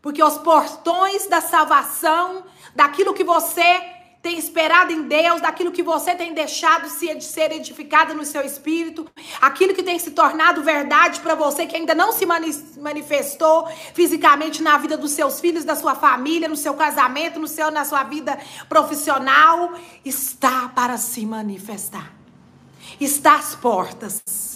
porque 0.00 0.22
os 0.22 0.38
portões 0.38 1.26
da 1.26 1.40
salvação, 1.40 2.44
daquilo 2.74 3.12
que 3.12 3.24
você 3.24 3.98
tem 4.20 4.36
esperado 4.36 4.92
em 4.92 5.02
Deus, 5.02 5.40
daquilo 5.40 5.70
que 5.70 5.82
você 5.82 6.14
tem 6.14 6.34
deixado 6.34 6.88
se 6.88 7.20
ser 7.20 7.52
edificado 7.52 8.14
no 8.14 8.24
seu 8.24 8.42
espírito, 8.42 9.06
aquilo 9.40 9.74
que 9.74 9.82
tem 9.82 9.98
se 9.98 10.10
tornado 10.10 10.62
verdade 10.62 11.20
para 11.20 11.34
você 11.34 11.66
que 11.66 11.76
ainda 11.76 11.94
não 11.94 12.12
se 12.12 12.26
manifestou 12.26 13.68
fisicamente 13.94 14.62
na 14.62 14.76
vida 14.76 14.96
dos 14.96 15.12
seus 15.12 15.40
filhos, 15.40 15.64
da 15.64 15.76
sua 15.76 15.94
família, 15.94 16.48
no 16.48 16.56
seu 16.56 16.74
casamento, 16.74 17.38
no 17.38 17.46
seu 17.46 17.70
na 17.70 17.84
sua 17.84 18.02
vida 18.02 18.38
profissional, 18.68 19.74
está 20.04 20.68
para 20.74 20.96
se 20.96 21.24
manifestar. 21.24 22.12
Está 23.00 23.36
às 23.36 23.54
portas. 23.54 24.47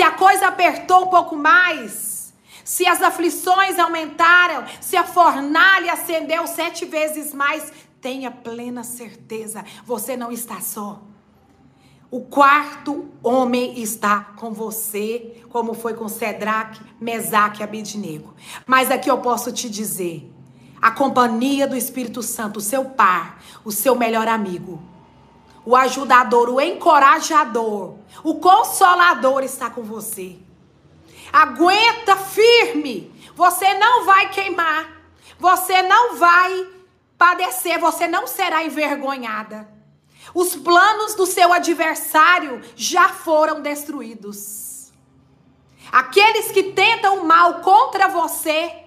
Se 0.00 0.04
a 0.04 0.12
coisa 0.12 0.46
apertou 0.46 1.04
um 1.04 1.08
pouco 1.08 1.36
mais, 1.36 2.32
se 2.64 2.86
as 2.86 3.02
aflições 3.02 3.78
aumentaram, 3.78 4.64
se 4.80 4.96
a 4.96 5.04
fornalha 5.04 5.92
acendeu 5.92 6.46
sete 6.46 6.86
vezes 6.86 7.34
mais, 7.34 7.70
Tenha 8.00 8.30
plena 8.30 8.82
certeza, 8.82 9.62
você 9.84 10.16
não 10.16 10.32
está 10.32 10.58
só. 10.62 11.02
O 12.10 12.22
quarto 12.22 13.10
homem 13.22 13.78
está 13.78 14.32
com 14.36 14.54
você, 14.54 15.42
como 15.50 15.74
foi 15.74 15.92
com 15.92 16.08
Sedraque, 16.08 16.80
Mesaque 16.98 17.60
e 17.60 17.62
Abednego. 17.62 18.34
Mas 18.66 18.90
aqui 18.90 19.10
eu 19.10 19.18
posso 19.18 19.52
te 19.52 19.68
dizer, 19.68 20.32
a 20.80 20.90
companhia 20.90 21.68
do 21.68 21.76
Espírito 21.76 22.22
Santo, 22.22 22.56
o 22.56 22.62
seu 22.62 22.86
par, 22.86 23.42
o 23.66 23.70
seu 23.70 23.94
melhor 23.94 24.26
amigo, 24.26 24.80
o 25.64 25.76
ajudador, 25.76 26.48
o 26.48 26.60
encorajador, 26.60 27.96
o 28.24 28.34
consolador 28.36 29.42
está 29.42 29.68
com 29.70 29.82
você. 29.82 30.36
Aguenta 31.32 32.16
firme. 32.16 33.12
Você 33.34 33.74
não 33.74 34.04
vai 34.04 34.30
queimar. 34.30 35.00
Você 35.38 35.82
não 35.82 36.16
vai 36.16 36.66
padecer, 37.16 37.78
você 37.78 38.06
não 38.06 38.26
será 38.26 38.64
envergonhada. 38.64 39.68
Os 40.34 40.54
planos 40.54 41.14
do 41.14 41.26
seu 41.26 41.52
adversário 41.52 42.62
já 42.76 43.08
foram 43.08 43.60
destruídos. 43.60 44.92
Aqueles 45.90 46.52
que 46.52 46.62
tentam 46.62 47.24
mal 47.24 47.60
contra 47.60 48.06
você, 48.06 48.84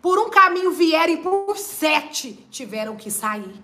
por 0.00 0.18
um 0.18 0.30
caminho 0.30 0.70
vieram 0.70 1.14
e 1.14 1.16
por 1.16 1.56
sete 1.56 2.34
tiveram 2.50 2.94
que 2.94 3.10
sair. 3.10 3.62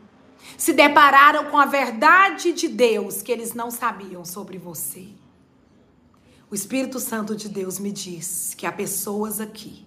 Se 0.56 0.72
depararam 0.72 1.50
com 1.50 1.58
a 1.58 1.66
verdade 1.66 2.52
de 2.52 2.68
Deus 2.68 3.22
que 3.22 3.32
eles 3.32 3.54
não 3.54 3.70
sabiam 3.70 4.24
sobre 4.24 4.58
você. 4.58 5.08
O 6.50 6.54
Espírito 6.54 6.98
Santo 6.98 7.34
de 7.36 7.48
Deus 7.48 7.78
me 7.78 7.92
diz 7.92 8.54
que 8.56 8.66
há 8.66 8.72
pessoas 8.72 9.40
aqui 9.40 9.86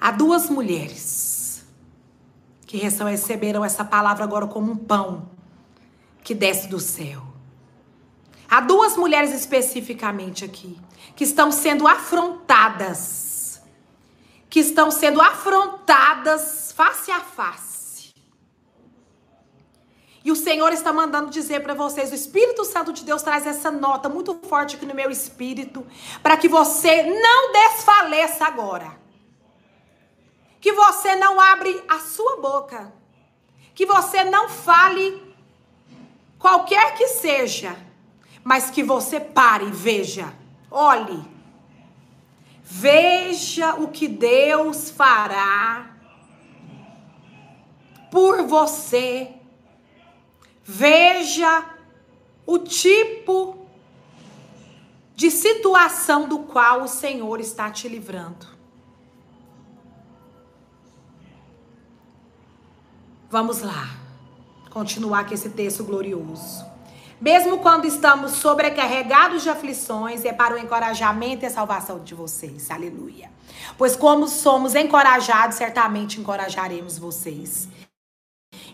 Há 0.00 0.12
duas 0.12 0.48
mulheres 0.48 1.66
que 2.66 2.76
receberam 2.76 3.64
essa 3.64 3.84
palavra 3.84 4.24
agora 4.24 4.46
como 4.46 4.70
um 4.70 4.76
pão 4.76 5.28
que 6.22 6.34
desce 6.34 6.68
do 6.68 6.78
céu. 6.78 7.22
Há 8.48 8.60
duas 8.60 8.96
mulheres 8.96 9.32
especificamente 9.32 10.44
aqui 10.44 10.78
que 11.16 11.24
estão 11.24 11.50
sendo 11.50 11.88
afrontadas, 11.88 13.27
que 14.48 14.60
estão 14.60 14.90
sendo 14.90 15.20
afrontadas 15.20 16.72
face 16.72 17.10
a 17.10 17.20
face. 17.20 17.78
E 20.24 20.30
o 20.30 20.36
Senhor 20.36 20.72
está 20.72 20.92
mandando 20.92 21.30
dizer 21.30 21.62
para 21.62 21.74
vocês, 21.74 22.10
o 22.10 22.14
Espírito 22.14 22.64
Santo 22.64 22.92
de 22.92 23.04
Deus 23.04 23.22
traz 23.22 23.46
essa 23.46 23.70
nota 23.70 24.08
muito 24.08 24.34
forte 24.46 24.76
aqui 24.76 24.84
no 24.84 24.94
meu 24.94 25.10
espírito, 25.10 25.86
para 26.22 26.36
que 26.36 26.48
você 26.48 27.02
não 27.02 27.52
desfaleça 27.52 28.44
agora. 28.44 28.98
Que 30.60 30.72
você 30.72 31.14
não 31.16 31.40
abre 31.40 31.82
a 31.88 32.00
sua 32.00 32.36
boca, 32.36 32.92
que 33.74 33.86
você 33.86 34.24
não 34.24 34.48
fale 34.48 35.34
qualquer 36.38 36.94
que 36.94 37.06
seja, 37.08 37.76
mas 38.42 38.70
que 38.70 38.82
você 38.82 39.20
pare 39.20 39.66
e 39.66 39.70
veja, 39.70 40.34
olhe, 40.70 41.24
veja 42.70 43.76
o 43.76 43.88
que 43.88 44.06
Deus 44.06 44.90
fará 44.90 45.96
por 48.10 48.42
você, 48.42 49.34
veja 50.62 51.64
o 52.46 52.58
tipo 52.58 53.66
de 55.16 55.30
situação 55.30 56.28
do 56.28 56.40
qual 56.40 56.82
o 56.82 56.88
Senhor 56.88 57.40
está 57.40 57.70
te 57.70 57.88
livrando. 57.88 58.46
Vamos 63.30 63.62
lá. 63.62 63.96
Continuar 64.70 65.26
com 65.26 65.32
esse 65.32 65.50
texto 65.50 65.84
glorioso. 65.84 66.64
Mesmo 67.20 67.58
quando 67.58 67.84
estamos 67.84 68.32
sobrecarregados 68.32 69.42
de 69.42 69.50
aflições, 69.50 70.24
é 70.24 70.32
para 70.32 70.54
o 70.54 70.58
encorajamento 70.58 71.44
e 71.44 71.46
a 71.46 71.50
salvação 71.50 71.98
de 71.98 72.14
vocês. 72.14 72.70
Aleluia. 72.70 73.30
Pois 73.76 73.96
como 73.96 74.28
somos 74.28 74.74
encorajados, 74.74 75.56
certamente 75.56 76.20
encorajaremos 76.20 76.98
vocês. 76.98 77.68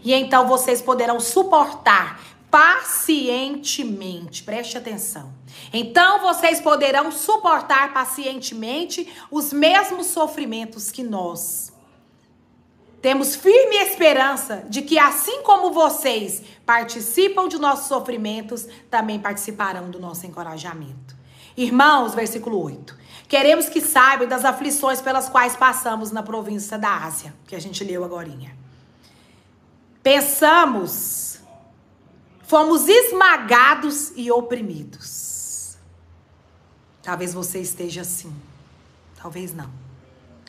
E 0.03 0.13
então 0.13 0.47
vocês 0.47 0.83
poderão 0.83 1.19
suportar 1.19 2.21
pacientemente. 2.51 4.43
Preste 4.45 4.79
atenção. 4.79 5.33
Então 5.73 6.21
vocês 6.21 6.61
poderão 6.61 7.11
suportar 7.11 7.93
pacientemente 7.93 9.13
os 9.31 9.53
mesmos 9.53 10.09
sofrimentos 10.09 10.91
que 10.91 11.03
nós 11.03 11.74
temos 13.05 13.37
firme 13.37 13.77
esperança 13.77 14.65
de 14.67 14.81
que, 14.81 14.99
assim 14.99 15.43
como 15.43 15.71
vocês 15.71 16.41
participam 16.65 17.47
de 17.49 17.59
nossos 17.59 17.87
sofrimentos, 17.87 18.67
também 18.91 19.21
participarão 19.21 19.91
do 19.91 20.01
nosso 20.01 20.27
encorajamento. 20.27 21.15
Irmãos, 21.55 22.15
versículo 22.15 22.59
8. 22.63 22.97
Queremos 23.29 23.69
que 23.69 23.83
saibam 23.83 24.27
das 24.27 24.43
aflições 24.43 25.03
pelas 25.03 25.29
quais 25.29 25.55
passamos 25.55 26.11
na 26.13 26.23
província 26.23 26.79
da 26.79 27.05
Ásia, 27.05 27.35
que 27.47 27.55
a 27.55 27.59
gente 27.59 27.85
leu 27.85 28.05
agora. 28.05 28.31
Pensamos, 30.03 31.41
fomos 32.45 32.89
esmagados 32.89 34.13
e 34.17 34.33
oprimidos. 34.33 35.77
Talvez 37.03 37.35
você 37.35 37.61
esteja 37.61 38.01
assim, 38.01 38.35
talvez 39.15 39.53
não. 39.53 39.71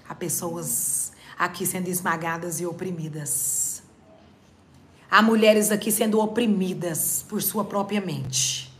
Há 0.07 0.15
pessoas 0.15 1.04
aqui 1.37 1.65
sendo 1.65 1.87
esmagadas 1.87 2.59
e 2.59 2.65
oprimidas. 2.65 3.83
Há 5.09 5.21
mulheres 5.21 5.71
aqui 5.71 5.91
sendo 5.91 6.19
oprimidas 6.19 7.23
por 7.27 7.41
sua 7.41 7.63
própria 7.63 8.01
mente, 8.01 8.73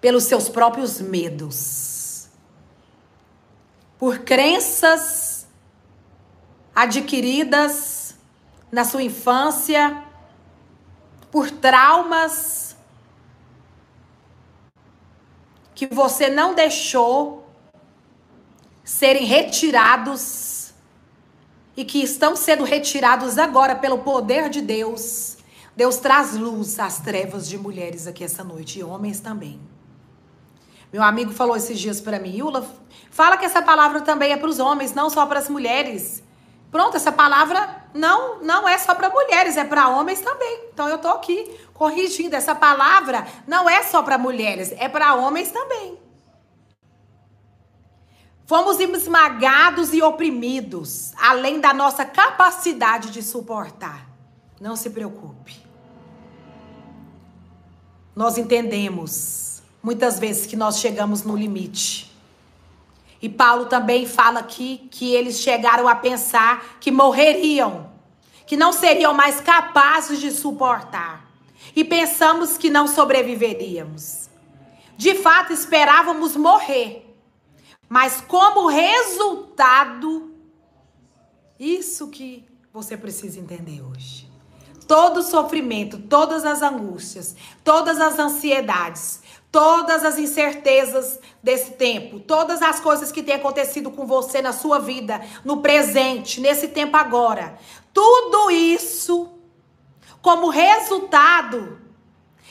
pelos 0.00 0.24
seus 0.24 0.48
próprios 0.48 1.00
medos, 1.00 2.28
por 3.98 4.18
crenças 4.20 5.46
adquiridas 6.74 8.14
na 8.70 8.84
sua 8.84 9.02
infância, 9.02 10.02
por 11.30 11.50
traumas 11.50 12.76
que 15.74 15.86
você 15.86 16.28
não 16.28 16.54
deixou 16.54 17.46
serem 18.82 19.24
retirados 19.24 20.55
e 21.76 21.84
que 21.84 22.02
estão 22.02 22.34
sendo 22.34 22.64
retirados 22.64 23.38
agora 23.38 23.76
pelo 23.76 23.98
poder 23.98 24.48
de 24.48 24.60
Deus. 24.60 25.36
Deus 25.76 25.98
traz 25.98 26.34
luz 26.34 26.78
às 26.78 27.00
trevas 27.00 27.46
de 27.46 27.58
mulheres 27.58 28.06
aqui 28.06 28.24
essa 28.24 28.42
noite 28.42 28.78
e 28.78 28.84
homens 28.84 29.20
também. 29.20 29.60
Meu 30.92 31.02
amigo 31.02 31.32
falou 31.32 31.56
esses 31.56 31.78
dias 31.78 32.00
para 32.00 32.18
mim, 32.18 32.36
Yula, 32.36 32.66
fala 33.10 33.36
que 33.36 33.44
essa 33.44 33.60
palavra 33.60 34.00
também 34.00 34.32
é 34.32 34.36
para 34.36 34.48
os 34.48 34.58
homens, 34.58 34.94
não 34.94 35.10
só 35.10 35.26
para 35.26 35.38
as 35.38 35.48
mulheres. 35.48 36.22
Pronto, 36.70 36.96
essa 36.96 37.12
palavra 37.12 37.84
não 37.92 38.42
não 38.42 38.68
é 38.68 38.78
só 38.78 38.94
para 38.94 39.10
mulheres, 39.10 39.56
é 39.56 39.64
para 39.64 39.88
homens 39.88 40.20
também. 40.20 40.68
Então 40.72 40.88
eu 40.88 40.98
tô 40.98 41.08
aqui 41.08 41.58
corrigindo 41.74 42.34
essa 42.34 42.54
palavra 42.54 43.26
não 43.46 43.68
é 43.68 43.82
só 43.82 44.02
para 44.02 44.16
mulheres, 44.16 44.72
é 44.78 44.88
para 44.88 45.14
homens 45.14 45.50
também. 45.50 45.98
Fomos 48.46 48.78
esmagados 48.78 49.92
e 49.92 50.00
oprimidos, 50.00 51.12
além 51.16 51.60
da 51.60 51.74
nossa 51.74 52.04
capacidade 52.04 53.10
de 53.10 53.20
suportar. 53.20 54.08
Não 54.60 54.76
se 54.76 54.88
preocupe. 54.90 55.66
nós 58.14 58.38
entendemos 58.38 59.60
muitas 59.82 60.18
vezes 60.18 60.46
que 60.46 60.56
nós 60.56 60.78
chegamos 60.78 61.22
no 61.22 61.36
limite. 61.36 62.10
E 63.20 63.28
Paulo 63.28 63.66
também 63.66 64.06
fala 64.06 64.40
aqui 64.40 64.88
que 64.90 65.12
eles 65.14 65.40
chegaram 65.40 65.86
a 65.86 65.94
pensar 65.94 66.78
que 66.80 66.90
morreriam, 66.90 67.90
que 68.46 68.56
não 68.56 68.72
seriam 68.72 69.12
mais 69.12 69.40
capazes 69.40 70.18
de 70.18 70.30
suportar. 70.30 71.26
E 71.74 71.84
pensamos 71.84 72.56
que 72.56 72.70
não 72.70 72.88
sobreviveríamos. 72.88 74.30
De 74.96 75.14
fato, 75.14 75.52
esperávamos 75.52 76.36
morrer. 76.36 77.05
Mas 77.88 78.20
como 78.20 78.68
resultado, 78.68 80.34
isso 81.58 82.08
que 82.08 82.44
você 82.72 82.96
precisa 82.96 83.38
entender 83.38 83.82
hoje 83.82 84.26
todo 84.86 85.22
sofrimento, 85.22 85.98
todas 85.98 86.44
as 86.44 86.62
angústias, 86.62 87.34
todas 87.64 88.00
as 88.00 88.18
ansiedades, 88.18 89.20
todas 89.50 90.04
as 90.04 90.18
incertezas 90.18 91.18
desse 91.42 91.72
tempo, 91.72 92.20
todas 92.20 92.62
as 92.62 92.80
coisas 92.80 93.10
que 93.10 93.22
têm 93.22 93.34
acontecido 93.34 93.90
com 93.90 94.06
você 94.06 94.40
na 94.40 94.52
sua 94.52 94.78
vida, 94.78 95.20
no 95.44 95.58
presente, 95.58 96.40
nesse 96.40 96.68
tempo 96.68 96.96
agora, 96.96 97.58
tudo 97.92 98.50
isso, 98.50 99.28
como 100.20 100.50
resultado, 100.50 101.80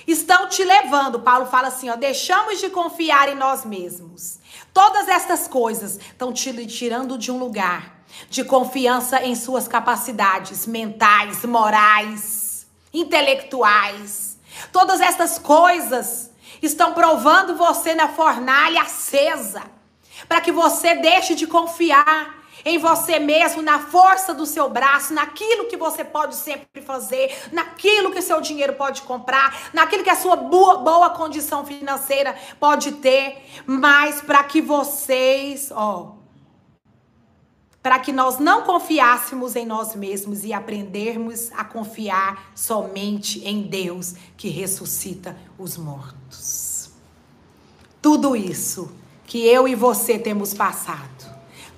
estão 0.07 0.47
te 0.49 0.63
levando. 0.63 1.21
Paulo 1.21 1.45
fala 1.45 1.67
assim: 1.67 1.89
ó, 1.89 1.95
deixamos 1.95 2.59
de 2.59 2.69
confiar 2.69 3.29
em 3.29 3.35
nós 3.35 3.63
mesmos. 3.63 4.39
Todas 4.75 5.07
essas 5.07 5.47
coisas 5.47 5.95
estão 5.95 6.33
te 6.33 6.67
tirando 6.67 7.17
de 7.17 7.31
um 7.31 7.39
lugar 7.39 8.01
de 8.29 8.43
confiança 8.43 9.23
em 9.23 9.33
suas 9.33 9.69
capacidades 9.69 10.67
mentais, 10.67 11.45
morais, 11.45 12.67
intelectuais. 12.93 14.37
Todas 14.73 14.99
essas 14.99 15.39
coisas 15.39 16.29
estão 16.61 16.93
provando 16.93 17.55
você 17.55 17.95
na 17.95 18.09
fornalha 18.09 18.81
acesa, 18.81 19.63
para 20.27 20.41
que 20.41 20.51
você 20.51 20.93
deixe 20.95 21.35
de 21.35 21.47
confiar 21.47 22.44
em 22.65 22.79
você 22.79 23.19
mesmo, 23.19 23.61
na 23.61 23.79
força 23.79 24.33
do 24.33 24.45
seu 24.45 24.67
braço, 24.67 25.13
naquilo 25.13 25.65
que 25.65 25.77
você 25.77 26.03
pode 26.03 26.35
sempre 26.35 26.81
fazer, 26.81 27.31
naquilo 27.51 28.11
que 28.11 28.23
seu 28.23 28.41
dinheiro 28.41 28.73
pode 28.73 29.03
comprar, 29.03 29.69
naquilo 29.71 30.03
que 30.03 30.09
a 30.09 30.15
sua 30.15 30.35
boa, 30.35 30.77
boa 30.77 31.11
condição 31.11 31.63
financeira 31.63 32.35
pode 32.59 32.93
ter, 32.93 33.45
mas 33.67 34.19
para 34.19 34.43
que 34.43 34.61
vocês, 34.61 35.71
ó, 35.71 36.15
para 37.83 37.99
que 37.99 38.11
nós 38.11 38.39
não 38.39 38.63
confiássemos 38.63 39.55
em 39.55 39.63
nós 39.63 39.93
mesmos 39.93 40.43
e 40.43 40.51
aprendermos 40.51 41.51
a 41.51 41.63
confiar 41.63 42.51
somente 42.55 43.47
em 43.47 43.61
Deus 43.61 44.15
que 44.35 44.49
ressuscita 44.49 45.37
os 45.55 45.77
mortos. 45.77 46.89
Tudo 48.01 48.35
isso 48.35 48.91
que 49.23 49.45
eu 49.45 49.67
e 49.67 49.75
você 49.75 50.17
temos 50.17 50.51
passado, 50.51 51.34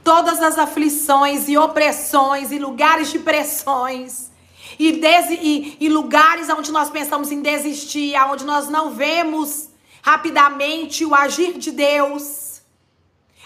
todas 0.07 0.41
as 0.41 0.57
aflições 0.57 1.49
e 1.49 1.57
opressões 1.57 2.49
e 2.53 2.57
lugares 2.57 3.11
de 3.11 3.19
pressões, 3.19 4.31
e, 4.79 5.01
e, 5.41 5.77
e, 5.81 5.89
lugares 5.89 6.47
onde 6.47 6.71
nós 6.71 6.89
pensamos 6.89 7.29
em 7.29 7.41
desistir, 7.41 8.15
onde 8.31 8.45
nós 8.45 8.69
não 8.69 8.91
vemos 8.91 9.67
rapidamente 10.01 11.03
o 11.03 11.13
agir 11.13 11.57
de 11.57 11.71
Deus. 11.71 12.61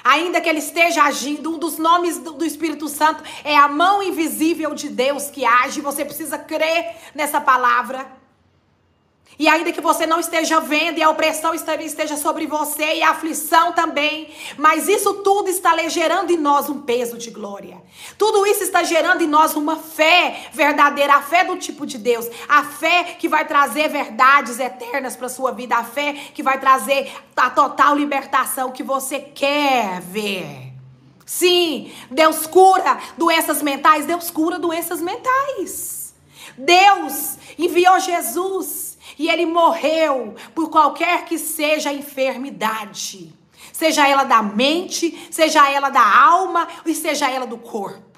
Ainda 0.03 0.39
que 0.39 0.47
ele 0.47 0.59
esteja 0.59 1.01
agindo, 1.01 1.51
um 1.51 1.57
dos 1.57 1.80
nomes 1.80 2.20
do, 2.20 2.34
do, 2.34 2.45
Espírito 2.45 2.88
Santo 2.88 3.24
é 3.43 3.57
a 3.57 3.68
mão 3.68 4.03
invisível 4.03 4.76
de 4.76 4.88
Deus 4.88 5.32
que 5.32 5.43
age. 5.43 5.82
Você 5.82 6.05
precisa 6.05 6.38
crer 6.38 6.95
nessa 7.16 7.41
palavra. 7.41 8.20
E 9.39 9.47
ainda 9.47 9.71
que 9.71 9.82
você 9.82 10.05
não 10.05 10.19
esteja 10.19 10.59
vendo 10.59 10.99
e 10.99 11.03
a 11.03 11.09
opressão 11.09 11.53
esteja 11.53 12.15
sobre 12.15 12.45
você 12.45 12.95
e 12.95 13.01
a 13.01 13.11
aflição 13.11 13.71
também, 13.71 14.29
mas 14.57 14.88
isso 14.88 15.15
tudo 15.15 15.49
está 15.49 15.75
gerando 15.88 16.32
em 16.32 16.38
nós 16.38 16.69
um 16.69 16.82
peso 16.82 17.17
de 17.17 17.32
glória. 17.32 17.82
Tudo 18.17 18.45
isso 18.45 18.61
está 18.63 18.84
gerando 18.84 19.23
em 19.23 19.27
nós 19.27 19.55
uma 19.55 19.77
fé 19.77 20.49
verdadeira, 20.53 21.15
a 21.15 21.21
fé 21.21 21.43
do 21.43 21.57
tipo 21.57 21.86
de 21.86 21.97
Deus, 21.97 22.29
a 22.47 22.63
fé 22.63 23.15
que 23.17 23.27
vai 23.27 23.45
trazer 23.45 23.88
verdades 23.89 24.59
eternas 24.59 25.15
para 25.15 25.29
sua 25.29 25.51
vida, 25.51 25.75
a 25.75 25.84
fé 25.84 26.13
que 26.34 26.43
vai 26.43 26.59
trazer 26.59 27.11
a 27.36 27.49
total 27.49 27.95
libertação 27.95 28.71
que 28.71 28.84
você 28.84 29.19
quer 29.19 30.01
ver. 30.01 30.71
Sim, 31.25 31.91
Deus 32.11 32.45
cura 32.45 32.99
doenças 33.17 33.61
mentais, 33.61 34.05
Deus 34.05 34.29
cura 34.29 34.59
doenças 34.59 35.01
mentais. 35.01 36.13
Deus 36.57 37.38
enviou 37.57 37.99
Jesus 37.99 38.91
e 39.18 39.30
ele 39.30 39.45
morreu 39.45 40.36
por 40.53 40.70
qualquer 40.70 41.26
que 41.26 41.38
seja 41.38 41.89
a 41.89 41.93
enfermidade. 41.93 43.34
Seja 43.72 44.07
ela 44.07 44.24
da 44.24 44.41
mente, 44.41 45.28
seja 45.32 45.70
ela 45.70 45.89
da 45.89 46.03
alma 46.03 46.68
e 46.86 46.93
seja 46.93 47.30
ela 47.30 47.45
do 47.47 47.57
corpo. 47.57 48.11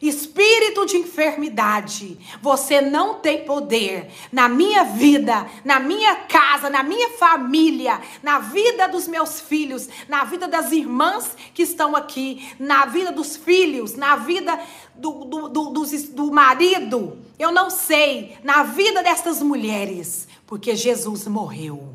Espírito 0.00 0.86
de 0.86 0.96
enfermidade, 0.96 2.18
você 2.40 2.80
não 2.80 3.16
tem 3.16 3.44
poder 3.44 4.10
na 4.32 4.48
minha 4.48 4.82
vida, 4.82 5.46
na 5.62 5.78
minha 5.78 6.16
casa, 6.16 6.70
na 6.70 6.82
minha 6.82 7.10
família, 7.10 8.00
na 8.22 8.38
vida 8.38 8.88
dos 8.88 9.06
meus 9.06 9.42
filhos, 9.42 9.90
na 10.08 10.24
vida 10.24 10.48
das 10.48 10.72
irmãs 10.72 11.36
que 11.52 11.62
estão 11.62 11.94
aqui, 11.94 12.50
na 12.58 12.86
vida 12.86 13.12
dos 13.12 13.36
filhos, 13.36 13.94
na 13.94 14.16
vida 14.16 14.58
do, 14.94 15.26
do, 15.26 15.48
do, 15.48 15.70
do, 15.70 15.84
do 16.14 16.32
marido. 16.32 17.18
Eu 17.38 17.52
não 17.52 17.68
sei, 17.68 18.38
na 18.42 18.62
vida 18.62 19.02
dessas 19.02 19.42
mulheres, 19.42 20.26
porque 20.46 20.74
Jesus 20.74 21.26
morreu. 21.26 21.94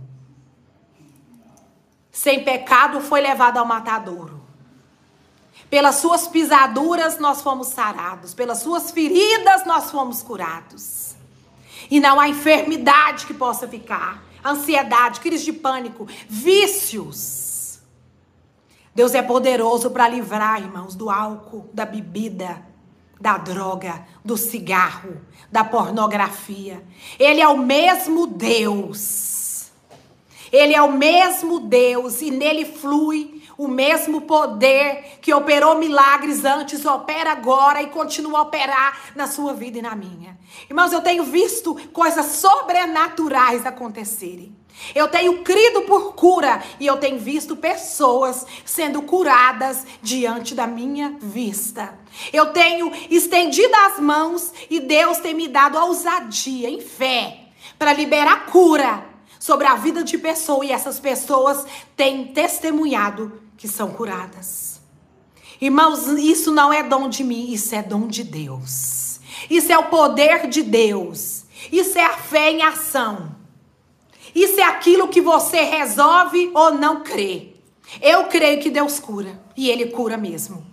Sem 2.11 2.43
pecado 2.43 3.01
foi 3.01 3.19
levado 3.19 3.57
ao 3.57 3.65
matadouro. 3.65 4.44
Pelas 5.69 5.95
suas 5.95 6.27
pisaduras 6.27 7.19
nós 7.19 7.41
fomos 7.41 7.67
sarados, 7.67 8.33
pelas 8.33 8.59
suas 8.59 8.91
feridas 8.91 9.65
nós 9.65 9.91
fomos 9.91 10.21
curados. 10.21 11.15
E 11.89 11.99
não 11.99 12.19
há 12.19 12.29
enfermidade 12.29 13.25
que 13.25 13.33
possa 13.33 13.67
ficar, 13.67 14.23
ansiedade, 14.43 15.19
crise 15.19 15.45
de 15.45 15.53
pânico, 15.53 16.07
vícios. 16.27 17.79
Deus 18.93 19.13
é 19.13 19.21
poderoso 19.21 19.91
para 19.91 20.07
livrar, 20.07 20.61
irmãos, 20.61 20.95
do 20.95 21.09
álcool, 21.09 21.69
da 21.73 21.85
bebida, 21.85 22.63
da 23.19 23.37
droga, 23.37 24.05
do 24.23 24.37
cigarro, 24.37 25.21
da 25.51 25.63
pornografia. 25.63 26.81
Ele 27.19 27.41
é 27.41 27.47
o 27.47 27.57
mesmo 27.57 28.27
Deus. 28.27 29.71
Ele 30.51 30.73
é 30.73 30.81
o 30.81 30.93
mesmo 30.93 31.59
Deus 31.59 32.21
e 32.21 32.31
nele 32.31 32.65
flui 32.65 33.34
o 33.57 33.67
mesmo 33.67 34.21
poder 34.21 35.17
que 35.21 35.33
operou 35.33 35.77
milagres 35.77 36.43
antes, 36.45 36.85
opera 36.85 37.31
agora 37.31 37.81
e 37.81 37.87
continua 37.87 38.39
a 38.39 38.41
operar 38.43 39.11
na 39.15 39.27
sua 39.27 39.53
vida 39.53 39.79
e 39.79 39.81
na 39.81 39.95
minha. 39.95 40.37
Irmãos, 40.69 40.91
eu 40.91 41.01
tenho 41.01 41.23
visto 41.23 41.75
coisas 41.91 42.25
sobrenaturais 42.25 43.65
acontecerem. 43.65 44.55
Eu 44.93 45.07
tenho 45.07 45.41
crido 45.41 45.83
por 45.83 46.13
cura 46.15 46.61
e 46.79 46.85
eu 46.85 46.97
tenho 46.97 47.17
visto 47.17 47.55
pessoas 47.55 48.45
sendo 48.65 49.01
curadas 49.01 49.85
diante 50.01 50.53
da 50.53 50.67
minha 50.67 51.15
vista. 51.19 51.97
Eu 52.33 52.47
tenho 52.51 52.91
estendido 53.09 53.73
as 53.73 53.99
mãos 53.99 54.51
e 54.69 54.81
Deus 54.81 55.19
tem 55.19 55.33
me 55.33 55.47
dado 55.47 55.77
ousadia 55.77 56.69
em 56.69 56.81
fé 56.81 57.39
para 57.79 57.93
liberar 57.93 58.47
cura 58.47 59.05
sobre 59.39 59.65
a 59.65 59.75
vida 59.75 60.03
de 60.03 60.17
pessoa 60.17 60.65
e 60.65 60.71
essas 60.71 60.99
pessoas 60.99 61.65
têm 61.95 62.27
testemunhado 62.27 63.44
que 63.65 63.71
são 63.71 63.89
curadas. 63.89 64.79
Irmãos, 65.59 66.05
isso 66.19 66.51
não 66.51 66.71
é 66.71 66.83
dom 66.83 67.09
de 67.09 67.23
mim, 67.23 67.51
isso 67.51 67.73
é 67.73 67.81
dom 67.81 68.05
de 68.05 68.23
Deus. 68.23 69.19
Isso 69.49 69.71
é 69.71 69.77
o 69.77 69.85
poder 69.85 70.47
de 70.47 70.61
Deus. 70.61 71.45
Isso 71.71 71.97
é 71.97 72.05
a 72.05 72.15
fé 72.15 72.51
em 72.51 72.61
ação. 72.61 73.35
Isso 74.35 74.59
é 74.59 74.63
aquilo 74.63 75.07
que 75.07 75.19
você 75.19 75.61
resolve 75.61 76.51
ou 76.53 76.75
não 76.75 77.01
crê. 77.01 77.55
Eu 77.99 78.25
creio 78.25 78.61
que 78.61 78.69
Deus 78.69 78.99
cura. 78.99 79.41
E 79.57 79.67
Ele 79.71 79.87
cura 79.87 80.15
mesmo. 80.15 80.63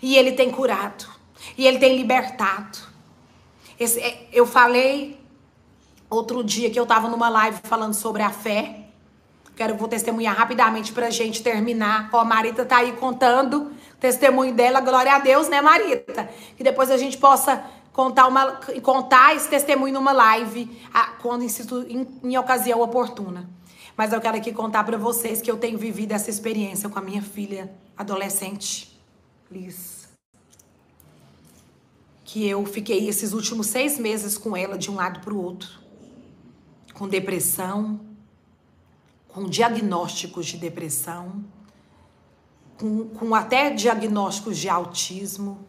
E 0.00 0.16
Ele 0.16 0.32
tem 0.32 0.50
curado. 0.50 1.04
E 1.56 1.66
Ele 1.66 1.78
tem 1.78 1.98
libertado. 1.98 2.78
Esse, 3.78 4.00
é, 4.00 4.26
eu 4.32 4.46
falei 4.46 5.20
outro 6.08 6.42
dia 6.42 6.70
que 6.70 6.78
eu 6.78 6.84
estava 6.84 7.08
numa 7.08 7.28
live 7.28 7.60
falando 7.64 7.92
sobre 7.92 8.22
a 8.22 8.30
fé. 8.30 8.87
Quero 9.58 9.74
vou 9.74 9.88
testemunhar 9.88 10.36
rapidamente 10.36 10.92
pra 10.92 11.10
gente 11.10 11.42
terminar. 11.42 12.10
Ó, 12.12 12.20
a 12.20 12.24
Marita 12.24 12.64
tá 12.64 12.76
aí 12.76 12.92
contando 12.92 13.72
o 13.92 13.96
testemunho 13.98 14.54
dela, 14.54 14.80
glória 14.80 15.12
a 15.12 15.18
Deus, 15.18 15.48
né, 15.48 15.60
Marita? 15.60 16.30
Que 16.56 16.62
depois 16.62 16.92
a 16.92 16.96
gente 16.96 17.18
possa 17.18 17.64
contar, 17.92 18.28
uma, 18.28 18.52
contar 18.80 19.34
esse 19.34 19.48
testemunho 19.48 19.94
numa 19.94 20.12
live 20.12 20.70
quando 21.20 21.42
em, 21.42 22.06
em 22.22 22.38
ocasião 22.38 22.80
oportuna. 22.80 23.50
Mas 23.96 24.12
eu 24.12 24.20
quero 24.20 24.36
aqui 24.36 24.52
contar 24.52 24.84
para 24.84 24.96
vocês 24.96 25.42
que 25.42 25.50
eu 25.50 25.56
tenho 25.56 25.76
vivido 25.76 26.12
essa 26.12 26.30
experiência 26.30 26.88
com 26.88 26.96
a 27.00 27.02
minha 27.02 27.20
filha 27.20 27.68
adolescente, 27.96 28.96
Liz. 29.50 30.08
Que 32.24 32.46
eu 32.48 32.64
fiquei 32.64 33.08
esses 33.08 33.32
últimos 33.32 33.66
seis 33.66 33.98
meses 33.98 34.38
com 34.38 34.56
ela 34.56 34.78
de 34.78 34.88
um 34.88 34.94
lado 34.94 35.18
para 35.18 35.34
o 35.34 35.42
outro, 35.42 35.80
com 36.94 37.08
depressão, 37.08 38.06
com 39.38 39.44
diagnósticos 39.44 40.46
de 40.46 40.56
depressão, 40.56 41.44
com, 42.76 43.08
com 43.10 43.32
até 43.36 43.70
diagnósticos 43.70 44.58
de 44.58 44.68
autismo, 44.68 45.64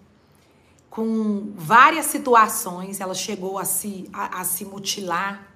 com 0.90 1.54
várias 1.56 2.08
situações. 2.08 3.00
Ela 3.00 3.14
chegou 3.14 3.60
a 3.60 3.66
se, 3.66 4.10
a, 4.12 4.40
a 4.42 4.44
se 4.44 4.66
mutilar, 4.66 5.54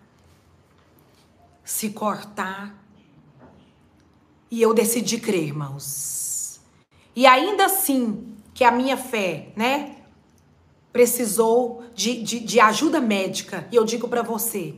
se 1.63 1.89
cortar. 1.89 2.79
E 4.51 4.61
eu 4.61 4.75
decidi 4.75 5.19
crer, 5.19 5.45
irmãos. 5.45 6.61
E 7.15 7.25
ainda 7.25 7.65
assim, 7.65 8.35
que 8.53 8.63
a 8.63 8.69
minha 8.69 8.95
fé, 8.95 9.51
né, 9.55 10.03
precisou 10.91 11.83
de, 11.95 12.21
de, 12.21 12.39
de 12.41 12.59
ajuda 12.59 13.01
médica. 13.01 13.67
E 13.71 13.75
eu 13.75 13.83
digo 13.83 14.07
para 14.07 14.21
você, 14.21 14.75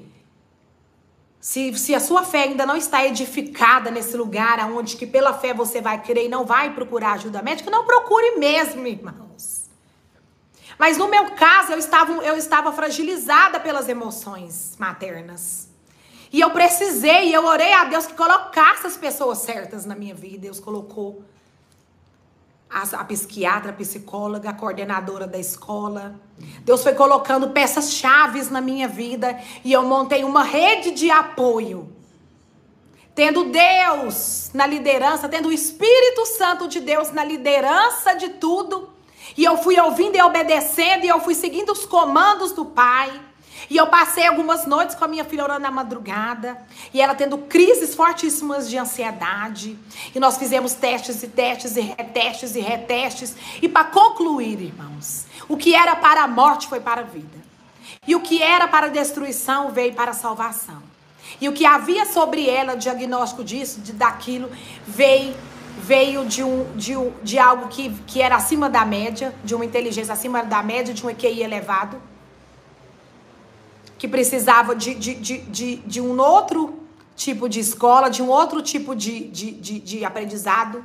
se, 1.46 1.78
se 1.78 1.94
a 1.94 2.00
sua 2.00 2.24
fé 2.24 2.42
ainda 2.42 2.66
não 2.66 2.76
está 2.76 3.06
edificada 3.06 3.92
nesse 3.92 4.18
lugar 4.18 4.60
aonde 4.60 4.98
que 4.98 5.06
pela 5.06 5.32
fé 5.32 5.54
você 5.54 5.80
vai 5.80 6.02
crer 6.02 6.26
e 6.26 6.28
não 6.28 6.44
vai 6.44 6.74
procurar 6.74 7.12
ajuda 7.12 7.40
médica, 7.44 7.70
não 7.70 7.86
procure 7.86 8.40
mesmo, 8.40 8.88
irmãos. 8.88 9.70
Mas 10.76 10.98
no 10.98 11.08
meu 11.08 11.34
caso, 11.34 11.72
eu 11.72 11.78
estava, 11.78 12.14
eu 12.14 12.36
estava 12.36 12.72
fragilizada 12.74 13.60
pelas 13.60 13.88
emoções 13.88 14.76
maternas. 14.80 15.70
E 16.34 16.42
eu 16.42 16.50
precisei, 16.50 17.36
eu 17.36 17.46
orei 17.46 17.74
a 17.74 17.84
Deus 17.84 18.08
que 18.08 18.16
colocasse 18.16 18.88
as 18.88 18.98
pessoas 18.98 19.38
certas 19.38 19.86
na 19.86 19.94
minha 19.94 20.16
vida. 20.16 20.40
Deus 20.40 20.60
colocou 20.60 21.24
a, 22.70 23.04
psiquiatra, 23.04 23.72
a 23.72 23.74
psicóloga, 23.74 24.50
a 24.50 24.54
coordenadora 24.54 25.28
da 25.28 25.38
escola. 25.38 26.20
Deus 26.64 26.84
foi 26.84 26.94
colocando 26.94 27.50
peças 27.50 27.94
chaves 27.94 28.50
na 28.50 28.60
minha 28.60 28.88
vida 28.88 29.40
e 29.64 29.72
eu 29.72 29.84
montei 29.84 30.24
uma 30.24 30.44
rede 30.44 30.92
de 30.92 31.10
apoio. 31.10 31.90
Tendo 33.14 33.46
Deus 33.46 34.52
na 34.54 34.68
liderança, 34.68 35.30
tendo 35.30 35.48
o 35.48 35.54
Espírito 35.54 36.26
Santo 36.26 36.68
de 36.68 36.82
Deus 36.82 37.12
na 37.12 37.24
liderança 37.24 38.14
de 38.14 38.30
tudo. 38.30 38.90
E 39.38 39.44
eu 39.44 39.58
fui 39.58 39.80
ouvindo 39.80 40.18
e 40.18 40.22
obedecendo 40.22 41.06
e 41.06 41.08
eu 41.08 41.20
fui 41.22 41.34
seguindo 41.34 41.72
os 41.72 41.86
comandos 41.86 42.52
do 42.52 42.66
Pai. 42.66 43.22
E 43.70 43.78
eu 43.78 43.88
passei 43.88 44.28
algumas 44.28 44.66
noites 44.66 44.96
com 44.96 45.06
a 45.06 45.08
minha 45.08 45.26
filha 45.26 45.44
orando 45.44 45.62
na 45.62 45.72
madrugada. 45.72 46.58
E 46.94 47.02
ela 47.02 47.16
tendo 47.16 47.38
crises 47.38 47.96
fortíssimas 47.96 48.70
de 48.70 48.78
ansiedade. 48.78 49.78
E 50.14 50.20
nós 50.20 50.38
fizemos 50.38 50.74
testes 50.74 51.24
e 51.24 51.28
testes 51.28 51.76
e 51.76 51.82
retestes 51.82 52.56
e 52.56 52.60
retestes. 52.60 53.36
E 53.62 53.68
para 53.68 53.86
concluir, 53.86 54.62
irmãos, 54.62 55.26
o 55.48 55.58
que 55.58 55.74
era 55.74 55.96
para 55.96 56.24
a 56.24 56.28
morte 56.28 56.68
foi 56.68 56.80
para 56.80 57.02
a 57.02 57.06
vida. 57.06 57.44
E 58.08 58.16
o 58.16 58.22
que 58.22 58.42
era 58.42 58.68
para 58.68 58.88
a 58.88 58.90
destruição 58.90 59.72
veio 59.72 59.94
para 59.94 60.12
a 60.12 60.14
salvação. 60.14 60.82
E 61.42 61.50
o 61.50 61.54
que 61.54 61.66
havia 61.66 62.06
sobre 62.06 62.48
ela, 62.48 62.76
diagnóstico 62.76 63.44
disso, 63.44 63.82
de, 63.82 63.94
daquilo, 63.94 64.50
veio 64.86 65.36
veio 65.78 66.26
de, 66.26 66.42
um, 66.42 66.66
de, 66.76 66.96
um, 66.96 67.12
de 67.22 67.38
algo 67.38 67.68
que, 67.68 67.90
que 68.08 68.22
era 68.22 68.38
acima 68.38 68.70
da 68.70 68.86
média, 68.86 69.36
de 69.44 69.54
uma 69.54 69.66
inteligência 69.66 70.14
acima 70.14 70.42
da 70.42 70.64
média, 70.64 70.94
de 70.94 71.06
um 71.06 71.10
EQI 71.10 71.44
elevado 71.44 72.02
que 74.06 74.08
precisava 74.08 74.76
de, 74.76 74.94
de, 74.94 75.16
de, 75.16 75.38
de, 75.40 75.76
de 75.78 76.00
um 76.00 76.20
outro 76.20 76.80
tipo 77.16 77.50
de 77.50 77.60
escola, 77.60 78.08
de 78.08 78.22
um 78.22 78.30
outro 78.30 78.62
tipo 78.62 78.96
de, 78.96 79.28
de, 79.30 79.52
de, 79.52 79.80
de 79.80 80.06
aprendizado. 80.06 80.84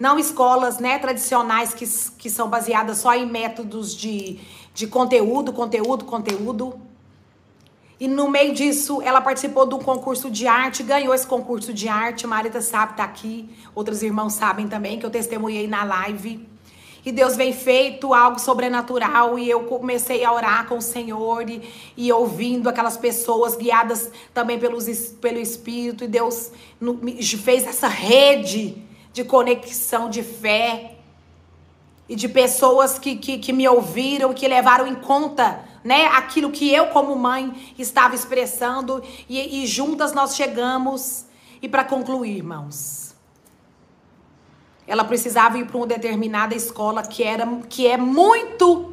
Não 0.00 0.18
escolas 0.18 0.78
né, 0.78 0.98
tradicionais 0.98 1.74
que, 1.74 1.86
que 2.16 2.30
são 2.30 2.48
baseadas 2.48 2.98
só 2.98 3.14
em 3.14 3.26
métodos 3.26 3.94
de, 3.94 4.40
de 4.72 4.86
conteúdo, 4.86 5.52
conteúdo, 5.52 6.06
conteúdo. 6.06 6.80
E 8.00 8.08
no 8.08 8.30
meio 8.30 8.54
disso, 8.54 9.02
ela 9.02 9.20
participou 9.20 9.66
de 9.66 9.74
um 9.74 9.80
concurso 9.80 10.30
de 10.30 10.46
arte, 10.46 10.82
ganhou 10.82 11.14
esse 11.14 11.26
concurso 11.26 11.72
de 11.72 11.86
arte. 11.86 12.26
Marita 12.26 12.62
sabe, 12.62 12.96
tá 12.96 13.04
aqui. 13.04 13.48
Outros 13.74 14.02
irmãos 14.02 14.32
sabem 14.32 14.68
também 14.68 14.98
que 14.98 15.04
eu 15.04 15.10
testemunhei 15.10 15.68
na 15.68 15.84
live 15.84 16.53
e 17.04 17.12
Deus 17.12 17.36
vem 17.36 17.52
feito 17.52 18.14
algo 18.14 18.38
sobrenatural 18.38 19.38
e 19.38 19.50
eu 19.50 19.64
comecei 19.64 20.24
a 20.24 20.32
orar 20.32 20.66
com 20.66 20.78
o 20.78 20.82
Senhor 20.82 21.48
e, 21.50 21.62
e 21.96 22.10
ouvindo 22.10 22.66
aquelas 22.66 22.96
pessoas 22.96 23.56
guiadas 23.56 24.10
também 24.32 24.58
pelos, 24.58 24.86
pelo 25.20 25.38
Espírito. 25.38 26.04
E 26.04 26.08
Deus 26.08 26.50
no, 26.80 26.98
fez 27.22 27.66
essa 27.66 27.88
rede 27.88 28.82
de 29.12 29.22
conexão 29.22 30.08
de 30.08 30.22
fé 30.22 30.92
e 32.08 32.16
de 32.16 32.26
pessoas 32.26 32.98
que, 32.98 33.16
que, 33.16 33.36
que 33.36 33.52
me 33.52 33.68
ouviram, 33.68 34.32
que 34.32 34.48
levaram 34.48 34.86
em 34.86 34.94
conta 34.94 35.62
né, 35.84 36.06
aquilo 36.06 36.50
que 36.50 36.72
eu 36.72 36.86
como 36.86 37.14
mãe 37.14 37.74
estava 37.78 38.14
expressando. 38.14 39.02
E, 39.28 39.62
e 39.62 39.66
juntas 39.66 40.14
nós 40.14 40.34
chegamos. 40.34 41.26
E 41.60 41.68
para 41.68 41.84
concluir, 41.84 42.38
irmãos, 42.38 43.03
ela 44.86 45.04
precisava 45.04 45.58
ir 45.58 45.66
para 45.66 45.76
uma 45.76 45.86
determinada 45.86 46.54
escola 46.54 47.02
que 47.02 47.22
era 47.22 47.46
que 47.68 47.86
é 47.86 47.96
muito 47.96 48.92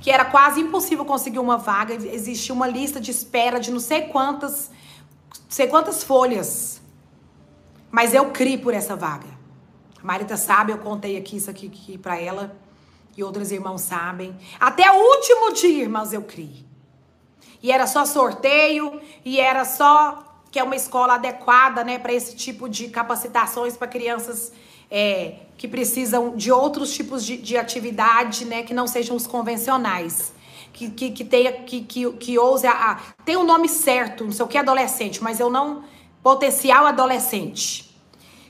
que 0.00 0.10
era 0.10 0.24
quase 0.26 0.60
impossível 0.60 1.04
conseguir 1.04 1.38
uma 1.38 1.56
vaga, 1.56 1.94
existia 1.94 2.54
uma 2.54 2.66
lista 2.66 3.00
de 3.00 3.10
espera 3.10 3.58
de 3.58 3.70
não 3.70 3.80
sei 3.80 4.02
quantas 4.02 4.70
sei 5.48 5.66
quantas 5.66 6.04
folhas. 6.04 6.82
Mas 7.90 8.12
eu 8.12 8.30
criei 8.30 8.58
por 8.58 8.74
essa 8.74 8.96
vaga. 8.96 9.28
A 10.02 10.04
Marita 10.04 10.36
sabe, 10.36 10.72
eu 10.72 10.78
contei 10.78 11.16
aqui 11.16 11.36
isso 11.36 11.48
aqui, 11.48 11.68
aqui 11.68 11.96
para 11.96 12.20
ela 12.20 12.56
e 13.16 13.22
outros 13.22 13.52
irmãos 13.52 13.82
sabem. 13.82 14.36
Até 14.58 14.90
o 14.90 14.96
último 14.96 15.52
dia, 15.52 15.84
irmãos, 15.84 16.12
eu 16.12 16.22
criei. 16.22 16.64
E 17.62 17.72
era 17.72 17.86
só 17.86 18.04
sorteio 18.04 19.00
e 19.24 19.40
era 19.40 19.64
só 19.64 20.22
que 20.50 20.58
é 20.58 20.62
uma 20.62 20.76
escola 20.76 21.14
adequada, 21.14 21.82
né, 21.82 21.98
para 21.98 22.12
esse 22.12 22.36
tipo 22.36 22.68
de 22.68 22.88
capacitações 22.88 23.76
para 23.76 23.88
crianças 23.88 24.52
é, 24.90 25.34
que 25.56 25.68
precisam 25.68 26.36
de 26.36 26.50
outros 26.52 26.92
tipos 26.92 27.24
de, 27.24 27.36
de 27.36 27.56
atividade, 27.56 28.44
né, 28.44 28.62
que 28.62 28.74
não 28.74 28.86
sejam 28.86 29.16
os 29.16 29.26
convencionais. 29.26 30.32
Que, 30.72 30.90
que, 30.90 31.10
que 31.12 31.24
tenha, 31.24 31.52
que, 31.52 31.82
que, 31.82 32.12
que 32.14 32.38
ouse 32.38 32.66
a, 32.66 32.72
a. 32.72 32.96
Tem 33.24 33.36
o 33.36 33.40
um 33.40 33.44
nome 33.44 33.68
certo, 33.68 34.24
não 34.24 34.32
sei 34.32 34.44
o 34.44 34.48
que 34.48 34.58
adolescente, 34.58 35.22
mas 35.22 35.38
eu 35.38 35.48
não. 35.48 35.84
Potencial 36.20 36.86
adolescente. 36.86 37.94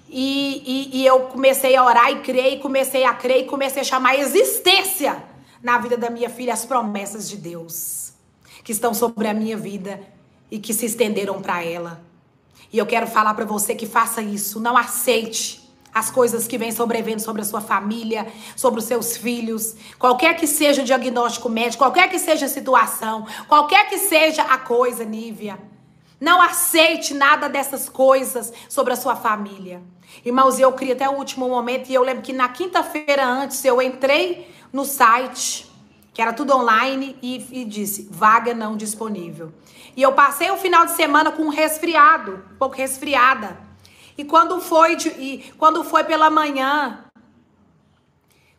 E, 0.08 0.62
e, 0.64 1.00
e, 1.00 1.06
eu 1.06 1.20
comecei 1.20 1.74
a 1.76 1.84
orar 1.84 2.10
e 2.10 2.20
criei, 2.20 2.60
comecei 2.60 3.04
a 3.04 3.12
crer 3.12 3.42
e 3.42 3.44
comecei 3.46 3.82
a 3.82 3.84
chamar 3.84 4.10
a 4.10 4.16
existência 4.16 5.22
na 5.62 5.76
vida 5.78 5.96
da 5.96 6.08
minha 6.08 6.30
filha 6.30 6.52
as 6.52 6.64
promessas 6.64 7.28
de 7.28 7.36
Deus 7.36 8.12
que 8.62 8.72
estão 8.72 8.94
sobre 8.94 9.28
a 9.28 9.34
minha 9.34 9.56
vida 9.56 10.00
e 10.50 10.58
que 10.58 10.72
se 10.72 10.86
estenderam 10.86 11.42
para 11.42 11.62
ela. 11.62 12.00
E 12.72 12.78
eu 12.78 12.86
quero 12.86 13.06
falar 13.06 13.34
para 13.34 13.44
você 13.44 13.74
que 13.74 13.86
faça 13.86 14.22
isso, 14.22 14.58
não 14.58 14.76
aceite 14.76 15.63
as 15.94 16.10
coisas 16.10 16.48
que 16.48 16.58
vêm 16.58 16.72
sobrevivendo 16.72 17.22
sobre 17.22 17.42
a 17.42 17.44
sua 17.44 17.60
família, 17.60 18.26
sobre 18.56 18.80
os 18.80 18.86
seus 18.86 19.16
filhos, 19.16 19.76
qualquer 19.98 20.36
que 20.36 20.46
seja 20.46 20.82
o 20.82 20.84
diagnóstico 20.84 21.48
médico, 21.48 21.84
qualquer 21.84 22.10
que 22.10 22.18
seja 22.18 22.46
a 22.46 22.48
situação, 22.48 23.26
qualquer 23.46 23.88
que 23.88 23.98
seja 23.98 24.42
a 24.42 24.58
coisa, 24.58 25.04
Nívia. 25.04 25.58
Não 26.20 26.42
aceite 26.42 27.14
nada 27.14 27.48
dessas 27.48 27.88
coisas 27.88 28.52
sobre 28.68 28.92
a 28.92 28.96
sua 28.96 29.14
família. 29.14 29.82
Irmãos, 30.24 30.58
eu 30.58 30.72
criei 30.72 30.94
até 30.94 31.08
o 31.08 31.12
último 31.12 31.48
momento 31.48 31.88
e 31.88 31.94
eu 31.94 32.02
lembro 32.02 32.22
que 32.22 32.32
na 32.32 32.48
quinta-feira 32.48 33.24
antes 33.24 33.64
eu 33.64 33.80
entrei 33.80 34.50
no 34.72 34.84
site, 34.84 35.70
que 36.12 36.22
era 36.22 36.32
tudo 36.32 36.56
online, 36.56 37.16
e, 37.22 37.60
e 37.60 37.64
disse: 37.64 38.08
vaga 38.10 38.54
não 38.54 38.76
disponível. 38.76 39.52
E 39.96 40.02
eu 40.02 40.12
passei 40.12 40.50
o 40.50 40.56
final 40.56 40.84
de 40.86 40.92
semana 40.92 41.30
com 41.30 41.42
um 41.42 41.48
resfriado, 41.50 42.42
um 42.52 42.56
pouco 42.56 42.76
resfriada. 42.76 43.63
E 44.16 44.24
quando 44.24 44.60
foi 44.60 44.96
de, 44.96 45.08
e 45.08 45.52
quando 45.58 45.82
foi 45.82 46.04
pela 46.04 46.30
manhã, 46.30 47.04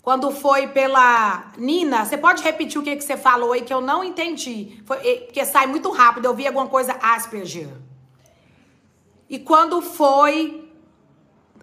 quando 0.02 0.32
foi 0.32 0.68
pela 0.68 1.52
Nina, 1.58 2.06
você 2.06 2.18
pode 2.18 2.44
repetir 2.44 2.80
o 2.80 2.84
que, 2.84 2.96
que 2.96 3.04
você 3.04 3.18
falou 3.18 3.54
aí 3.54 3.62
que 3.62 3.74
eu 3.74 3.82
não 3.82 4.04
entendi, 4.04 4.82
foi, 4.86 4.98
porque 5.22 5.44
sai 5.46 5.66
muito 5.66 5.90
rápido. 5.90 6.26
Eu 6.26 6.36
vi 6.36 6.46
alguma 6.46 6.68
coisa 6.68 6.96
Asperger. 7.02 7.70
E 9.30 9.40
quando 9.40 9.82
foi 9.82 10.70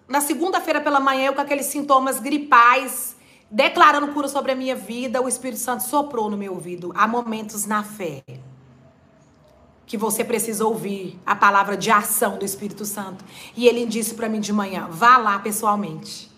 na 0.07 0.19
segunda-feira 0.19 0.81
pela 0.81 0.99
manhã, 0.99 1.27
eu 1.27 1.33
com 1.33 1.41
aqueles 1.41 1.67
sintomas 1.67 2.19
gripais, 2.19 3.15
declarando 3.49 4.09
cura 4.09 4.27
sobre 4.27 4.51
a 4.51 4.55
minha 4.55 4.75
vida, 4.75 5.21
o 5.21 5.27
Espírito 5.29 5.59
Santo 5.59 5.83
soprou 5.83 6.29
no 6.29 6.35
meu 6.35 6.53
ouvido. 6.53 6.91
Há 6.95 7.07
momentos 7.07 7.65
na 7.65 7.83
fé 7.83 8.23
que 9.93 9.97
você 9.97 10.23
precisa 10.23 10.65
ouvir 10.65 11.19
a 11.23 11.35
palavra 11.35 11.77
de 11.77 11.91
ação 11.91 12.39
do 12.39 12.43
Espírito 12.43 12.83
Santo. 12.83 13.23
E 13.55 13.67
ele 13.67 13.85
disse 13.85 14.15
para 14.15 14.27
mim 14.27 14.39
de 14.39 14.51
manhã: 14.51 14.87
vá 14.89 15.17
lá 15.17 15.37
pessoalmente. 15.37 16.31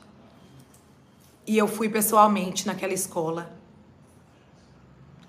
E 1.48 1.58
eu 1.58 1.66
fui 1.66 1.88
pessoalmente 1.88 2.68
naquela 2.68 2.92
escola. 2.92 3.58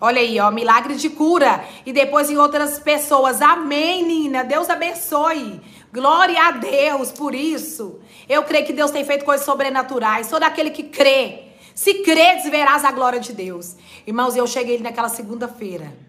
Olha 0.00 0.20
aí, 0.20 0.40
ó, 0.40 0.50
milagre 0.50 0.96
de 0.96 1.08
cura. 1.08 1.64
E 1.86 1.92
depois 1.92 2.28
em 2.28 2.36
outras 2.36 2.80
pessoas. 2.80 3.40
Amém, 3.40 4.04
Nina. 4.04 4.42
Deus 4.42 4.68
abençoe. 4.68 5.60
Glória 5.92 6.48
a 6.48 6.50
Deus 6.50 7.12
por 7.12 7.32
isso. 7.32 8.00
Eu 8.28 8.42
creio 8.42 8.66
que 8.66 8.72
Deus 8.72 8.90
tem 8.90 9.04
feito 9.04 9.24
coisas 9.24 9.46
sobrenaturais. 9.46 10.26
Sou 10.26 10.40
daquele 10.40 10.70
que 10.70 10.82
crê. 10.82 11.44
Se 11.76 12.02
credes, 12.02 12.50
verás 12.50 12.84
a 12.84 12.90
glória 12.90 13.20
de 13.20 13.32
Deus. 13.32 13.76
Irmãos, 14.04 14.34
eu 14.34 14.48
cheguei 14.48 14.80
naquela 14.80 15.08
segunda-feira 15.08 16.05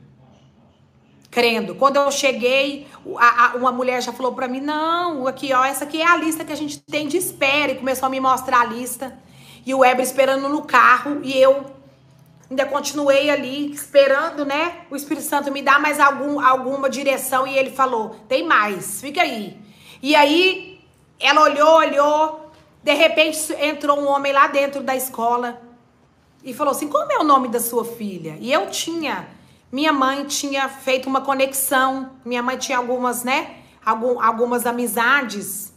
crendo. 1.37 1.75
Quando 1.75 1.97
eu 1.97 2.09
cheguei, 2.09 2.87
a, 3.15 3.45
a, 3.45 3.55
uma 3.57 3.71
mulher 3.71 4.01
já 4.01 4.11
falou 4.11 4.33
para 4.33 4.47
mim: 4.47 4.59
não, 4.59 5.27
aqui, 5.27 5.53
ó, 5.53 5.63
essa 5.63 5.83
aqui 5.83 6.01
é 6.01 6.07
a 6.07 6.17
lista 6.17 6.43
que 6.43 6.51
a 6.51 6.55
gente 6.55 6.79
tem 6.79 7.07
de 7.07 7.15
espera. 7.15 7.73
E 7.73 7.75
começou 7.75 8.07
a 8.07 8.09
me 8.09 8.19
mostrar 8.19 8.61
a 8.61 8.65
lista. 8.65 9.15
E 9.63 9.71
o 9.71 9.79
Weber 9.79 10.03
esperando 10.03 10.49
no 10.49 10.63
carro. 10.63 11.19
E 11.21 11.37
eu 11.39 11.63
ainda 12.49 12.65
continuei 12.65 13.29
ali 13.29 13.71
esperando, 13.71 14.45
né? 14.45 14.87
O 14.89 14.95
Espírito 14.95 15.27
Santo 15.27 15.51
me 15.51 15.61
dar 15.61 15.79
mais 15.79 15.99
algum, 15.99 16.39
alguma 16.39 16.89
direção. 16.89 17.45
E 17.45 17.55
ele 17.55 17.69
falou: 17.69 18.15
tem 18.27 18.43
mais, 18.43 18.99
fica 18.99 19.21
aí. 19.21 19.55
E 20.01 20.15
aí 20.15 20.81
ela 21.19 21.43
olhou, 21.43 21.75
olhou. 21.75 22.51
De 22.83 22.93
repente 22.93 23.53
entrou 23.61 23.99
um 23.99 24.07
homem 24.07 24.33
lá 24.33 24.47
dentro 24.47 24.81
da 24.81 24.95
escola 24.95 25.61
e 26.43 26.51
falou 26.51 26.71
assim: 26.71 26.87
como 26.87 27.11
é 27.11 27.19
o 27.19 27.23
nome 27.23 27.47
da 27.47 27.59
sua 27.59 27.85
filha? 27.85 28.37
E 28.39 28.51
eu 28.51 28.71
tinha 28.71 29.36
minha 29.71 29.91
mãe 29.91 30.23
tinha 30.25 30.69
feito 30.69 31.09
uma 31.09 31.21
conexão, 31.21 32.11
minha 32.23 32.41
mãe 32.41 32.57
tinha 32.57 32.77
algumas, 32.77 33.23
né? 33.23 33.57
Algum, 33.85 34.21
algumas 34.21 34.65
amizades. 34.65 35.73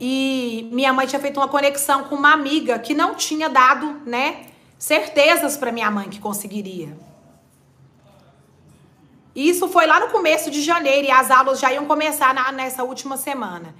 E 0.00 0.68
minha 0.72 0.92
mãe 0.92 1.06
tinha 1.06 1.20
feito 1.20 1.38
uma 1.38 1.48
conexão 1.48 2.04
com 2.04 2.16
uma 2.16 2.32
amiga 2.32 2.78
que 2.78 2.92
não 2.92 3.14
tinha 3.14 3.48
dado, 3.48 4.00
né? 4.04 4.46
Certezas 4.76 5.56
para 5.56 5.70
minha 5.70 5.90
mãe 5.90 6.08
que 6.08 6.18
conseguiria. 6.18 6.96
Isso 9.34 9.68
foi 9.68 9.86
lá 9.86 10.00
no 10.00 10.08
começo 10.08 10.50
de 10.50 10.60
janeiro 10.60 11.06
e 11.06 11.10
as 11.10 11.30
aulas 11.30 11.60
já 11.60 11.72
iam 11.72 11.86
começar 11.86 12.34
na, 12.34 12.50
nessa 12.50 12.82
última 12.82 13.16
semana. 13.16 13.74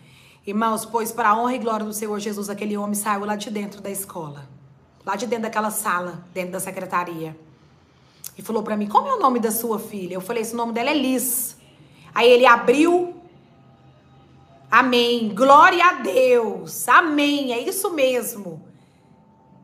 Irmãos, 0.47 0.85
pois 0.85 1.11
para 1.11 1.31
a 1.31 1.37
honra 1.37 1.55
e 1.55 1.59
glória 1.59 1.87
do 1.87 1.93
Senhor 1.93 2.19
Jesus, 2.21 2.49
aquele 2.49 2.77
homem 2.77 2.95
saiu 2.95 3.25
lá 3.25 3.35
de 3.35 3.51
dentro 3.51 3.81
da 3.81 3.91
escola, 3.91 4.49
lá 5.05 5.17
de 5.17 5.27
dentro 5.27 5.45
daquela 5.45 5.71
sala, 5.71 6.25
dentro 6.33 6.53
da 6.53 6.61
secretaria 6.61 7.37
e 8.37 8.43
falou 8.43 8.63
para 8.63 8.77
mim: 8.77 8.87
Como 8.87 9.09
é 9.09 9.15
o 9.15 9.21
nome 9.21 9.39
da 9.39 9.51
sua 9.51 9.79
filha? 9.79 10.15
Eu 10.15 10.21
falei: 10.21 10.43
Esse 10.43 10.55
nome 10.55 10.73
dela 10.73 10.91
é 10.91 10.95
Liz. 10.95 11.57
Aí 12.15 12.31
ele 12.31 12.47
abriu. 12.47 13.15
Amém. 14.71 15.35
Glória 15.35 15.85
a 15.85 15.93
Deus. 15.95 16.89
Amém. 16.89 17.53
É 17.53 17.61
isso 17.61 17.93
mesmo. 17.93 18.63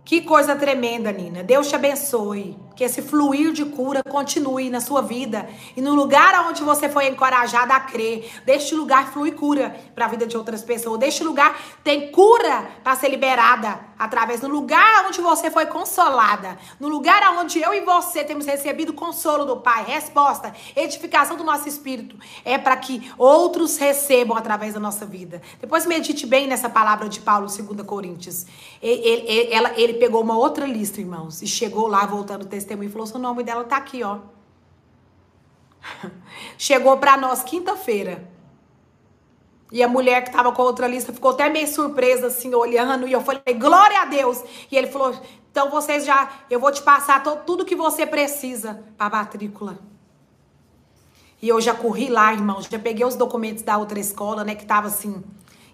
Que 0.04 0.20
coisa 0.22 0.56
tremenda, 0.56 1.12
Nina. 1.12 1.42
Deus 1.42 1.68
te 1.68 1.74
abençoe. 1.74 2.56
Que 2.80 2.84
esse 2.84 3.02
fluir 3.02 3.52
de 3.52 3.66
cura 3.66 4.02
continue 4.02 4.70
na 4.70 4.80
sua 4.80 5.02
vida. 5.02 5.46
E 5.76 5.82
no 5.82 5.94
lugar 5.94 6.48
onde 6.48 6.62
você 6.62 6.88
foi 6.88 7.08
encorajada 7.08 7.74
a 7.74 7.80
crer, 7.80 8.32
deste 8.46 8.74
lugar 8.74 9.12
flui 9.12 9.32
cura 9.32 9.78
para 9.94 10.06
a 10.06 10.08
vida 10.08 10.26
de 10.26 10.34
outras 10.34 10.62
pessoas. 10.62 10.98
Deste 10.98 11.22
lugar 11.22 11.60
tem 11.84 12.10
cura 12.10 12.70
para 12.82 12.96
ser 12.96 13.10
liberada 13.10 13.90
através 13.98 14.40
do 14.40 14.48
lugar 14.48 15.04
onde 15.06 15.20
você 15.20 15.50
foi 15.50 15.66
consolada. 15.66 16.58
No 16.80 16.88
lugar 16.88 17.22
onde 17.38 17.60
eu 17.60 17.74
e 17.74 17.82
você 17.82 18.24
temos 18.24 18.46
recebido 18.46 18.94
consolo 18.94 19.44
do 19.44 19.58
Pai. 19.58 19.84
Resposta, 19.84 20.54
edificação 20.74 21.36
do 21.36 21.44
nosso 21.44 21.68
espírito. 21.68 22.16
É 22.46 22.56
para 22.56 22.78
que 22.78 23.12
outros 23.18 23.76
recebam 23.76 24.38
através 24.38 24.72
da 24.72 24.80
nossa 24.80 25.04
vida. 25.04 25.42
Depois 25.60 25.84
medite 25.84 26.26
bem 26.26 26.46
nessa 26.46 26.70
palavra 26.70 27.10
de 27.10 27.20
Paulo, 27.20 27.46
2 27.46 27.86
Coríntios. 27.86 28.46
Ele, 28.80 29.06
ele, 29.06 29.52
ela, 29.52 29.72
ele 29.78 29.94
pegou 29.94 30.22
uma 30.22 30.38
outra 30.38 30.64
lista, 30.64 30.98
irmãos, 30.98 31.42
e 31.42 31.46
chegou 31.46 31.86
lá, 31.86 32.06
voltando 32.06 32.44
o 32.44 32.46
texto 32.46 32.69
testemunho 32.70 32.90
falou: 32.90 33.08
o 33.12 33.18
nome 33.18 33.42
dela 33.42 33.64
tá 33.64 33.76
aqui, 33.76 34.02
ó. 34.02 34.18
Chegou 36.56 36.96
para 36.98 37.16
nós 37.16 37.42
quinta-feira. 37.42 38.28
E 39.72 39.82
a 39.82 39.88
mulher 39.88 40.24
que 40.24 40.32
tava 40.32 40.50
com 40.52 40.62
outra 40.62 40.86
lista 40.88 41.12
ficou 41.12 41.30
até 41.30 41.48
meio 41.48 41.68
surpresa, 41.68 42.26
assim, 42.26 42.52
olhando. 42.54 43.06
E 43.06 43.12
eu 43.12 43.20
falei, 43.20 43.54
glória 43.54 44.00
a 44.00 44.04
Deus. 44.04 44.42
E 44.70 44.76
ele 44.76 44.88
falou, 44.88 45.14
então 45.50 45.70
vocês 45.70 46.04
já, 46.04 46.28
eu 46.50 46.58
vou 46.58 46.72
te 46.72 46.82
passar 46.82 47.22
todo, 47.22 47.44
tudo 47.44 47.64
que 47.64 47.76
você 47.76 48.04
precisa 48.04 48.82
para 48.98 49.16
matrícula. 49.16 49.78
E 51.40 51.48
eu 51.48 51.60
já 51.60 51.72
corri 51.72 52.08
lá, 52.08 52.32
irmãos, 52.32 52.66
já 52.66 52.80
peguei 52.80 53.04
os 53.06 53.14
documentos 53.14 53.62
da 53.62 53.78
outra 53.78 54.00
escola, 54.00 54.42
né, 54.42 54.56
que 54.56 54.66
tava 54.66 54.88
assim. 54.88 55.22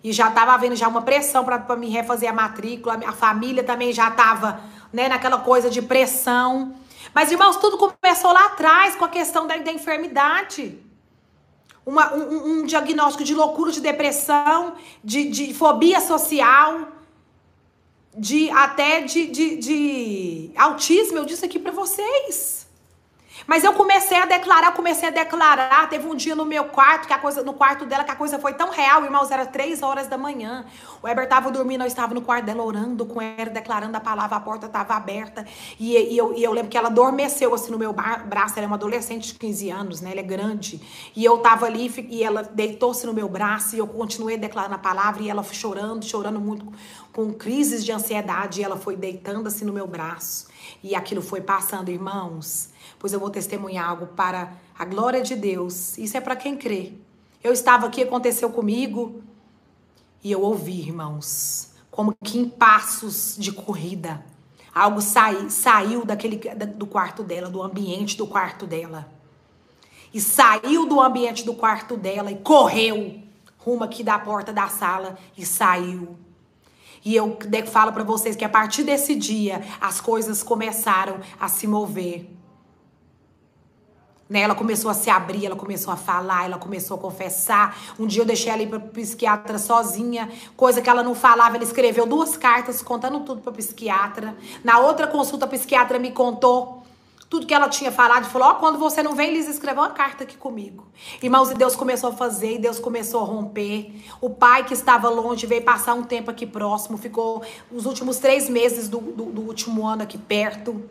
E 0.05 0.13
já 0.13 0.31
tava 0.31 0.53
havendo 0.53 0.77
já 0.77 0.87
uma 0.89 1.01
pressão 1.01 1.43
para 1.43 1.75
me 1.75 1.89
refazer 1.89 2.29
a 2.29 2.35
matrícula. 2.35 3.01
A 3.07 3.13
família 3.13 3.65
também 3.65 3.95
já 3.95 4.11
tava, 4.11 4.61
né, 4.93 5.09
naquela 5.09 5.39
coisa 5.39 5.71
de 5.71 5.81
pressão. 5.81 6.75
Mas, 7.15 7.31
irmãos, 7.31 7.57
tudo 7.57 7.77
começou 7.79 8.33
lá 8.33 8.47
atrás 8.47 8.97
com 8.97 9.05
a 9.05 9.09
questão 9.09 9.47
da, 9.47 9.57
da 9.57 9.73
enfermidade. 9.73 10.79
Uma, 11.85 12.15
um, 12.15 12.61
um, 12.61 12.65
diagnóstico 12.65 13.23
de 13.23 13.35
loucura, 13.35 13.71
de 13.71 13.81
depressão, 13.81 14.75
de, 15.05 15.29
de 15.29 15.55
fobia 15.55 16.01
social, 16.01 16.89
de 18.17 18.51
até 18.51 19.03
de, 19.03 19.27
de, 19.27 19.57
de 19.57 20.51
autismo. 20.57 21.19
Eu 21.19 21.25
disse 21.25 21.45
aqui 21.45 21.59
para 21.59 21.73
vocês. 21.73 22.56
Mas 23.45 23.65
eu 23.65 23.73
comecei 23.73 24.17
a 24.17 24.25
declarar, 24.25 24.73
comecei 24.73 25.09
a 25.09 25.11
declarar. 25.11 25.89
Teve 25.89 26.07
um 26.07 26.15
dia 26.15 26.35
no 26.35 26.45
meu 26.45 26.65
quarto, 26.65 27.07
que 27.07 27.13
a 27.13 27.19
coisa, 27.19 27.43
no 27.43 27.53
quarto 27.53 27.85
dela, 27.85 28.05
que 28.05 28.11
a 28.11 28.17
coisa 28.17 28.39
foi 28.39 28.55
tão 28.55 28.71
real, 28.71 29.05
irmãos, 29.05 29.31
era 29.31 29.45
três 29.45 29.83
horas 29.83 30.07
da 30.07 30.17
manhã. 30.17 30.65
O 31.03 31.09
Heber 31.09 31.25
estava 31.25 31.51
dormindo, 31.51 31.83
eu 31.83 31.87
estava 31.87 32.15
no 32.15 32.23
quarto 32.23 32.47
dela 32.47 32.63
orando 32.63 33.05
com 33.05 33.21
ela, 33.21 33.51
declarando 33.51 33.97
a 33.97 34.01
palavra, 34.01 34.37
a 34.37 34.41
porta 34.41 34.67
estava 34.67 34.95
aberta. 34.95 35.47
E, 35.79 35.97
e, 35.97 36.17
eu, 36.17 36.35
e 36.35 36.43
eu 36.43 36.53
lembro 36.53 36.71
que 36.71 36.79
ela 36.79 36.89
adormeceu 36.89 37.55
assim 37.55 37.71
no 37.71 37.79
meu 37.79 37.93
braço. 37.93 38.55
Ela 38.57 38.65
é 38.65 38.69
uma 38.69 38.77
adolescente 38.77 39.33
de 39.33 39.39
15 39.39 39.71
anos, 39.71 40.01
né? 40.01 40.13
Ela 40.13 40.21
é 40.21 40.25
grande. 40.25 40.81
E 41.15 41.25
eu 41.25 41.37
estava 41.37 41.67
ali 41.67 41.93
e 42.09 42.23
ela 42.23 42.43
deitou-se 42.43 43.05
no 43.07 43.13
meu 43.13 43.29
braço 43.29 43.77
e 43.77 43.79
eu 43.79 43.87
continuei 43.87 44.37
declarando 44.37 44.75
a 44.75 44.79
palavra 44.79 45.23
e 45.23 45.29
ela 45.29 45.43
chorando, 45.43 46.05
chorando 46.05 46.41
muito, 46.41 46.67
com 47.13 47.33
crises 47.33 47.85
de 47.85 47.93
ansiedade. 47.93 48.61
E 48.61 48.65
ela 48.65 48.77
foi 48.77 48.97
deitando 48.97 49.47
assim 49.47 49.65
no 49.65 49.73
meu 49.73 49.87
braço. 49.87 50.49
E 50.83 50.95
aquilo 50.95 51.23
foi 51.23 51.41
passando, 51.41 51.91
irmãos 51.91 52.75
pois 52.99 53.13
eu 53.13 53.21
vou 53.21 53.31
testemunhar 53.31 53.89
algo 53.89 54.07
para 54.09 54.53
a 54.79 54.85
glória 54.85 55.23
de 55.23 55.35
Deus. 55.35 55.97
Isso 55.99 56.17
é 56.17 56.21
para 56.21 56.37
quem 56.37 56.57
crê. 56.57 56.93
Eu 57.43 57.53
estava 57.53 57.87
aqui, 57.87 58.03
aconteceu 58.03 58.51
comigo, 58.51 59.23
e 60.23 60.33
eu 60.33 60.43
ouvi, 60.43 60.81
irmãos, 60.81 61.71
como 61.91 62.15
que 62.25 62.39
em 62.39 62.49
passos 62.49 63.37
de 63.39 63.53
corrida, 63.53 64.25
algo 64.75 65.01
sai, 65.01 65.49
saiu 65.51 66.05
daquele 66.05 66.37
do 66.75 66.87
quarto 66.87 67.23
dela, 67.23 67.49
do 67.49 67.63
ambiente 67.63 68.17
do 68.17 68.27
quarto 68.27 68.67
dela. 68.67 69.11
E 70.13 70.21
saiu 70.21 70.87
do 70.87 71.01
ambiente 71.01 71.45
do 71.45 71.55
quarto 71.55 71.97
dela 71.97 72.31
e 72.31 72.37
correu 72.37 73.23
rumo 73.59 73.83
aqui 73.83 74.05
da 74.05 74.17
porta 74.17 74.53
da 74.53 74.69
sala 74.69 75.19
e 75.37 75.45
saiu. 75.45 76.17
E 77.05 77.15
eu 77.15 77.37
falo 77.67 77.93
para 77.93 78.05
vocês 78.05 78.37
que 78.37 78.45
a 78.45 78.49
partir 78.49 78.85
desse 78.85 79.15
dia 79.15 79.63
as 79.81 80.01
coisas 80.01 80.43
começaram 80.43 81.21
a 81.39 81.49
se 81.49 81.67
mover. 81.67 82.31
Né? 84.29 84.41
Ela 84.41 84.55
começou 84.55 84.91
a 84.91 84.95
se 84.95 85.09
abrir, 85.09 85.47
ela 85.47 85.57
começou 85.57 85.93
a 85.93 85.97
falar, 85.97 86.47
ela 86.47 86.59
começou 86.59 86.97
a 86.97 87.01
confessar. 87.01 87.77
Um 87.99 88.07
dia 88.07 88.23
eu 88.23 88.27
deixei 88.27 88.51
ela 88.51 88.63
ir 88.63 88.69
para 88.69 88.81
psiquiatra 88.81 89.59
sozinha, 89.59 90.29
coisa 90.57 90.83
que 90.83 90.91
ela 90.91 91.03
não 91.03 91.15
falava. 91.15 91.57
Ela 91.57 91.65
escreveu 91.65 92.07
duas 92.07 92.37
cartas 92.37 92.83
contando 92.83 93.21
tudo 93.21 93.41
para 93.41 93.53
psiquiatra. 93.53 94.37
Na 94.65 94.79
outra 94.81 95.07
consulta, 95.07 95.45
a 95.45 95.49
psiquiatra 95.49 95.99
me 95.99 96.11
contou 96.11 96.83
tudo 97.29 97.47
que 97.47 97.55
ela 97.55 97.69
tinha 97.69 97.91
falado 97.91 98.25
e 98.25 98.29
falou: 98.29 98.49
Ó, 98.49 98.53
oh, 98.53 98.55
quando 98.57 98.79
você 98.79 99.03
não 99.03 99.15
vem, 99.15 99.33
Liz, 99.33 99.49
escreveu 99.49 99.83
uma 99.83 99.91
carta 99.91 100.25
aqui 100.25 100.37
comigo. 100.37 100.87
Irmãos, 101.23 101.51
e 101.51 101.55
Deus 101.55 101.75
começou 101.75 102.11
a 102.11 102.13
fazer, 102.13 102.55
e 102.55 102.59
Deus 102.59 102.79
começou 102.79 103.21
a 103.21 103.25
romper. 103.25 103.93
O 104.21 104.31
pai 104.31 104.65
que 104.65 104.75
estava 104.75 105.09
longe 105.09 105.47
veio 105.47 105.63
passar 105.63 105.95
um 105.95 106.03
tempo 106.03 106.31
aqui 106.31 106.47
próximo, 106.47 106.97
ficou 106.97 107.43
os 107.71 107.85
últimos 107.85 108.19
três 108.19 108.49
meses 108.49 108.89
do, 108.89 108.99
do, 109.01 109.25
do 109.27 109.43
último 109.43 109.87
ano 109.87 110.03
aqui 110.03 110.19
perto. 110.19 110.85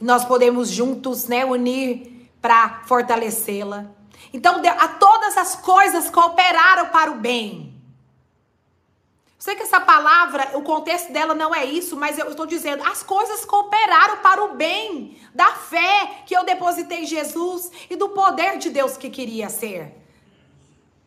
Nós 0.00 0.24
podemos 0.24 0.68
juntos, 0.68 1.26
né, 1.26 1.44
unir 1.44 2.17
para 2.40 2.82
fortalecê-la. 2.84 3.86
Então, 4.32 4.60
a 4.78 4.88
todas 4.88 5.36
as 5.36 5.56
coisas 5.56 6.10
cooperaram 6.10 6.86
para 6.86 7.10
o 7.10 7.14
bem. 7.14 7.74
Sei 9.38 9.54
que 9.54 9.62
essa 9.62 9.80
palavra, 9.80 10.58
o 10.58 10.62
contexto 10.62 11.12
dela 11.12 11.32
não 11.32 11.54
é 11.54 11.64
isso, 11.64 11.96
mas 11.96 12.18
eu 12.18 12.28
estou 12.28 12.44
dizendo, 12.44 12.82
as 12.82 13.04
coisas 13.04 13.44
cooperaram 13.44 14.16
para 14.16 14.44
o 14.44 14.56
bem 14.56 15.16
da 15.32 15.54
fé 15.54 16.22
que 16.26 16.36
eu 16.36 16.44
depositei 16.44 17.04
em 17.04 17.06
Jesus 17.06 17.70
e 17.88 17.94
do 17.94 18.08
poder 18.08 18.58
de 18.58 18.68
Deus 18.68 18.96
que 18.96 19.08
queria 19.08 19.48
ser 19.48 19.94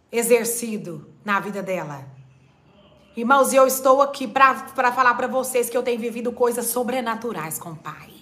exercido 0.10 1.14
na 1.26 1.40
vida 1.42 1.62
dela. 1.62 2.06
Irmãos, 3.16 3.52
eu 3.54 3.68
estou 3.68 4.02
aqui 4.02 4.26
para 4.26 4.92
falar 4.94 5.14
para 5.16 5.28
vocês 5.28 5.70
que 5.70 5.76
eu 5.76 5.84
tenho 5.84 6.00
vivido 6.00 6.32
coisas 6.32 6.68
sobrenaturais 6.68 7.60
com 7.60 7.72
o 7.72 7.76
Pai. 7.76 8.21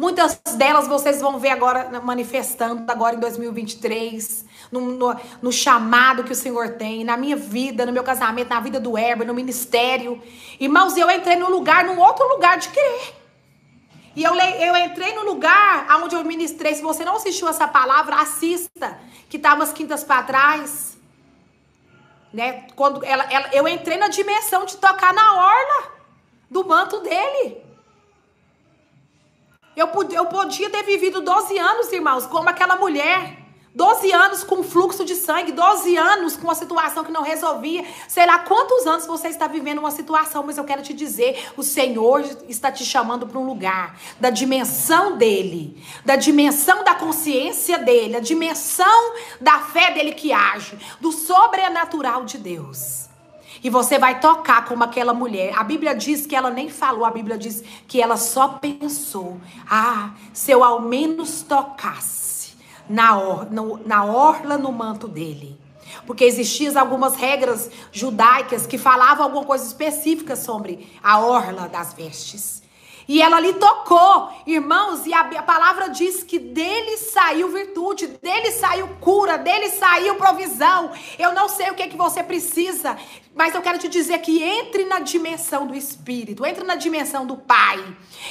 Muitas 0.00 0.40
delas 0.56 0.88
vocês 0.88 1.20
vão 1.20 1.38
ver 1.38 1.50
agora 1.50 2.00
manifestando 2.00 2.90
agora 2.90 3.16
em 3.16 3.18
2023, 3.20 4.46
no, 4.72 4.80
no, 4.80 5.16
no, 5.42 5.52
chamado 5.52 6.24
que 6.24 6.32
o 6.32 6.34
Senhor 6.34 6.70
tem, 6.70 7.04
na 7.04 7.18
minha 7.18 7.36
vida, 7.36 7.84
no 7.84 7.92
meu 7.92 8.02
casamento, 8.02 8.48
na 8.48 8.60
vida 8.60 8.80
do 8.80 8.96
Heber, 8.96 9.26
no 9.26 9.34
ministério. 9.34 10.18
Irmãos, 10.58 10.96
eu 10.96 11.10
entrei 11.10 11.36
num 11.36 11.50
lugar, 11.50 11.84
num 11.84 12.00
outro 12.00 12.26
lugar 12.28 12.56
de 12.56 12.70
crer. 12.70 13.14
E 14.16 14.24
eu, 14.24 14.34
eu 14.34 14.74
entrei 14.74 15.14
no 15.14 15.22
lugar 15.22 15.86
onde 16.02 16.14
eu 16.14 16.24
ministrei. 16.24 16.74
Se 16.74 16.80
você 16.80 17.04
não 17.04 17.16
assistiu 17.16 17.46
essa 17.46 17.68
palavra, 17.68 18.22
assista, 18.22 18.98
que 19.28 19.38
tá 19.38 19.52
umas 19.52 19.70
quintas 19.70 20.02
para 20.02 20.22
trás. 20.22 20.96
Né? 22.32 22.68
Quando 22.74 23.04
ela, 23.04 23.24
ela, 23.30 23.50
eu 23.52 23.68
entrei 23.68 23.98
na 23.98 24.08
dimensão 24.08 24.64
de 24.64 24.78
tocar 24.78 25.12
na 25.12 25.34
orla 25.34 25.92
do 26.50 26.64
manto 26.64 27.00
dele. 27.00 27.69
Eu, 29.80 29.88
eu 30.12 30.26
podia 30.26 30.68
ter 30.68 30.82
vivido 30.82 31.22
12 31.22 31.58
anos, 31.58 31.90
irmãos, 31.90 32.26
como 32.26 32.50
aquela 32.50 32.76
mulher. 32.76 33.38
12 33.72 34.12
anos 34.12 34.42
com 34.42 34.64
fluxo 34.64 35.04
de 35.04 35.14
sangue, 35.14 35.52
12 35.52 35.96
anos 35.96 36.36
com 36.36 36.42
uma 36.42 36.56
situação 36.56 37.04
que 37.04 37.12
não 37.12 37.22
resolvia. 37.22 37.86
Sei 38.08 38.26
lá 38.26 38.40
quantos 38.40 38.84
anos 38.84 39.06
você 39.06 39.28
está 39.28 39.46
vivendo 39.46 39.78
uma 39.78 39.92
situação, 39.92 40.42
mas 40.42 40.58
eu 40.58 40.64
quero 40.64 40.82
te 40.82 40.92
dizer: 40.92 41.50
o 41.56 41.62
Senhor 41.62 42.20
está 42.48 42.70
te 42.70 42.84
chamando 42.84 43.26
para 43.26 43.38
um 43.38 43.46
lugar 43.46 43.96
da 44.18 44.28
dimensão 44.28 45.16
dele, 45.16 45.82
da 46.04 46.16
dimensão 46.16 46.82
da 46.84 46.96
consciência 46.96 47.78
dele, 47.78 48.16
a 48.16 48.20
dimensão 48.20 49.14
da 49.40 49.60
fé 49.60 49.92
dele 49.92 50.12
que 50.12 50.32
age, 50.32 50.76
do 51.00 51.12
sobrenatural 51.12 52.24
de 52.24 52.38
Deus. 52.38 53.09
E 53.62 53.68
você 53.68 53.98
vai 53.98 54.20
tocar 54.20 54.64
como 54.64 54.82
aquela 54.82 55.12
mulher. 55.12 55.54
A 55.56 55.62
Bíblia 55.62 55.94
diz 55.94 56.26
que 56.26 56.34
ela 56.34 56.50
nem 56.50 56.70
falou, 56.70 57.04
a 57.04 57.10
Bíblia 57.10 57.36
diz 57.36 57.62
que 57.86 58.00
ela 58.00 58.16
só 58.16 58.48
pensou: 58.48 59.38
ah, 59.68 60.10
se 60.32 60.50
eu 60.50 60.64
ao 60.64 60.80
menos 60.80 61.42
tocasse 61.42 62.56
na, 62.88 63.18
or, 63.18 63.52
no, 63.52 63.78
na 63.86 64.04
orla 64.04 64.58
no 64.58 64.72
manto 64.72 65.06
dele. 65.06 65.58
Porque 66.06 66.24
existiam 66.24 66.78
algumas 66.78 67.14
regras 67.14 67.70
judaicas 67.92 68.66
que 68.66 68.78
falavam 68.78 69.24
alguma 69.24 69.44
coisa 69.44 69.64
específica 69.64 70.34
sobre 70.34 70.90
a 71.02 71.20
orla 71.20 71.68
das 71.68 71.92
vestes. 71.92 72.60
E 73.08 73.20
ela 73.20 73.40
lhe 73.40 73.54
tocou, 73.54 74.30
irmãos, 74.46 75.04
e 75.04 75.12
a, 75.12 75.20
a, 75.20 75.42
palavra 75.42 75.88
diz 75.88 76.22
que 76.22 76.38
dele 76.38 76.96
saiu 76.96 77.48
virtude, 77.48 78.06
dele 78.06 78.52
saiu 78.52 78.86
cura, 79.00 79.36
dele 79.36 79.68
saiu 79.70 80.14
provisão. 80.14 80.92
Eu 81.18 81.34
não 81.34 81.48
sei 81.48 81.70
o 81.70 81.74
que, 81.74 81.82
é 81.82 81.88
que 81.88 81.96
você 81.96 82.22
precisa, 82.22 82.96
mas 83.40 83.54
eu 83.54 83.62
quero 83.62 83.78
te 83.78 83.88
dizer 83.88 84.18
que 84.18 84.42
entre 84.42 84.84
na 84.84 84.98
dimensão 84.98 85.66
do 85.66 85.74
Espírito, 85.74 86.44
entre 86.44 86.62
na 86.62 86.74
dimensão 86.74 87.24
do 87.24 87.38
Pai, 87.38 87.82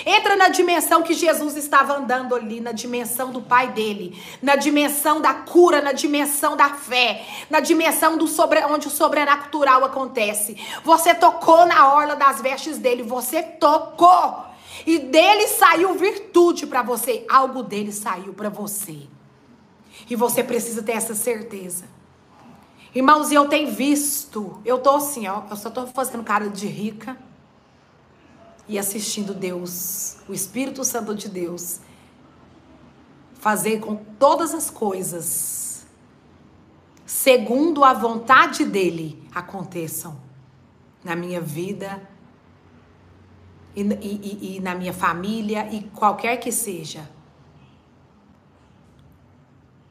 entra 0.06 0.36
na 0.36 0.50
dimensão 0.50 1.02
que 1.02 1.16
Jesus 1.16 1.58
estava 1.58 1.98
andando 1.98 2.36
ali, 2.36 2.62
na 2.62 2.72
dimensão 2.72 3.32
do 3.32 3.42
Pai 3.42 3.72
dele, 3.72 4.22
na 4.40 4.56
dimensão 4.56 5.20
da 5.20 5.34
cura, 5.34 5.82
na 5.82 5.94
dimensão 5.94 6.56
da 6.56 6.70
fé, 6.70 7.26
na 7.50 7.60
dimensão 7.60 8.20
do 8.20 8.28
sobre, 8.28 8.64
onde 8.66 8.88
o 8.88 8.92
sobrenatural 8.92 9.84
acontece. 9.84 10.56
Você 10.84 11.16
tocou 11.16 11.66
na 11.66 11.92
orla 11.92 12.16
das 12.16 12.40
vestes 12.40 12.78
dele, 12.78 13.02
você 13.02 13.42
tocou. 13.42 14.46
E 14.86 15.00
dele 15.00 15.48
saiu 15.48 15.96
virtude 15.96 16.68
para 16.68 16.84
você. 16.84 17.26
Algo 17.28 17.64
dele 17.64 17.92
saiu 17.92 18.32
para 18.32 18.50
você. 18.50 19.08
E 20.08 20.16
você 20.16 20.44
precisa 20.44 20.84
ter 20.84 20.92
essa 20.92 21.16
certeza. 21.16 21.98
Irmãos, 22.94 23.32
eu 23.32 23.48
tenho 23.48 23.72
visto, 23.72 24.60
eu 24.66 24.80
tô 24.80 24.96
assim, 24.96 25.28
ó, 25.28 25.44
eu 25.50 25.56
só 25.56 25.70
tô 25.70 25.86
fazendo 25.88 26.24
cara 26.24 26.50
de 26.50 26.68
rica 26.68 27.18
e 28.68 28.80
assistindo 28.80 29.34
Deus, 29.34 30.18
o 30.28 30.34
Espírito 30.34 30.84
Santo 30.84 31.14
de 31.14 31.30
Deus, 31.30 31.80
fazer 33.36 33.80
com 33.80 33.96
todas 33.96 34.54
as 34.54 34.70
coisas, 34.70 35.86
segundo 37.06 37.84
a 37.84 37.94
vontade 37.94 38.66
dele, 38.66 39.24
aconteçam 39.34 40.20
na 41.04 41.16
minha 41.16 41.40
vida, 41.40 42.02
e, 43.76 43.82
e, 43.82 44.58
e 44.58 44.60
na 44.60 44.76
minha 44.76 44.94
família 44.94 45.68
e 45.72 45.84
qualquer 45.84 46.38
que 46.38 46.52
seja. 46.52 47.10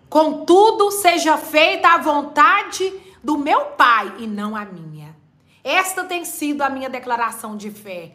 Contudo, 0.09 0.91
seja 0.91 1.37
feita 1.37 1.89
a 1.89 1.99
vontade 1.99 2.93
do 3.23 3.37
meu 3.37 3.67
Pai 3.67 4.15
e 4.19 4.27
não 4.27 4.57
a 4.57 4.65
minha. 4.65 5.17
Esta 5.63 6.05
tem 6.05 6.25
sido 6.25 6.63
a 6.63 6.71
minha 6.71 6.89
declaração 6.89 7.57
de 7.57 7.71
fé. 7.71 8.13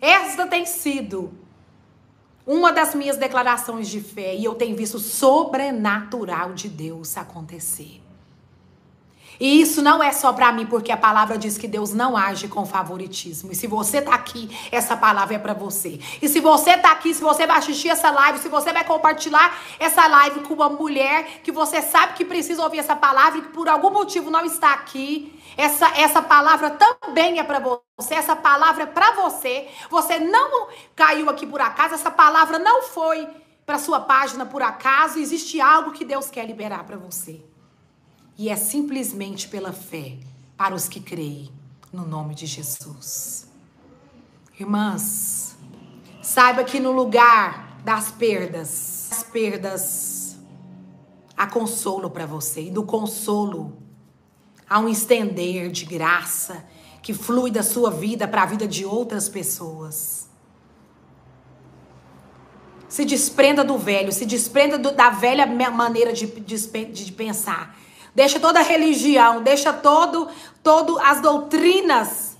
Esta 0.00 0.46
tem 0.46 0.64
sido 0.64 1.32
uma 2.46 2.72
das 2.72 2.94
minhas 2.94 3.16
declarações 3.16 3.88
de 3.88 4.00
fé 4.00 4.34
e 4.34 4.44
eu 4.44 4.54
tenho 4.54 4.74
visto 4.76 4.94
o 4.94 5.00
sobrenatural 5.00 6.54
de 6.54 6.68
Deus 6.68 7.16
acontecer. 7.16 7.99
E 9.40 9.62
isso 9.62 9.80
não 9.80 10.02
é 10.02 10.12
só 10.12 10.34
para 10.34 10.52
mim, 10.52 10.66
porque 10.66 10.92
a 10.92 10.98
palavra 10.98 11.38
diz 11.38 11.56
que 11.56 11.66
Deus 11.66 11.94
não 11.94 12.14
age 12.14 12.46
com 12.46 12.66
favoritismo. 12.66 13.50
E 13.50 13.54
se 13.54 13.66
você 13.66 14.02
tá 14.02 14.12
aqui, 14.12 14.54
essa 14.70 14.94
palavra 14.94 15.36
é 15.36 15.38
para 15.38 15.54
você. 15.54 15.98
E 16.20 16.28
se 16.28 16.40
você 16.40 16.76
tá 16.76 16.92
aqui, 16.92 17.14
se 17.14 17.22
você 17.22 17.46
vai 17.46 17.56
assistir 17.56 17.88
essa 17.88 18.10
live, 18.10 18.38
se 18.38 18.50
você 18.50 18.70
vai 18.70 18.84
compartilhar 18.84 19.58
essa 19.78 20.06
live 20.06 20.40
com 20.40 20.52
uma 20.52 20.68
mulher 20.68 21.40
que 21.42 21.50
você 21.50 21.80
sabe 21.80 22.12
que 22.12 22.24
precisa 22.24 22.62
ouvir 22.62 22.80
essa 22.80 22.94
palavra 22.94 23.38
e 23.38 23.42
que 23.42 23.48
por 23.48 23.66
algum 23.66 23.90
motivo 23.90 24.30
não 24.30 24.44
está 24.44 24.74
aqui, 24.74 25.40
essa, 25.56 25.88
essa 25.96 26.20
palavra 26.20 26.70
também 26.70 27.38
é 27.38 27.42
para 27.42 27.60
você. 27.60 28.14
Essa 28.14 28.36
palavra 28.36 28.82
é 28.82 28.86
para 28.86 29.12
você. 29.12 29.68
Você 29.88 30.18
não 30.18 30.68
caiu 30.94 31.30
aqui 31.30 31.46
por 31.46 31.62
acaso. 31.62 31.94
Essa 31.94 32.10
palavra 32.10 32.58
não 32.58 32.82
foi 32.82 33.26
para 33.64 33.78
sua 33.78 34.00
página 34.00 34.44
por 34.44 34.62
acaso. 34.62 35.18
Existe 35.18 35.58
algo 35.62 35.92
que 35.92 36.04
Deus 36.04 36.28
quer 36.28 36.44
liberar 36.44 36.84
para 36.84 36.98
você. 36.98 37.49
E 38.40 38.48
é 38.48 38.56
simplesmente 38.56 39.46
pela 39.48 39.70
fé 39.70 40.16
para 40.56 40.74
os 40.74 40.88
que 40.88 40.98
creem 40.98 41.52
no 41.92 42.06
nome 42.06 42.34
de 42.34 42.46
Jesus. 42.46 43.46
Irmãs, 44.58 45.54
saiba 46.22 46.64
que 46.64 46.80
no 46.80 46.90
lugar 46.90 47.76
das 47.84 48.10
perdas, 48.10 49.08
das 49.10 49.22
perdas, 49.24 50.38
há 51.36 51.46
consolo 51.46 52.08
para 52.08 52.24
você. 52.24 52.62
E 52.62 52.70
do 52.70 52.82
consolo, 52.82 53.76
há 54.66 54.78
um 54.78 54.88
estender 54.88 55.70
de 55.70 55.84
graça 55.84 56.64
que 57.02 57.12
flui 57.12 57.50
da 57.50 57.62
sua 57.62 57.90
vida 57.90 58.26
para 58.26 58.44
a 58.44 58.46
vida 58.46 58.66
de 58.66 58.86
outras 58.86 59.28
pessoas. 59.28 60.30
Se 62.88 63.04
desprenda 63.04 63.62
do 63.62 63.76
velho, 63.76 64.10
se 64.10 64.24
desprenda 64.24 64.78
do, 64.78 64.92
da 64.92 65.10
velha 65.10 65.44
maneira 65.46 66.10
de, 66.10 66.26
de, 66.26 66.56
de 66.86 67.12
pensar 67.12 67.78
Deixa 68.14 68.40
toda 68.40 68.60
a 68.60 68.62
religião, 68.62 69.42
deixa 69.42 69.72
todo, 69.72 70.28
todo 70.62 70.98
as 70.98 71.20
doutrinas 71.20 72.36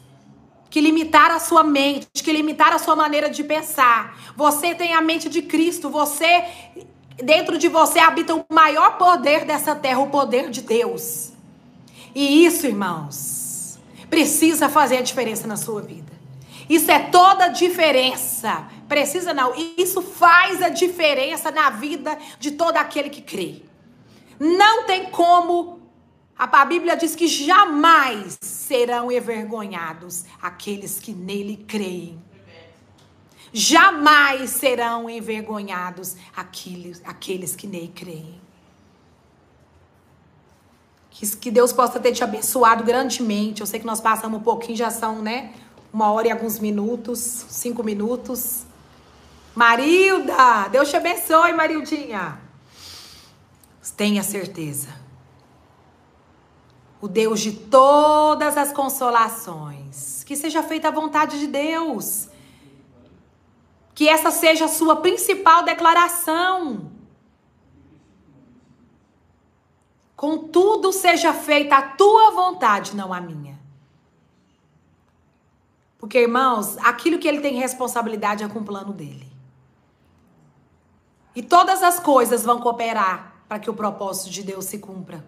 que 0.69 0.81
limitaram 0.81 1.35
a 1.35 1.41
sua 1.41 1.65
mente, 1.65 2.09
que 2.15 2.33
limitaram 2.33 2.77
a 2.77 2.79
sua 2.79 2.95
maneira 2.95 3.29
de 3.29 3.43
pensar. 3.43 4.17
Você 4.37 4.75
tem 4.75 4.95
a 4.95 5.01
mente 5.01 5.29
de 5.29 5.43
Cristo, 5.43 5.91
você 5.91 6.45
dentro 7.23 7.59
de 7.59 7.69
você 7.69 7.99
habita 7.99 8.35
o 8.35 8.45
maior 8.49 8.97
poder 8.97 9.45
dessa 9.45 9.75
terra, 9.75 10.01
o 10.01 10.09
poder 10.09 10.49
de 10.49 10.63
Deus. 10.63 11.33
E 12.15 12.45
isso, 12.45 12.67
irmãos, 12.67 13.79
precisa 14.09 14.69
fazer 14.69 14.99
a 14.99 15.03
diferença 15.03 15.47
na 15.47 15.57
sua 15.57 15.83
vida. 15.83 16.13
Isso 16.69 16.91
é 16.91 16.99
toda 16.99 17.45
a 17.47 17.49
diferença. 17.49 18.65
Precisa 18.89 19.35
não, 19.35 19.53
isso 19.77 20.01
faz 20.03 20.63
a 20.63 20.69
diferença 20.69 21.51
na 21.51 21.71
vida 21.71 22.17
de 22.39 22.53
todo 22.53 22.77
aquele 22.77 23.11
que 23.11 23.21
crê. 23.21 23.63
Não 24.41 24.85
tem 24.85 25.11
como. 25.11 25.79
A 26.39 26.65
Bíblia 26.65 26.97
diz 26.97 27.15
que 27.15 27.29
jamais 27.29 28.39
serão 28.41 29.13
envergonhados 29.13 30.25
aqueles 30.41 30.99
que 30.99 31.13
nele 31.13 31.63
creem. 31.69 32.19
Jamais 33.53 34.49
serão 34.49 35.11
envergonhados 35.11 36.17
aqueles, 36.35 37.03
aqueles 37.05 37.55
que 37.55 37.67
nele 37.67 37.93
creem. 37.95 38.41
Que, 41.11 41.37
que 41.37 41.51
Deus 41.51 41.71
possa 41.71 42.01
ter 42.01 42.13
te 42.13 42.25
abençoado 42.25 42.83
grandemente. 42.83 43.61
Eu 43.61 43.67
sei 43.67 43.79
que 43.79 43.87
nós 43.87 44.01
passamos 44.01 44.41
um 44.41 44.43
pouquinho, 44.43 44.79
já 44.79 44.89
são, 44.89 45.21
né? 45.21 45.53
Uma 45.93 46.11
hora 46.13 46.29
e 46.29 46.31
alguns 46.31 46.59
minutos, 46.59 47.19
cinco 47.19 47.83
minutos. 47.83 48.65
Marilda, 49.55 50.69
Deus 50.69 50.89
te 50.89 50.97
abençoe, 50.97 51.53
Marildinha. 51.53 52.50
Tenha 53.91 54.23
certeza. 54.23 54.89
O 57.01 57.09
Deus 57.09 57.41
de 57.41 57.53
todas 57.53 58.57
as 58.57 58.73
consolações. 58.73 60.25
Que 60.25 60.37
seja 60.37 60.63
feita 60.63 60.89
a 60.89 60.91
vontade 60.91 61.39
de 61.39 61.47
Deus. 61.47 62.29
Que 63.95 64.09
essa 64.09 64.31
seja 64.31 64.67
a 64.67 64.69
sua 64.69 64.97
principal 64.97 65.63
declaração. 65.63 66.91
Contudo, 70.17 70.93
seja 70.93 71.33
feita 71.33 71.77
a 71.77 71.83
tua 71.83 72.31
vontade, 72.31 72.95
não 72.95 73.13
a 73.13 73.21
minha. 73.21 73.59
Porque, 75.99 76.19
irmãos, 76.19 76.77
aquilo 76.79 77.19
que 77.19 77.29
ele 77.29 77.41
tem 77.41 77.59
responsabilidade 77.59 78.45
é 78.45 78.49
com 78.49 78.59
o 78.59 78.65
plano 78.65 78.93
dele. 78.93 79.31
E 81.35 81.43
todas 81.43 81.83
as 81.83 82.01
coisas 82.01 82.43
vão 82.43 82.61
cooperar 82.61 83.30
para 83.51 83.59
que 83.59 83.69
o 83.69 83.75
propósito 83.75 84.31
de 84.31 84.45
Deus 84.45 84.67
se 84.67 84.79
cumpra 84.79 85.25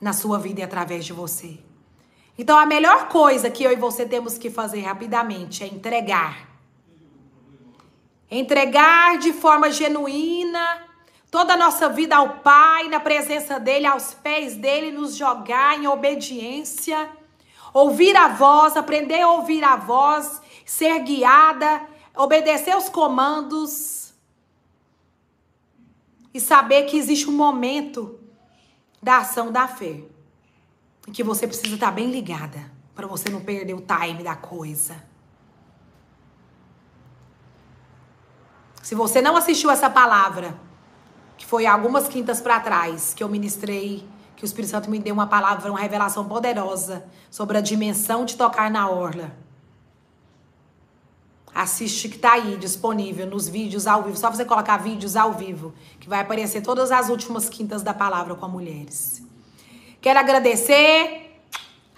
na 0.00 0.14
sua 0.14 0.38
vida 0.38 0.60
e 0.60 0.62
através 0.62 1.04
de 1.04 1.12
você. 1.12 1.58
Então, 2.38 2.58
a 2.58 2.64
melhor 2.64 3.08
coisa 3.08 3.50
que 3.50 3.62
eu 3.62 3.70
e 3.70 3.76
você 3.76 4.06
temos 4.06 4.38
que 4.38 4.48
fazer 4.48 4.80
rapidamente 4.80 5.62
é 5.62 5.66
entregar. 5.66 6.48
Entregar 8.30 9.18
de 9.18 9.30
forma 9.30 9.70
genuína 9.70 10.88
toda 11.30 11.52
a 11.52 11.56
nossa 11.58 11.90
vida 11.90 12.16
ao 12.16 12.38
Pai, 12.38 12.88
na 12.88 12.98
presença 12.98 13.60
dEle, 13.60 13.84
aos 13.84 14.14
pés 14.14 14.56
dEle, 14.56 14.90
nos 14.90 15.16
jogar 15.16 15.78
em 15.78 15.86
obediência. 15.86 17.10
Ouvir 17.74 18.16
a 18.16 18.28
voz, 18.28 18.74
aprender 18.74 19.20
a 19.20 19.32
ouvir 19.32 19.62
a 19.62 19.76
voz, 19.76 20.40
ser 20.64 20.98
guiada 21.00 21.86
obedecer 22.16 22.74
os 22.74 22.88
comandos 22.88 24.07
e 26.32 26.40
saber 26.40 26.84
que 26.84 26.96
existe 26.96 27.28
um 27.28 27.32
momento 27.32 28.18
da 29.02 29.18
ação 29.18 29.50
da 29.50 29.66
fé 29.66 30.02
em 31.06 31.12
que 31.12 31.22
você 31.22 31.46
precisa 31.46 31.74
estar 31.74 31.90
bem 31.90 32.10
ligada 32.10 32.70
para 32.94 33.06
você 33.06 33.30
não 33.30 33.40
perder 33.40 33.74
o 33.74 33.80
time 33.80 34.22
da 34.22 34.34
coisa. 34.34 35.02
Se 38.82 38.94
você 38.94 39.20
não 39.20 39.36
assistiu 39.36 39.70
essa 39.70 39.88
palavra, 39.88 40.58
que 41.36 41.46
foi 41.46 41.66
algumas 41.66 42.08
quintas 42.08 42.40
para 42.40 42.58
trás 42.58 43.14
que 43.14 43.22
eu 43.22 43.28
ministrei, 43.28 44.08
que 44.34 44.44
o 44.44 44.46
Espírito 44.46 44.70
Santo 44.70 44.90
me 44.90 44.98
deu 44.98 45.14
uma 45.14 45.26
palavra, 45.26 45.70
uma 45.70 45.80
revelação 45.80 46.26
poderosa 46.26 47.06
sobre 47.30 47.58
a 47.58 47.60
dimensão 47.60 48.24
de 48.24 48.36
tocar 48.36 48.70
na 48.70 48.88
orla. 48.88 49.36
Assiste 51.58 52.08
que 52.08 52.16
tá 52.16 52.34
aí 52.34 52.56
disponível 52.56 53.26
nos 53.26 53.48
vídeos 53.48 53.88
ao 53.88 54.04
vivo. 54.04 54.16
Só 54.16 54.30
você 54.30 54.44
colocar 54.44 54.76
vídeos 54.76 55.16
ao 55.16 55.32
vivo, 55.32 55.74
que 55.98 56.08
vai 56.08 56.20
aparecer 56.20 56.62
todas 56.62 56.92
as 56.92 57.08
últimas 57.08 57.48
quintas 57.48 57.82
da 57.82 57.92
palavra 57.92 58.36
com 58.36 58.46
mulheres. 58.46 59.20
Quero 60.00 60.20
agradecer, 60.20 61.42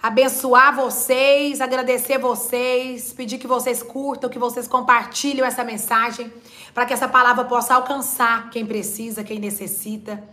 abençoar 0.01 0.75
vocês, 0.75 1.61
agradecer 1.61 2.17
vocês, 2.17 3.13
pedir 3.13 3.37
que 3.37 3.45
vocês 3.45 3.83
curtam, 3.83 4.31
que 4.31 4.39
vocês 4.39 4.67
compartilhem 4.67 5.45
essa 5.45 5.63
mensagem, 5.63 6.33
para 6.73 6.87
que 6.87 6.93
essa 6.93 7.07
palavra 7.07 7.45
possa 7.45 7.75
alcançar 7.75 8.49
quem 8.49 8.65
precisa, 8.65 9.23
quem 9.23 9.37
necessita. 9.37 10.23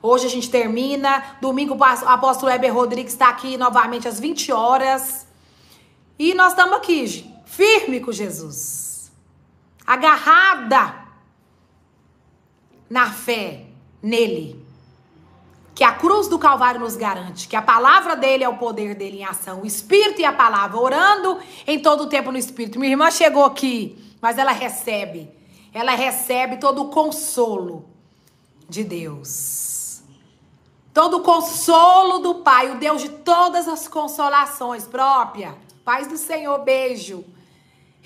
Hoje 0.00 0.24
a 0.24 0.30
gente 0.30 0.48
termina. 0.48 1.36
Domingo 1.38 1.76
o 1.76 1.84
apóstolo 1.84 2.50
Heber 2.50 2.72
Rodrigues 2.72 3.12
está 3.12 3.28
aqui 3.28 3.58
novamente 3.58 4.08
às 4.08 4.18
20 4.18 4.50
horas. 4.52 5.26
E 6.18 6.32
nós 6.32 6.52
estamos 6.52 6.78
aqui, 6.78 7.33
firme 7.56 8.00
com 8.00 8.12
Jesus. 8.12 9.12
Agarrada 9.86 10.94
na 12.88 13.10
fé 13.10 13.66
nele 14.02 14.64
que 15.74 15.82
a 15.82 15.92
cruz 15.92 16.28
do 16.28 16.38
Calvário 16.38 16.80
nos 16.80 16.94
garante, 16.94 17.48
que 17.48 17.56
a 17.56 17.62
palavra 17.62 18.14
dele 18.14 18.44
é 18.44 18.48
o 18.48 18.56
poder 18.56 18.94
dele 18.94 19.18
em 19.18 19.24
ação, 19.24 19.62
o 19.62 19.66
Espírito 19.66 20.20
e 20.20 20.24
a 20.24 20.32
palavra, 20.32 20.78
orando 20.78 21.40
em 21.66 21.80
todo 21.80 22.04
o 22.04 22.06
tempo 22.06 22.30
no 22.30 22.38
Espírito. 22.38 22.78
Minha 22.78 22.92
irmã 22.92 23.10
chegou 23.10 23.44
aqui, 23.44 23.98
mas 24.20 24.38
ela 24.38 24.52
recebe, 24.52 25.28
ela 25.72 25.92
recebe 25.92 26.58
todo 26.58 26.82
o 26.82 26.90
consolo 26.90 27.88
de 28.68 28.84
Deus. 28.84 30.02
Todo 30.92 31.16
o 31.16 31.22
consolo 31.22 32.20
do 32.20 32.36
Pai, 32.36 32.70
o 32.70 32.78
Deus 32.78 33.02
de 33.02 33.08
todas 33.08 33.66
as 33.66 33.88
consolações 33.88 34.86
própria. 34.86 35.56
Paz 35.84 36.06
do 36.06 36.16
Senhor, 36.16 36.56
beijo. 36.60 37.24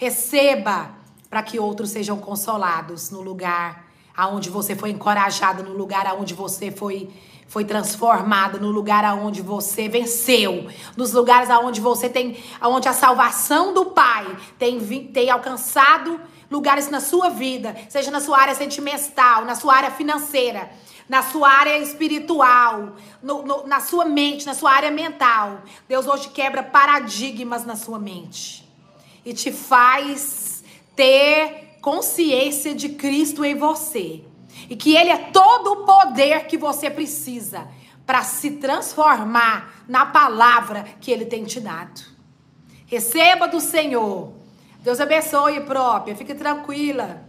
Receba 0.01 0.93
para 1.29 1.43
que 1.43 1.59
outros 1.59 1.91
sejam 1.91 2.19
consolados 2.19 3.11
no 3.11 3.21
lugar 3.21 3.85
aonde 4.17 4.49
você 4.49 4.77
foi 4.77 4.91
encorajado, 4.91 5.65
no 5.65 5.73
lugar 5.73 6.07
aonde 6.07 6.35
você 6.35 6.71
foi 6.71 7.11
foi 7.49 7.65
transformada 7.65 8.59
no 8.59 8.71
lugar 8.71 9.05
aonde 9.05 9.43
você 9.43 9.89
venceu, 9.89 10.69
nos 10.97 11.13
lugares 11.15 11.51
aonde 11.51 11.81
você 11.81 12.09
tem, 12.09 12.41
aonde 12.61 12.87
a 12.87 12.93
salvação 12.93 13.75
do 13.75 13.87
Pai 13.87 14.37
tem, 14.57 14.79
tem 15.07 15.31
alcançado 15.31 16.21
lugares 16.49 16.89
na 16.91 17.01
sua 17.01 17.29
vida, 17.31 17.75
seja 17.89 18.13
na 18.13 18.21
sua 18.21 18.39
área 18.39 18.55
sentimental, 18.55 19.47
na 19.47 19.57
sua 19.57 19.75
área 19.75 19.91
financeira, 19.91 20.71
na 21.09 21.23
sua 21.23 21.49
área 21.49 21.77
espiritual, 21.79 22.93
no, 23.21 23.43
no, 23.43 23.67
na 23.67 23.81
sua 23.81 24.05
mente, 24.05 24.47
na 24.47 24.55
sua 24.55 24.71
área 24.71 24.93
mental. 24.93 25.63
Deus 25.89 26.07
hoje 26.07 26.29
quebra 26.29 26.63
paradigmas 26.63 27.65
na 27.65 27.75
sua 27.75 27.99
mente 27.99 28.68
e 29.29 29.35
te 29.35 29.53
faz 29.53 30.65
ter 30.97 31.77
consciência 31.83 32.75
de 32.75 32.89
Cristo 32.89 33.45
em 33.45 33.55
você. 33.55 34.25
E 34.71 34.75
que 34.75 34.97
Ele 34.97 35.11
é 35.11 35.19
todo 35.19 35.71
o 35.71 35.85
poder 35.85 36.47
que 36.47 36.57
você 36.57 36.89
precisa 36.89 37.69
para 38.07 38.23
se 38.23 38.53
transformar 38.53 39.85
na 39.87 40.07
palavra 40.07 40.83
que 40.99 41.11
Ele 41.11 41.27
tem 41.27 41.45
te 41.45 41.61
dado. 41.61 42.01
Receba 42.87 43.47
do 43.47 43.61
Senhor. 43.61 44.33
Deus 44.81 44.99
abençoe, 44.99 45.61
própria. 45.61 46.17
Fique 46.17 46.35
tranquila. 46.35 47.23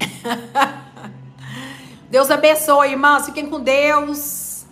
Deus 2.08 2.30
abençoe, 2.30 2.92
irmãos. 2.92 3.26
Fiquem 3.26 3.50
com 3.50 3.60
Deus. 3.60 4.64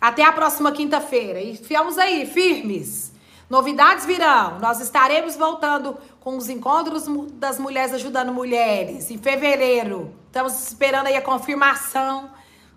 Até 0.00 0.22
a 0.22 0.30
próxima 0.30 0.70
quinta-feira. 0.70 1.40
E 1.40 1.56
ficamos 1.56 1.98
aí, 1.98 2.24
firmes. 2.24 3.13
Novidades 3.54 4.04
virão. 4.04 4.58
Nós 4.58 4.80
estaremos 4.80 5.36
voltando 5.36 5.96
com 6.18 6.36
os 6.36 6.48
encontros 6.48 7.04
das 7.34 7.56
mulheres 7.56 7.92
ajudando 7.92 8.34
mulheres 8.34 9.12
em 9.12 9.16
fevereiro. 9.16 10.12
Estamos 10.26 10.60
esperando 10.66 11.06
aí 11.06 11.14
a 11.14 11.22
confirmação, 11.22 12.32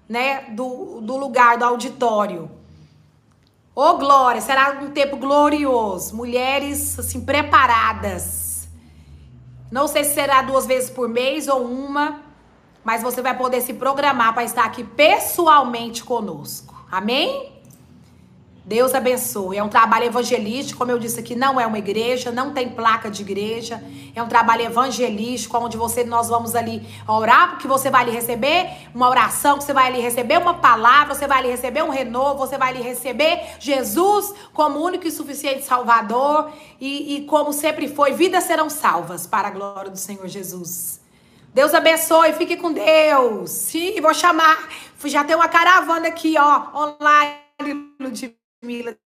né, 0.08 0.42
do, 0.52 1.02
do 1.02 1.18
lugar, 1.18 1.58
do 1.58 1.66
auditório. 1.66 2.52
Ô 3.74 3.82
oh, 3.82 3.98
glória, 3.98 4.40
será 4.40 4.78
um 4.80 4.92
tempo 4.92 5.18
glorioso. 5.18 6.16
Mulheres 6.16 7.00
assim 7.00 7.22
preparadas. 7.26 8.68
Não 9.72 9.88
sei 9.88 10.04
se 10.04 10.14
será 10.14 10.44
duas 10.44 10.68
vezes 10.68 10.92
por 10.92 11.10
mês 11.10 11.48
ou 11.48 11.66
uma, 11.66 12.22
mas 12.84 13.02
você 13.02 13.20
vai 13.20 13.36
poder 13.36 13.62
se 13.62 13.74
programar 13.74 14.32
para 14.36 14.44
estar 14.44 14.66
aqui 14.66 14.84
pessoalmente 14.84 16.04
conosco. 16.04 16.86
Amém? 16.92 17.57
Deus 18.68 18.94
abençoe. 18.94 19.56
É 19.56 19.64
um 19.64 19.70
trabalho 19.70 20.08
evangelístico, 20.08 20.80
como 20.80 20.92
eu 20.92 21.00
disse 21.00 21.22
aqui, 21.22 21.38
não 21.38 21.58
é 21.58 21.66
uma 21.66 21.78
igreja, 21.78 22.34
não 22.34 22.52
tem 22.52 22.68
placa 22.68 23.10
de 23.10 23.22
igreja. 23.22 23.82
É 24.14 24.22
um 24.22 24.28
trabalho 24.28 24.64
evangelístico, 24.64 25.58
onde 25.58 25.78
você 25.78 26.04
nós 26.04 26.28
vamos 26.28 26.54
ali 26.54 26.86
orar, 27.08 27.52
porque 27.52 27.66
você 27.66 27.90
vai 27.90 28.02
ali 28.02 28.12
receber 28.12 28.68
uma 28.94 29.08
oração, 29.08 29.62
você 29.62 29.72
vai 29.72 29.88
ali 29.88 30.02
receber 30.02 30.38
uma 30.38 30.56
palavra, 30.56 31.16
você 31.16 31.26
vai 31.26 31.38
ali 31.38 31.48
receber 31.48 31.82
um 31.82 31.90
renovo, 31.90 32.40
você 32.40 32.58
vai 32.58 32.72
ali 32.72 32.82
receber 32.82 33.40
Jesus 33.58 34.34
como 34.54 34.84
único 34.84 35.08
e 35.08 35.12
suficiente 35.12 35.64
Salvador. 35.64 36.52
E, 36.78 37.16
e 37.16 37.22
como 37.26 37.54
sempre 37.54 37.88
foi, 37.88 38.12
vidas 38.12 38.44
serão 38.44 38.70
salvas 38.70 39.26
para 39.26 39.48
a 39.48 39.52
glória 39.52 39.90
do 39.90 39.98
Senhor 39.98 40.28
Jesus. 40.28 41.00
Deus 41.54 41.74
abençoe, 41.74 42.34
fique 42.34 42.58
com 42.58 42.74
Deus. 42.74 43.50
Sim, 43.50 44.02
vou 44.02 44.14
chamar. 44.14 44.68
Já 45.06 45.24
tem 45.24 45.38
uma 45.38 45.48
caravana 45.48 46.10
aqui, 46.10 46.36
ó, 46.38 46.64
online 46.76 48.36
Mila 48.62 48.98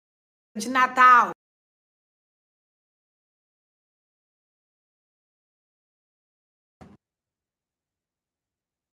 de 0.56 0.70
Natal. 0.70 1.32